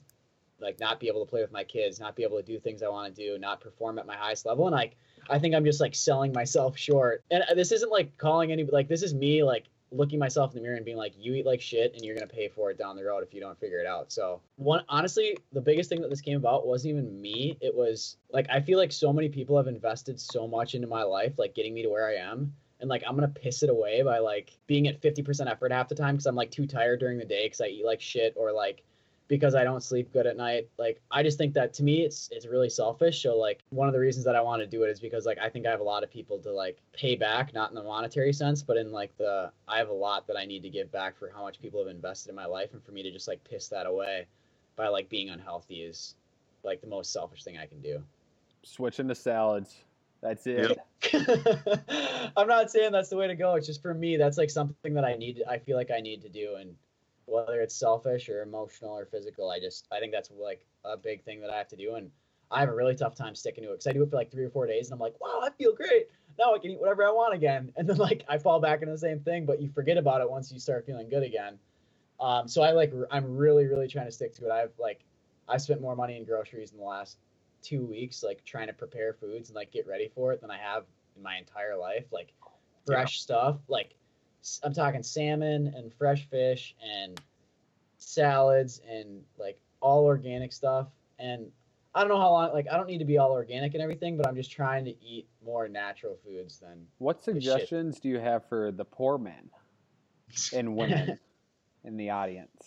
like 0.59 0.79
not 0.79 0.99
be 0.99 1.07
able 1.07 1.25
to 1.25 1.29
play 1.29 1.41
with 1.41 1.51
my 1.51 1.63
kids 1.63 1.99
not 1.99 2.15
be 2.15 2.23
able 2.23 2.37
to 2.37 2.43
do 2.43 2.59
things 2.59 2.83
i 2.83 2.87
want 2.87 3.13
to 3.13 3.21
do 3.21 3.37
not 3.37 3.59
perform 3.59 3.99
at 3.99 4.05
my 4.05 4.15
highest 4.15 4.45
level. 4.45 4.67
And 4.67 4.75
like 4.75 4.95
i 5.29 5.39
think 5.39 5.55
i'm 5.55 5.65
just 5.65 5.81
like 5.81 5.95
selling 5.95 6.31
myself 6.31 6.77
short. 6.77 7.23
And 7.31 7.43
uh, 7.49 7.53
this 7.53 7.71
isn't 7.71 7.91
like 7.91 8.17
calling 8.17 8.51
any 8.51 8.63
like 8.63 8.87
this 8.87 9.03
is 9.03 9.13
me 9.13 9.43
like 9.43 9.65
looking 9.93 10.19
myself 10.19 10.51
in 10.51 10.55
the 10.55 10.61
mirror 10.61 10.75
and 10.75 10.85
being 10.85 10.97
like, 10.97 11.13
you 11.17 11.33
eat 11.35 11.45
like 11.45 11.61
shit 11.61 11.93
and 11.93 12.03
you're 12.03 12.15
gonna 12.15 12.27
pay 12.27 12.49
for 12.49 12.71
it 12.71 12.77
down 12.77 12.95
the 12.95 13.03
road 13.03 13.23
if 13.23 13.33
you 13.33 13.39
don't 13.39 13.59
figure 13.59 13.79
it 13.79 13.87
out. 13.87 14.11
So 14.11 14.41
one 14.55 14.83
honestly, 14.89 15.37
the 15.51 15.61
biggest 15.61 15.89
thing 15.89 16.01
that 16.01 16.09
this 16.09 16.21
came 16.21 16.37
about 16.37 16.67
wasn't 16.67 16.91
even 16.91 17.21
me. 17.21 17.57
It 17.61 17.73
was 17.73 18.17
like 18.31 18.47
I 18.49 18.59
feel 18.59 18.79
like 18.79 18.91
so 18.91 19.13
many 19.13 19.29
people 19.29 19.57
have 19.57 19.67
invested 19.67 20.19
so 20.19 20.47
much 20.47 20.75
into 20.75 20.87
my 20.87 21.03
life, 21.03 21.33
like 21.37 21.55
getting 21.55 21.73
me 21.73 21.83
to 21.83 21.89
where 21.89 22.07
I 22.07 22.15
am. 22.15 22.53
And 22.79 22.89
like 22.89 23.03
I'm 23.07 23.15
gonna 23.15 23.27
piss 23.27 23.63
it 23.63 23.69
away 23.69 24.01
by 24.01 24.19
like 24.19 24.57
being 24.67 24.87
at 24.87 25.01
50% 25.01 25.49
effort 25.49 25.71
half 25.71 25.87
the 25.87 25.95
time 25.95 26.15
because 26.15 26.25
I'm 26.25 26.35
like 26.35 26.51
too 26.51 26.65
tired 26.65 26.99
during 26.99 27.17
the 27.17 27.25
day 27.25 27.45
because 27.45 27.61
I 27.61 27.67
eat 27.67 27.85
like 27.85 28.01
shit 28.01 28.33
or 28.35 28.51
like 28.51 28.83
because 29.33 29.55
I 29.55 29.63
don't 29.63 29.81
sleep 29.81 30.13
good 30.13 30.27
at 30.27 30.37
night. 30.37 30.69
Like 30.77 31.01
I 31.09 31.23
just 31.23 31.39
think 31.39 31.55
that 31.55 31.73
to 31.73 31.83
me 31.83 32.03
it's 32.03 32.29
it's 32.31 32.45
really 32.45 32.69
selfish. 32.69 33.23
So 33.23 33.35
like 33.35 33.63
one 33.71 33.87
of 33.87 33.93
the 33.95 33.99
reasons 33.99 34.25
that 34.25 34.35
I 34.35 34.41
want 34.41 34.61
to 34.61 34.67
do 34.67 34.83
it 34.83 34.91
is 34.91 34.99
because 34.99 35.25
like 35.25 35.39
I 35.39 35.49
think 35.49 35.65
I 35.65 35.71
have 35.71 35.79
a 35.79 35.83
lot 35.83 36.03
of 36.03 36.11
people 36.11 36.37
to 36.37 36.51
like 36.51 36.77
pay 36.93 37.15
back, 37.15 37.51
not 37.51 37.69
in 37.69 37.75
the 37.75 37.81
monetary 37.81 38.31
sense, 38.31 38.61
but 38.61 38.77
in 38.77 38.91
like 38.91 39.17
the 39.17 39.51
I 39.67 39.79
have 39.79 39.89
a 39.89 39.93
lot 39.93 40.27
that 40.27 40.37
I 40.37 40.45
need 40.45 40.61
to 40.61 40.69
give 40.69 40.91
back 40.91 41.17
for 41.17 41.31
how 41.33 41.41
much 41.41 41.59
people 41.59 41.79
have 41.79 41.89
invested 41.89 42.29
in 42.29 42.35
my 42.35 42.45
life 42.45 42.73
and 42.73 42.83
for 42.83 42.91
me 42.91 43.01
to 43.01 43.09
just 43.09 43.27
like 43.27 43.43
piss 43.43 43.69
that 43.69 43.87
away 43.87 44.27
by 44.75 44.87
like 44.87 45.09
being 45.09 45.31
unhealthy 45.31 45.81
is 45.81 46.13
like 46.63 46.79
the 46.79 46.87
most 46.87 47.11
selfish 47.11 47.43
thing 47.43 47.57
I 47.57 47.65
can 47.65 47.81
do. 47.81 48.03
Switching 48.61 49.07
to 49.07 49.15
salads. 49.15 49.75
That's 50.21 50.45
it. 50.45 50.79
Yep. 51.11 52.31
I'm 52.37 52.47
not 52.47 52.69
saying 52.69 52.91
that's 52.91 53.09
the 53.09 53.17
way 53.17 53.27
to 53.27 53.35
go. 53.35 53.55
It's 53.55 53.65
just 53.65 53.81
for 53.81 53.95
me, 53.95 54.15
that's 54.15 54.37
like 54.37 54.51
something 54.51 54.93
that 54.93 55.03
I 55.03 55.15
need. 55.15 55.41
I 55.49 55.57
feel 55.57 55.75
like 55.75 55.89
I 55.89 56.01
need 56.01 56.21
to 56.21 56.29
do, 56.29 56.55
and 56.59 56.75
whether 57.25 57.61
it's 57.61 57.75
selfish 57.75 58.29
or 58.29 58.41
emotional 58.41 58.91
or 58.91 59.05
physical, 59.05 59.49
I 59.49 59.59
just 59.59 59.87
I 59.91 59.99
think 59.99 60.11
that's 60.11 60.31
like 60.31 60.65
a 60.85 60.97
big 60.97 61.23
thing 61.23 61.41
that 61.41 61.49
I 61.49 61.57
have 61.57 61.67
to 61.69 61.75
do, 61.75 61.95
and 61.95 62.09
I 62.51 62.59
have 62.59 62.69
a 62.69 62.75
really 62.75 62.95
tough 62.95 63.15
time 63.15 63.35
sticking 63.35 63.63
to 63.63 63.69
it 63.71 63.73
because 63.73 63.87
I 63.87 63.93
do 63.93 64.03
it 64.03 64.09
for 64.09 64.15
like 64.15 64.31
three 64.31 64.45
or 64.45 64.49
four 64.49 64.67
days, 64.67 64.87
and 64.87 64.93
I'm 64.93 64.99
like, 64.99 65.19
wow, 65.19 65.41
I 65.43 65.49
feel 65.51 65.73
great. 65.73 66.07
Now 66.37 66.53
I 66.53 66.59
can 66.59 66.71
eat 66.71 66.79
whatever 66.79 67.03
I 67.03 67.11
want 67.11 67.33
again, 67.33 67.71
and 67.77 67.87
then 67.87 67.97
like 67.97 68.23
I 68.27 68.37
fall 68.37 68.59
back 68.59 68.81
into 68.81 68.91
the 68.91 68.97
same 68.97 69.19
thing, 69.19 69.45
but 69.45 69.61
you 69.61 69.69
forget 69.69 69.97
about 69.97 70.21
it 70.21 70.29
once 70.29 70.51
you 70.51 70.59
start 70.59 70.85
feeling 70.85 71.09
good 71.09 71.23
again. 71.23 71.57
Um, 72.19 72.47
so 72.47 72.61
I 72.61 72.71
like 72.71 72.93
I'm 73.11 73.37
really 73.37 73.65
really 73.65 73.87
trying 73.87 74.05
to 74.05 74.11
stick 74.11 74.33
to 74.35 74.45
it. 74.45 74.51
I've 74.51 74.71
like 74.79 75.03
I 75.47 75.57
spent 75.57 75.81
more 75.81 75.95
money 75.95 76.17
in 76.17 76.25
groceries 76.25 76.71
in 76.71 76.77
the 76.77 76.83
last 76.83 77.17
two 77.61 77.85
weeks, 77.85 78.23
like 78.23 78.43
trying 78.45 78.67
to 78.67 78.73
prepare 78.73 79.13
foods 79.13 79.49
and 79.49 79.55
like 79.55 79.71
get 79.71 79.87
ready 79.87 80.09
for 80.13 80.33
it 80.33 80.41
than 80.41 80.51
I 80.51 80.57
have 80.57 80.83
in 81.15 81.23
my 81.23 81.37
entire 81.37 81.75
life. 81.75 82.05
Like 82.11 82.33
fresh 82.85 83.19
stuff, 83.19 83.57
like 83.67 83.95
I'm 84.63 84.73
talking 84.73 85.03
salmon 85.03 85.73
and 85.75 85.93
fresh 85.93 86.27
fish 86.29 86.75
and 86.83 87.19
salads 87.97 88.81
and 88.89 89.21
like 89.37 89.59
all 89.81 90.05
organic 90.05 90.51
stuff. 90.51 90.87
And 91.19 91.51
I 91.95 92.01
don't 92.01 92.09
know 92.09 92.19
how 92.19 92.31
long, 92.31 92.53
like 92.53 92.67
I 92.71 92.77
don't 92.77 92.87
need 92.87 92.97
to 92.99 93.05
be 93.05 93.17
all 93.17 93.31
organic 93.31 93.73
and 93.73 93.83
everything, 93.83 94.17
but 94.17 94.27
I'm 94.27 94.35
just 94.35 94.51
trying 94.51 94.85
to 94.85 94.91
eat 95.03 95.27
more 95.45 95.67
natural 95.67 96.17
foods 96.25 96.59
than. 96.59 96.85
What 96.97 97.23
suggestions 97.23 97.99
do 97.99 98.09
you 98.09 98.19
have 98.19 98.47
for 98.49 98.71
the 98.71 98.85
poor 98.85 99.17
men 99.17 99.49
and 100.53 100.75
women 100.75 101.19
in 101.83 101.97
the 101.97 102.09
audience? 102.09 102.63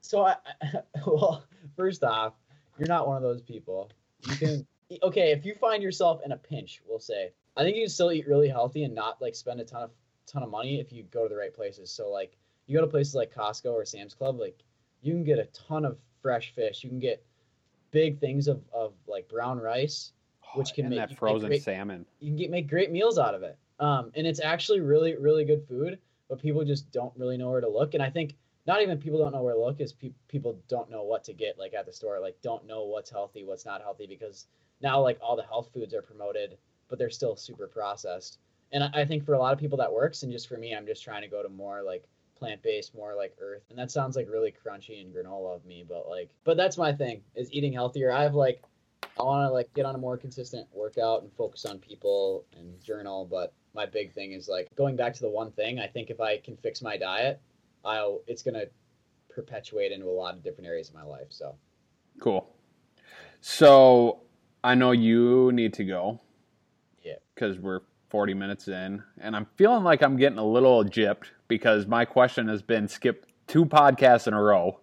So 0.00 0.26
I, 0.26 0.36
well, 1.06 1.44
first 1.76 2.04
off, 2.04 2.34
you're 2.78 2.88
not 2.88 3.06
one 3.08 3.16
of 3.16 3.22
those 3.22 3.42
people. 3.42 3.90
You 4.28 4.36
can 4.36 4.66
okay 5.02 5.32
if 5.32 5.44
you 5.44 5.54
find 5.54 5.82
yourself 5.82 6.20
in 6.24 6.32
a 6.32 6.36
pinch, 6.36 6.82
we'll 6.86 7.00
say. 7.00 7.32
I 7.56 7.62
think 7.62 7.76
you 7.76 7.82
can 7.82 7.90
still 7.90 8.12
eat 8.12 8.26
really 8.26 8.48
healthy 8.48 8.84
and 8.84 8.94
not 8.94 9.20
like 9.20 9.34
spend 9.34 9.60
a 9.60 9.64
ton 9.64 9.82
of 9.82 9.90
ton 10.26 10.42
of 10.42 10.50
money 10.50 10.80
if 10.80 10.92
you 10.92 11.04
go 11.04 11.24
to 11.24 11.28
the 11.28 11.36
right 11.36 11.54
places. 11.54 11.90
So 11.90 12.10
like 12.10 12.36
you 12.66 12.76
go 12.78 12.84
to 12.84 12.90
places 12.90 13.14
like 13.14 13.34
Costco 13.34 13.72
or 13.72 13.84
Sam's 13.84 14.14
Club, 14.14 14.38
like 14.38 14.62
you 15.02 15.12
can 15.12 15.24
get 15.24 15.38
a 15.38 15.44
ton 15.46 15.84
of 15.84 15.98
fresh 16.22 16.54
fish. 16.54 16.82
You 16.82 16.90
can 16.90 16.98
get 16.98 17.24
big 17.90 18.18
things 18.18 18.48
of, 18.48 18.62
of 18.72 18.94
like 19.06 19.28
brown 19.28 19.58
rice. 19.58 20.12
Which 20.54 20.72
can 20.74 20.86
and 20.86 20.90
make- 20.90 21.00
that 21.00 21.08
can 21.08 21.14
make 21.14 21.18
frozen 21.18 21.48
great- 21.48 21.62
salmon. 21.62 22.06
You 22.20 22.28
can 22.28 22.36
get 22.36 22.50
make 22.50 22.68
great 22.68 22.90
meals 22.90 23.18
out 23.18 23.34
of 23.34 23.42
it. 23.42 23.58
Um, 23.80 24.12
and 24.14 24.26
it's 24.26 24.40
actually 24.40 24.80
really 24.80 25.16
really 25.16 25.44
good 25.44 25.66
food, 25.68 25.98
but 26.28 26.40
people 26.40 26.64
just 26.64 26.90
don't 26.92 27.12
really 27.16 27.36
know 27.36 27.50
where 27.50 27.60
to 27.60 27.68
look. 27.68 27.94
And 27.94 28.02
I 28.02 28.10
think 28.10 28.36
not 28.66 28.80
even 28.80 28.98
people 28.98 29.18
don't 29.18 29.32
know 29.32 29.42
where 29.42 29.54
to 29.54 29.60
look 29.60 29.80
is 29.80 29.92
pe- 29.92 30.12
people 30.28 30.58
don't 30.68 30.90
know 30.90 31.02
what 31.02 31.24
to 31.24 31.32
get 31.32 31.58
like 31.58 31.74
at 31.74 31.86
the 31.86 31.92
store 31.92 32.18
like 32.20 32.36
don't 32.42 32.66
know 32.66 32.84
what's 32.84 33.10
healthy 33.10 33.44
what's 33.44 33.66
not 33.66 33.82
healthy 33.82 34.06
because 34.06 34.46
now 34.80 35.00
like 35.00 35.18
all 35.20 35.36
the 35.36 35.42
health 35.42 35.70
foods 35.72 35.94
are 35.94 36.02
promoted 36.02 36.56
but 36.88 36.98
they're 36.98 37.10
still 37.10 37.36
super 37.36 37.66
processed 37.66 38.38
and 38.72 38.82
I, 38.82 39.04
think 39.04 39.24
for 39.24 39.34
a 39.34 39.38
lot 39.38 39.52
of 39.52 39.58
people 39.58 39.78
that 39.78 39.92
works 39.92 40.22
and 40.22 40.32
just 40.32 40.48
for 40.48 40.56
me 40.56 40.74
i'm 40.74 40.86
just 40.86 41.02
trying 41.02 41.22
to 41.22 41.28
go 41.28 41.42
to 41.42 41.48
more 41.48 41.82
like 41.82 42.04
plant-based 42.36 42.94
more 42.94 43.14
like 43.14 43.36
earth 43.40 43.62
and 43.70 43.78
that 43.78 43.90
sounds 43.90 44.16
like 44.16 44.28
really 44.28 44.52
crunchy 44.52 45.00
and 45.00 45.14
granola 45.14 45.54
of 45.54 45.64
me 45.64 45.84
but 45.88 46.08
like 46.08 46.30
but 46.44 46.56
that's 46.56 46.76
my 46.76 46.92
thing 46.92 47.22
is 47.34 47.52
eating 47.52 47.72
healthier 47.72 48.10
i 48.10 48.22
have 48.22 48.34
like 48.34 48.62
i 49.18 49.22
want 49.22 49.48
to 49.48 49.52
like 49.52 49.72
get 49.74 49.86
on 49.86 49.94
a 49.94 49.98
more 49.98 50.16
consistent 50.16 50.66
workout 50.72 51.22
and 51.22 51.32
focus 51.32 51.64
on 51.64 51.78
people 51.78 52.44
and 52.56 52.82
journal 52.82 53.26
but 53.30 53.52
my 53.74 53.86
big 53.86 54.12
thing 54.12 54.32
is 54.32 54.48
like 54.48 54.68
going 54.74 54.96
back 54.96 55.14
to 55.14 55.20
the 55.20 55.28
one 55.28 55.52
thing 55.52 55.78
i 55.78 55.86
think 55.86 56.10
if 56.10 56.20
i 56.20 56.36
can 56.38 56.56
fix 56.56 56.82
my 56.82 56.96
diet 56.96 57.40
I'll 57.84 58.22
it's 58.26 58.42
gonna 58.42 58.64
perpetuate 59.28 59.92
into 59.92 60.06
a 60.06 60.10
lot 60.10 60.34
of 60.34 60.42
different 60.42 60.68
areas 60.68 60.88
of 60.88 60.94
my 60.94 61.02
life. 61.02 61.26
So 61.30 61.54
Cool. 62.20 62.48
So 63.40 64.20
I 64.62 64.74
know 64.74 64.92
you 64.92 65.52
need 65.52 65.74
to 65.74 65.84
go. 65.84 66.20
Yeah. 67.02 67.16
Because 67.34 67.58
we're 67.58 67.80
40 68.14 68.32
minutes 68.34 68.68
in, 68.68 69.02
and 69.20 69.34
I'm 69.34 69.44
feeling 69.56 69.82
like 69.82 70.00
I'm 70.00 70.16
getting 70.16 70.38
a 70.38 70.46
little 70.46 70.84
gypped 70.84 71.32
because 71.48 71.88
my 71.88 72.04
question 72.04 72.46
has 72.46 72.62
been 72.62 72.86
skipped 72.86 73.28
two 73.48 73.64
podcasts 73.64 74.28
in 74.28 74.34
a 74.34 74.40
row, 74.40 74.78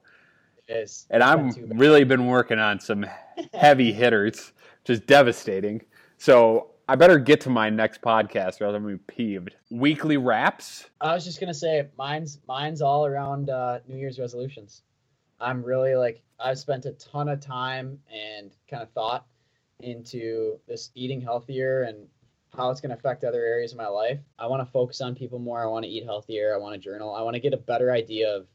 it 0.67 0.74
is 0.74 1.08
and 1.10 1.24
I'm 1.24 1.46
not 1.46 1.56
too 1.56 1.65
bad. 1.65 1.80
really 1.80 2.04
been 2.04 2.28
working 2.28 2.60
on 2.60 2.82
some 2.82 3.06
heavy 3.54 3.94
hitters, 3.94 4.52
just 4.84 5.06
devastating. 5.06 5.82
So 6.17 6.72
I 6.89 6.98
better 6.98 7.17
get 7.17 7.39
to 7.41 7.50
my 7.50 7.70
next 7.70 8.02
podcast 8.02 8.60
or 8.60 8.65
else 8.65 8.76
I'm 8.76 8.84
gonna 8.84 8.98
be 8.98 9.04
peeved. 9.08 9.56
Weekly 9.70 10.17
wraps. 10.17 10.89
I 11.00 11.13
was 11.13 11.24
just 11.24 11.39
gonna 11.39 11.54
say 11.54 11.88
mine's 11.98 12.38
mine's 12.50 12.82
all 12.82 13.06
around 13.06 13.50
uh, 13.50 13.80
New 13.88 13.96
Year's 13.96 14.20
resolutions. 14.20 14.84
I'm 15.39 15.63
really 15.63 15.96
like 15.96 16.22
I've 16.38 16.60
spent 16.60 16.84
a 16.84 16.91
ton 16.91 17.30
of 17.30 17.39
time 17.39 17.98
and 18.13 18.52
kind 18.70 18.84
of 18.84 18.91
thought 18.91 19.26
into 19.80 20.60
this 20.67 20.91
eating 20.96 21.22
healthier 21.22 21.84
and 21.84 22.10
how 22.55 22.69
it's 22.69 22.81
going 22.81 22.89
to 22.89 22.95
affect 22.95 23.23
other 23.23 23.43
areas 23.43 23.71
of 23.71 23.77
my 23.77 23.87
life. 23.87 24.19
I 24.37 24.47
want 24.47 24.65
to 24.65 24.71
focus 24.71 25.01
on 25.01 25.15
people 25.15 25.39
more. 25.39 25.63
I 25.63 25.67
want 25.67 25.85
to 25.85 25.89
eat 25.89 26.03
healthier. 26.03 26.53
I 26.53 26.57
want 26.57 26.73
to 26.73 26.79
journal. 26.79 27.13
I 27.15 27.21
want 27.21 27.35
to 27.35 27.39
get 27.39 27.53
a 27.53 27.57
better 27.57 27.91
idea 27.91 28.35
of 28.35 28.47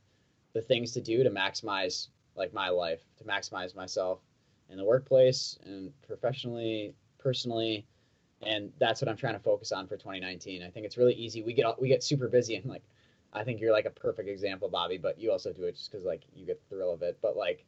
the 0.52 0.61
things 0.61 0.92
to 0.92 1.00
do 1.00 1.22
to 1.22 1.30
maximize 1.30 2.09
like 2.35 2.52
my 2.52 2.68
life, 2.68 3.00
to 3.18 3.24
maximize 3.24 3.74
myself 3.74 4.20
in 4.68 4.76
the 4.76 4.85
workplace 4.85 5.59
and 5.64 5.92
professionally, 6.06 6.94
personally. 7.18 7.87
And 8.42 8.70
that's 8.78 9.00
what 9.00 9.09
I'm 9.09 9.16
trying 9.16 9.35
to 9.35 9.40
focus 9.40 9.72
on 9.72 9.87
for 9.87 9.96
2019. 9.96 10.62
I 10.62 10.68
think 10.68 10.85
it's 10.85 10.98
really 10.98 11.14
easy. 11.14 11.42
We 11.42 11.54
get 11.54 11.80
we 11.80 11.88
get 11.88 12.04
super 12.04 12.28
busy 12.28 12.56
and 12.56 12.66
like 12.66 12.82
I 13.32 13.44
think 13.44 13.61
you're 13.61 13.72
like 13.72 13.87
a 13.87 13.90
perfect 13.90 14.28
example, 14.28 14.68
Bobby, 14.68 14.98
but 14.98 15.18
you 15.18 15.30
also 15.30 15.52
do 15.52 15.64
it 15.64 15.76
just 15.76 15.90
because 15.90 16.04
like 16.04 16.22
you 16.35 16.46
get 16.46 16.61
the 16.61 16.74
thrill 16.74 16.92
of 16.92 17.02
it. 17.02 17.18
But 17.22 17.37
like 17.37 17.64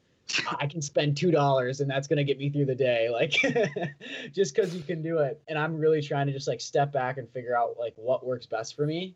I 0.58 0.66
can 0.66 0.82
spend 0.82 1.16
two 1.16 1.30
dollars 1.30 1.80
and 1.80 1.90
that's 1.90 2.06
gonna 2.06 2.24
get 2.24 2.38
me 2.38 2.50
through 2.50 2.66
the 2.66 2.74
day, 2.74 3.08
like 3.10 3.32
just 4.32 4.54
because 4.54 4.74
you 4.74 4.82
can 4.82 5.02
do 5.02 5.18
it. 5.18 5.40
And 5.48 5.58
I'm 5.58 5.78
really 5.78 6.02
trying 6.02 6.26
to 6.26 6.32
just 6.32 6.48
like 6.48 6.60
step 6.60 6.92
back 6.92 7.18
and 7.18 7.28
figure 7.30 7.56
out 7.56 7.76
like 7.78 7.94
what 7.96 8.24
works 8.26 8.46
best 8.46 8.76
for 8.76 8.86
me 8.86 9.14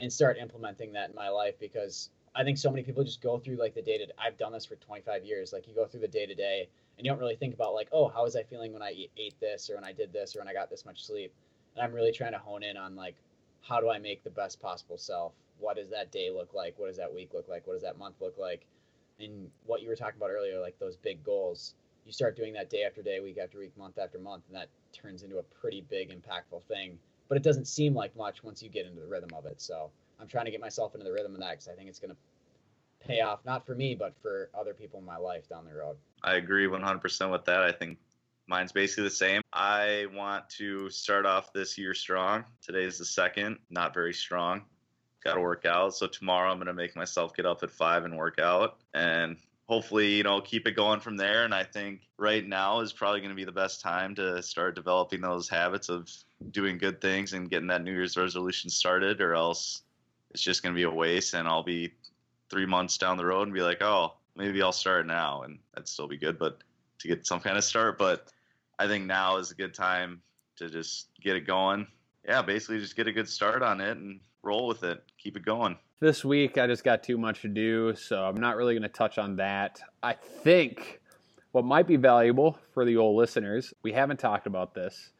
and 0.00 0.12
start 0.12 0.38
implementing 0.38 0.92
that 0.92 1.10
in 1.10 1.14
my 1.14 1.28
life 1.28 1.54
because 1.60 2.10
I 2.34 2.42
think 2.42 2.58
so 2.58 2.70
many 2.70 2.82
people 2.82 3.04
just 3.04 3.20
go 3.20 3.38
through 3.38 3.56
like 3.56 3.74
the 3.74 3.82
day 3.82 3.98
to 3.98 4.06
I've 4.18 4.36
done 4.36 4.52
this 4.52 4.64
for 4.64 4.76
25 4.76 5.24
years. 5.24 5.52
Like 5.52 5.68
you 5.68 5.74
go 5.74 5.86
through 5.86 6.00
the 6.00 6.08
day 6.08 6.26
to 6.26 6.34
day 6.34 6.68
and 6.96 7.04
you 7.04 7.10
don't 7.10 7.20
really 7.20 7.36
think 7.36 7.54
about 7.54 7.74
like, 7.74 7.88
oh, 7.92 8.08
how 8.08 8.24
was 8.24 8.36
I 8.36 8.42
feeling 8.42 8.72
when 8.72 8.82
I 8.82 9.08
ate- 9.16 9.40
this 9.40 9.70
or 9.70 9.76
when 9.76 9.84
I 9.84 9.92
did 9.92 10.12
this 10.12 10.34
or 10.34 10.40
when 10.40 10.48
I 10.48 10.52
got 10.52 10.70
this 10.70 10.84
much 10.84 11.04
sleep. 11.04 11.32
And 11.74 11.84
I'm 11.84 11.92
really 11.92 12.12
trying 12.12 12.32
to 12.32 12.38
hone 12.38 12.62
in 12.62 12.76
on 12.76 12.96
like 12.96 13.16
how 13.62 13.80
do 13.80 13.88
I 13.88 13.98
make 13.98 14.22
the 14.22 14.30
best 14.30 14.60
possible 14.60 14.98
self? 14.98 15.32
What 15.58 15.76
does 15.76 15.90
that 15.90 16.12
day 16.12 16.30
look 16.30 16.54
like? 16.54 16.78
What 16.78 16.88
does 16.88 16.96
that 16.98 17.12
week 17.12 17.32
look 17.32 17.48
like? 17.48 17.66
What 17.66 17.74
does 17.74 17.82
that 17.82 17.98
month 17.98 18.16
look 18.20 18.36
like? 18.38 18.66
And 19.20 19.48
what 19.64 19.80
you 19.82 19.88
were 19.88 19.96
talking 19.96 20.16
about 20.16 20.30
earlier, 20.30 20.60
like 20.60 20.78
those 20.78 20.96
big 20.96 21.22
goals, 21.22 21.74
you 22.04 22.12
start 22.12 22.36
doing 22.36 22.52
that 22.54 22.68
day 22.68 22.82
after 22.82 23.02
day, 23.02 23.20
week 23.20 23.38
after 23.38 23.58
week, 23.58 23.76
month 23.76 23.98
after 23.98 24.18
month, 24.18 24.44
and 24.48 24.56
that 24.56 24.68
turns 24.92 25.22
into 25.22 25.38
a 25.38 25.42
pretty 25.42 25.84
big, 25.88 26.10
impactful 26.10 26.62
thing. 26.64 26.98
But 27.28 27.36
it 27.36 27.42
doesn't 27.42 27.66
seem 27.66 27.94
like 27.94 28.14
much 28.16 28.42
once 28.42 28.62
you 28.62 28.68
get 28.68 28.86
into 28.86 29.00
the 29.00 29.06
rhythm 29.06 29.30
of 29.34 29.46
it. 29.46 29.60
So 29.60 29.90
I'm 30.20 30.28
trying 30.28 30.44
to 30.44 30.50
get 30.50 30.60
myself 30.60 30.94
into 30.94 31.04
the 31.04 31.12
rhythm 31.12 31.34
of 31.34 31.40
that 31.40 31.52
because 31.52 31.68
I 31.68 31.72
think 31.72 31.88
it's 31.88 31.98
going 31.98 32.10
to 32.10 33.06
pay 33.06 33.20
off, 33.20 33.44
not 33.44 33.64
for 33.66 33.74
me, 33.74 33.94
but 33.94 34.14
for 34.20 34.50
other 34.58 34.74
people 34.74 34.98
in 34.98 35.06
my 35.06 35.16
life 35.16 35.48
down 35.48 35.64
the 35.64 35.74
road. 35.74 35.96
I 36.22 36.34
agree 36.34 36.66
100% 36.66 37.30
with 37.30 37.44
that. 37.44 37.62
I 37.62 37.72
think 37.72 37.98
mine's 38.46 38.72
basically 38.72 39.04
the 39.04 39.10
same. 39.10 39.42
I 39.52 40.06
want 40.12 40.48
to 40.50 40.90
start 40.90 41.26
off 41.26 41.52
this 41.52 41.78
year 41.78 41.94
strong. 41.94 42.44
Today's 42.62 42.98
the 42.98 43.04
second, 43.04 43.58
not 43.70 43.94
very 43.94 44.12
strong. 44.12 44.62
Got 45.24 45.34
to 45.34 45.40
work 45.40 45.64
out. 45.64 45.94
So 45.94 46.06
tomorrow 46.06 46.50
I'm 46.50 46.58
going 46.58 46.66
to 46.66 46.74
make 46.74 46.94
myself 46.94 47.34
get 47.34 47.46
up 47.46 47.62
at 47.62 47.70
five 47.70 48.04
and 48.04 48.16
work 48.16 48.38
out, 48.38 48.76
and 48.92 49.36
hopefully, 49.66 50.14
you 50.14 50.22
know, 50.22 50.40
keep 50.40 50.68
it 50.68 50.72
going 50.72 51.00
from 51.00 51.16
there. 51.16 51.44
And 51.44 51.54
I 51.54 51.64
think 51.64 52.02
right 52.18 52.46
now 52.46 52.80
is 52.80 52.92
probably 52.92 53.20
going 53.20 53.30
to 53.30 53.36
be 53.36 53.44
the 53.44 53.52
best 53.52 53.80
time 53.80 54.14
to 54.16 54.42
start 54.42 54.74
developing 54.74 55.20
those 55.20 55.48
habits 55.48 55.88
of 55.88 56.10
doing 56.50 56.76
good 56.76 57.00
things 57.00 57.32
and 57.32 57.48
getting 57.48 57.68
that 57.68 57.82
New 57.82 57.92
Year's 57.92 58.16
resolution 58.16 58.68
started, 58.68 59.20
or 59.20 59.34
else 59.34 59.82
it's 60.30 60.42
just 60.42 60.62
going 60.62 60.74
to 60.74 60.78
be 60.78 60.82
a 60.84 60.90
waste, 60.90 61.34
and 61.34 61.48
I'll 61.48 61.62
be 61.62 61.92
three 62.50 62.66
months 62.66 62.98
down 62.98 63.16
the 63.16 63.24
road 63.24 63.44
and 63.44 63.54
be 63.54 63.62
like, 63.62 63.82
oh, 63.82 64.14
maybe 64.36 64.60
I'll 64.60 64.72
start 64.72 65.06
now, 65.06 65.42
and 65.42 65.58
that'd 65.72 65.88
still 65.88 66.08
be 66.08 66.18
good, 66.18 66.38
but 66.38 66.58
to 66.98 67.08
get 67.08 67.26
some 67.26 67.40
kind 67.40 67.56
of 67.56 67.64
start. 67.64 67.98
But 67.98 68.28
I 68.78 68.86
think 68.86 69.06
now 69.06 69.36
is 69.36 69.50
a 69.50 69.54
good 69.54 69.74
time 69.74 70.20
to 70.56 70.68
just 70.68 71.08
get 71.22 71.36
it 71.36 71.46
going. 71.46 71.86
Yeah, 72.26 72.42
basically 72.42 72.80
just 72.80 72.96
get 72.96 73.08
a 73.08 73.12
good 73.12 73.28
start 73.28 73.62
on 73.62 73.80
it 73.80 73.96
and 73.96 74.20
roll 74.44 74.66
with 74.66 74.84
it. 74.84 75.02
Keep 75.18 75.36
it 75.36 75.44
going. 75.44 75.78
This 76.00 76.24
week, 76.24 76.58
I 76.58 76.66
just 76.66 76.84
got 76.84 77.02
too 77.02 77.16
much 77.16 77.42
to 77.42 77.48
do, 77.48 77.94
so 77.94 78.24
I'm 78.24 78.36
not 78.40 78.56
really 78.56 78.74
going 78.74 78.82
to 78.82 78.88
touch 78.88 79.18
on 79.18 79.36
that. 79.36 79.80
I 80.02 80.12
think 80.12 81.00
what 81.52 81.64
might 81.64 81.86
be 81.86 81.96
valuable 81.96 82.58
for 82.72 82.84
the 82.84 82.96
old 82.96 83.16
listeners, 83.16 83.72
we 83.82 83.92
haven't 83.92 84.18
talked 84.18 84.46
about 84.46 84.74
this, 84.74 85.12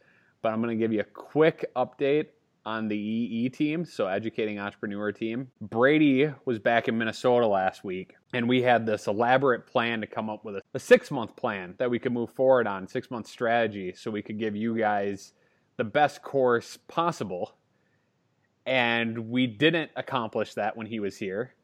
but 0.42 0.52
I'm 0.52 0.60
going 0.60 0.76
to 0.76 0.82
give 0.82 0.92
you 0.92 1.00
a 1.00 1.04
quick 1.04 1.64
update 1.74 2.26
on 2.66 2.88
the 2.88 2.96
EE 2.96 3.50
team, 3.50 3.84
so 3.84 4.06
Educating 4.06 4.58
Entrepreneur 4.58 5.12
team. 5.12 5.50
Brady 5.60 6.32
was 6.44 6.58
back 6.58 6.88
in 6.88 6.96
Minnesota 6.96 7.46
last 7.46 7.84
week, 7.84 8.14
and 8.32 8.48
we 8.48 8.62
had 8.62 8.86
this 8.86 9.06
elaborate 9.06 9.66
plan 9.66 10.00
to 10.00 10.06
come 10.06 10.30
up 10.30 10.44
with 10.44 10.56
a, 10.56 10.62
a 10.72 10.78
six 10.78 11.10
month 11.10 11.36
plan 11.36 11.74
that 11.78 11.90
we 11.90 11.98
could 11.98 12.12
move 12.12 12.30
forward 12.30 12.66
on, 12.66 12.88
six 12.88 13.10
month 13.10 13.26
strategy, 13.26 13.92
so 13.94 14.10
we 14.10 14.22
could 14.22 14.38
give 14.38 14.56
you 14.56 14.76
guys 14.76 15.34
the 15.76 15.84
best 15.84 16.22
course 16.22 16.78
possible. 16.88 17.54
And 18.66 19.30
we 19.30 19.46
didn't 19.46 19.90
accomplish 19.96 20.54
that 20.54 20.76
when 20.76 20.86
he 20.86 21.00
was 21.00 21.16
here. 21.16 21.54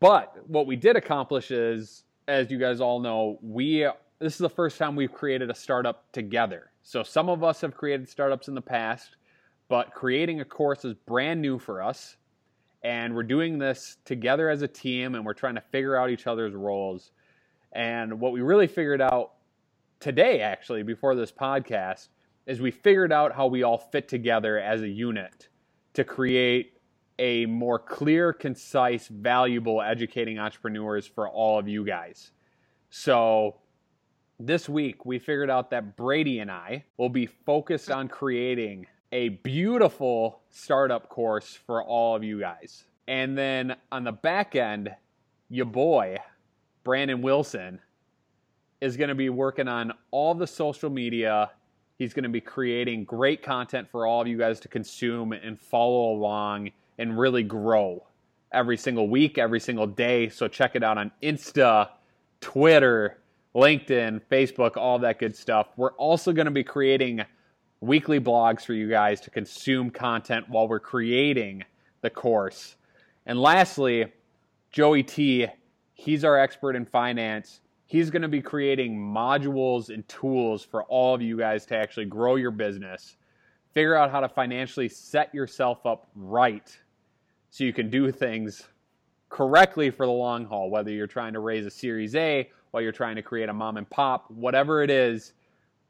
But 0.00 0.36
what 0.48 0.66
we 0.66 0.76
did 0.76 0.96
accomplish 0.96 1.50
is, 1.50 2.04
as 2.28 2.50
you 2.50 2.58
guys 2.58 2.80
all 2.80 3.00
know, 3.00 3.38
we 3.42 3.88
this 4.20 4.34
is 4.34 4.38
the 4.38 4.48
first 4.48 4.78
time 4.78 4.96
we've 4.96 5.12
created 5.12 5.50
a 5.50 5.54
startup 5.54 6.10
together. 6.12 6.70
So 6.82 7.02
some 7.02 7.28
of 7.28 7.42
us 7.42 7.60
have 7.62 7.74
created 7.74 8.08
startups 8.08 8.48
in 8.48 8.54
the 8.54 8.62
past 8.62 9.16
but 9.68 9.92
creating 9.92 10.40
a 10.40 10.44
course 10.44 10.84
is 10.84 10.94
brand 10.94 11.40
new 11.40 11.58
for 11.58 11.82
us. 11.82 12.16
And 12.82 13.14
we're 13.14 13.22
doing 13.22 13.58
this 13.58 13.96
together 14.04 14.50
as 14.50 14.60
a 14.62 14.68
team 14.68 15.14
and 15.14 15.24
we're 15.24 15.32
trying 15.32 15.54
to 15.54 15.62
figure 15.62 15.96
out 15.96 16.10
each 16.10 16.26
other's 16.26 16.54
roles. 16.54 17.12
And 17.72 18.20
what 18.20 18.32
we 18.32 18.42
really 18.42 18.66
figured 18.66 19.00
out 19.00 19.32
today, 20.00 20.40
actually, 20.40 20.82
before 20.82 21.14
this 21.14 21.32
podcast, 21.32 22.08
is 22.46 22.60
we 22.60 22.70
figured 22.70 23.10
out 23.10 23.34
how 23.34 23.46
we 23.46 23.62
all 23.62 23.78
fit 23.78 24.06
together 24.06 24.58
as 24.58 24.82
a 24.82 24.88
unit 24.88 25.48
to 25.94 26.04
create 26.04 26.72
a 27.18 27.46
more 27.46 27.78
clear, 27.78 28.32
concise, 28.32 29.08
valuable 29.08 29.80
educating 29.80 30.38
entrepreneurs 30.38 31.06
for 31.06 31.28
all 31.28 31.58
of 31.58 31.68
you 31.68 31.84
guys. 31.84 32.32
So, 32.90 33.56
this 34.40 34.68
week 34.68 35.06
we 35.06 35.18
figured 35.18 35.48
out 35.48 35.70
that 35.70 35.96
Brady 35.96 36.40
and 36.40 36.50
I 36.50 36.84
will 36.96 37.08
be 37.08 37.26
focused 37.26 37.90
on 37.90 38.08
creating 38.08 38.86
a 39.12 39.28
beautiful 39.28 40.40
startup 40.50 41.08
course 41.08 41.56
for 41.66 41.82
all 41.82 42.16
of 42.16 42.24
you 42.24 42.40
guys. 42.40 42.84
And 43.06 43.38
then 43.38 43.76
on 43.92 44.02
the 44.02 44.12
back 44.12 44.56
end, 44.56 44.90
your 45.48 45.66
boy, 45.66 46.18
Brandon 46.82 47.22
Wilson, 47.22 47.80
is 48.80 48.96
going 48.96 49.08
to 49.08 49.14
be 49.14 49.30
working 49.30 49.68
on 49.68 49.92
all 50.10 50.34
the 50.34 50.46
social 50.46 50.90
media. 50.90 51.50
He's 51.98 52.12
going 52.12 52.24
to 52.24 52.28
be 52.28 52.40
creating 52.40 53.04
great 53.04 53.42
content 53.42 53.88
for 53.90 54.06
all 54.06 54.20
of 54.20 54.26
you 54.26 54.36
guys 54.36 54.58
to 54.60 54.68
consume 54.68 55.32
and 55.32 55.60
follow 55.60 56.12
along 56.12 56.70
and 56.98 57.18
really 57.18 57.42
grow 57.42 58.04
every 58.52 58.76
single 58.76 59.08
week, 59.08 59.38
every 59.38 59.60
single 59.60 59.86
day. 59.86 60.28
So 60.28 60.48
check 60.48 60.74
it 60.74 60.82
out 60.82 60.98
on 60.98 61.12
Insta, 61.22 61.90
Twitter, 62.40 63.18
LinkedIn, 63.54 64.20
Facebook, 64.30 64.76
all 64.76 64.98
that 65.00 65.18
good 65.18 65.36
stuff. 65.36 65.68
We're 65.76 65.92
also 65.92 66.32
going 66.32 66.46
to 66.46 66.50
be 66.50 66.64
creating 66.64 67.22
weekly 67.80 68.18
blogs 68.18 68.64
for 68.64 68.72
you 68.72 68.88
guys 68.88 69.20
to 69.20 69.30
consume 69.30 69.90
content 69.90 70.48
while 70.48 70.66
we're 70.66 70.80
creating 70.80 71.64
the 72.00 72.10
course. 72.10 72.76
And 73.26 73.40
lastly, 73.40 74.12
Joey 74.72 75.04
T, 75.04 75.46
he's 75.92 76.24
our 76.24 76.38
expert 76.38 76.74
in 76.74 76.84
finance. 76.84 77.60
He's 77.86 78.10
going 78.10 78.22
to 78.22 78.28
be 78.28 78.40
creating 78.40 78.96
modules 78.98 79.90
and 79.90 80.06
tools 80.08 80.64
for 80.64 80.84
all 80.84 81.14
of 81.14 81.22
you 81.22 81.36
guys 81.36 81.66
to 81.66 81.76
actually 81.76 82.06
grow 82.06 82.36
your 82.36 82.50
business, 82.50 83.16
figure 83.72 83.94
out 83.94 84.10
how 84.10 84.20
to 84.20 84.28
financially 84.28 84.88
set 84.88 85.34
yourself 85.34 85.84
up 85.84 86.08
right 86.14 86.76
so 87.50 87.64
you 87.64 87.72
can 87.72 87.90
do 87.90 88.10
things 88.10 88.68
correctly 89.28 89.90
for 89.90 90.06
the 90.06 90.12
long 90.12 90.44
haul, 90.44 90.70
whether 90.70 90.90
you're 90.90 91.06
trying 91.06 91.32
to 91.34 91.40
raise 91.40 91.66
a 91.66 91.70
Series 91.70 92.14
A, 92.14 92.50
while 92.70 92.82
you're 92.82 92.92
trying 92.92 93.16
to 93.16 93.22
create 93.22 93.48
a 93.48 93.52
mom 93.52 93.76
and 93.76 93.88
pop, 93.90 94.30
whatever 94.30 94.82
it 94.82 94.90
is 94.90 95.34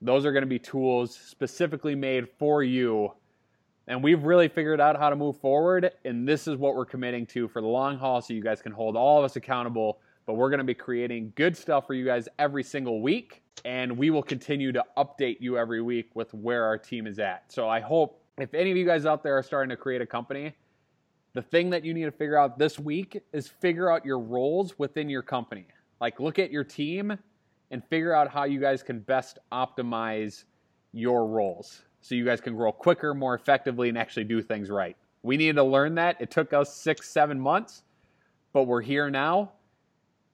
those 0.05 0.27
are 0.27 0.33
going 0.33 0.43
to 0.43 0.47
be 0.47 0.59
tools 0.59 1.17
specifically 1.17 1.95
made 1.95 2.29
for 2.39 2.63
you. 2.63 3.13
And 3.87 4.03
we've 4.03 4.23
really 4.23 4.49
figured 4.49 4.81
out 4.81 4.99
how 4.99 5.11
to 5.11 5.17
move 5.17 5.39
forward. 5.39 5.93
And 6.05 6.29
this 6.29 6.47
is 6.47 6.57
what 6.57 6.75
we're 6.75 6.85
committing 6.85 7.27
to 7.29 7.49
for 7.49 7.61
the 7.61 7.69
long 7.69 7.99
haul 7.99 8.21
so 8.21 8.35
you 8.35 8.43
guys 8.43 8.63
can 8.63 8.73
hold 8.73 8.97
all 8.97 9.19
of 9.19 9.25
us 9.25 9.37
accountable. 9.37 9.99
But 10.27 10.35
we're 10.35 10.51
going 10.51 10.59
to 10.59 10.65
be 10.65 10.75
creating 10.75 11.33
good 11.35 11.57
stuff 11.57 11.87
for 11.87 11.95
you 11.95 12.05
guys 12.05 12.29
every 12.39 12.63
single 12.63 13.03
week. 13.03 13.43
And 13.65 13.97
we 13.97 14.11
will 14.11 14.23
continue 14.23 14.73
to 14.73 14.85
update 14.97 15.39
you 15.41 15.59
every 15.59 15.81
week 15.81 16.11
with 16.15 16.33
where 16.35 16.65
our 16.65 16.79
team 16.79 17.07
is 17.07 17.19
at. 17.19 17.45
So 17.53 17.69
I 17.69 17.81
hope 17.81 18.21
if 18.39 18.53
any 18.55 18.71
of 18.71 18.77
you 18.77 18.85
guys 18.85 19.07
out 19.07 19.23
there 19.23 19.39
are 19.39 19.43
starting 19.43 19.71
to 19.71 19.77
create 19.77 20.01
a 20.01 20.07
company, 20.07 20.55
the 21.35 21.43
thing 21.43 21.71
that 21.71 21.85
you 21.85 21.95
need 21.95 22.05
to 22.05 22.13
figure 22.13 22.39
out 22.39 22.59
this 22.59 22.79
week 22.79 23.23
is 23.33 23.49
figure 23.49 23.91
out 23.91 24.05
your 24.05 24.19
roles 24.19 24.79
within 24.79 25.09
your 25.09 25.23
company. 25.23 25.67
Like 26.01 26.21
look 26.21 26.39
at 26.39 26.51
your 26.51 26.65
team 26.65 27.17
and 27.71 27.85
figure 27.85 28.15
out 28.15 28.29
how 28.29 28.45
you 28.45 28.61
guys 28.61 28.83
can 28.83 29.01
best 29.01 29.39
optimize 29.53 30.45
your 30.93 31.27
roles 31.27 31.83
so 32.01 32.15
you 32.15 32.25
guys 32.25 32.41
can 32.41 32.55
grow 32.55 32.71
quicker, 32.71 33.15
more 33.15 33.35
effectively, 33.35 33.89
and 33.89 33.97
actually 33.97 34.25
do 34.25 34.43
things 34.43 34.71
right. 34.71 34.97
We 35.23 35.37
needed 35.37 35.57
to 35.57 35.65
learn 35.65 35.95
that. 35.95 36.21
It 36.21 36.31
took 36.31 36.53
us 36.53 36.77
six, 36.77 37.09
seven 37.09 37.41
months, 37.41 37.83
but 38.53 38.65
we're 38.65 38.83
here 38.83 39.09
now, 39.11 39.53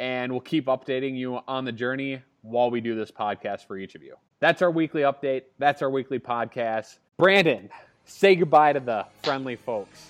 and 0.01 0.33
we'll 0.33 0.41
keep 0.41 0.65
updating 0.65 1.15
you 1.17 1.39
on 1.47 1.67
the 1.67 1.73
journey 1.73 2.23
while 2.41 2.71
we 2.71 2.81
do 2.81 2.95
this 2.95 3.11
podcast 3.11 3.67
for 3.67 3.77
each 3.77 3.95
of 3.95 4.03
you. 4.03 4.17
That's 4.41 4.63
our 4.63 4.71
weekly 4.71 5.03
update. 5.03 5.43
That's 5.59 5.83
our 5.83 5.91
weekly 5.91 6.19
podcast. 6.19 6.97
Brandon, 7.19 7.69
say 8.07 8.35
goodbye 8.35 8.73
to 8.73 8.81
the 8.81 9.07
friendly 9.23 9.57
folks. 9.57 10.09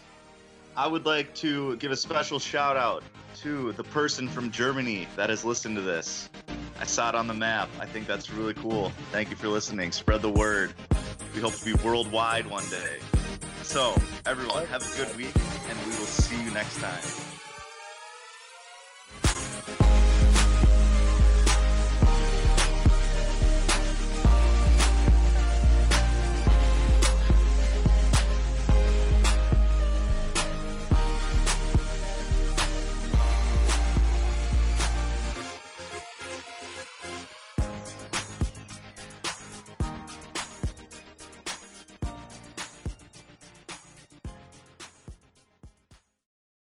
I 0.77 0.87
would 0.87 1.05
like 1.07 1.35
to 1.37 1.77
give 1.77 1.91
a 1.91 1.97
special 1.97 2.39
shout 2.39 2.77
out 2.77 3.03
to 3.39 3.73
the 3.73 3.83
person 3.83 4.29
from 4.29 4.53
Germany 4.53 5.09
that 5.17 5.29
has 5.29 5.45
listened 5.45 5.75
to 5.75 5.83
this. 5.83 6.31
I 6.79 6.85
saw 6.85 7.09
it 7.09 7.17
on 7.17 7.27
the 7.27 7.35
map. 7.35 7.69
I 7.81 7.87
think 7.87 8.07
that's 8.07 8.31
really 8.31 8.55
cool. 8.55 8.93
Thank 9.11 9.31
you 9.31 9.37
for 9.37 9.49
listening. 9.49 9.91
Spread 9.91 10.23
the 10.23 10.31
word. 10.31 10.73
We 11.35 11.41
hope 11.41 11.55
to 11.55 11.65
be 11.65 11.75
worldwide 11.85 12.47
one 12.47 12.65
day. 12.71 12.99
So, 13.63 13.95
everyone, 14.25 14.67
have 14.67 14.83
a 14.83 14.97
good 14.97 15.15
week, 15.17 15.35
and 15.69 15.79
we 15.81 15.87
will 15.87 16.07
see 16.07 16.41
you 16.41 16.51
next 16.53 16.79
time. 16.79 17.30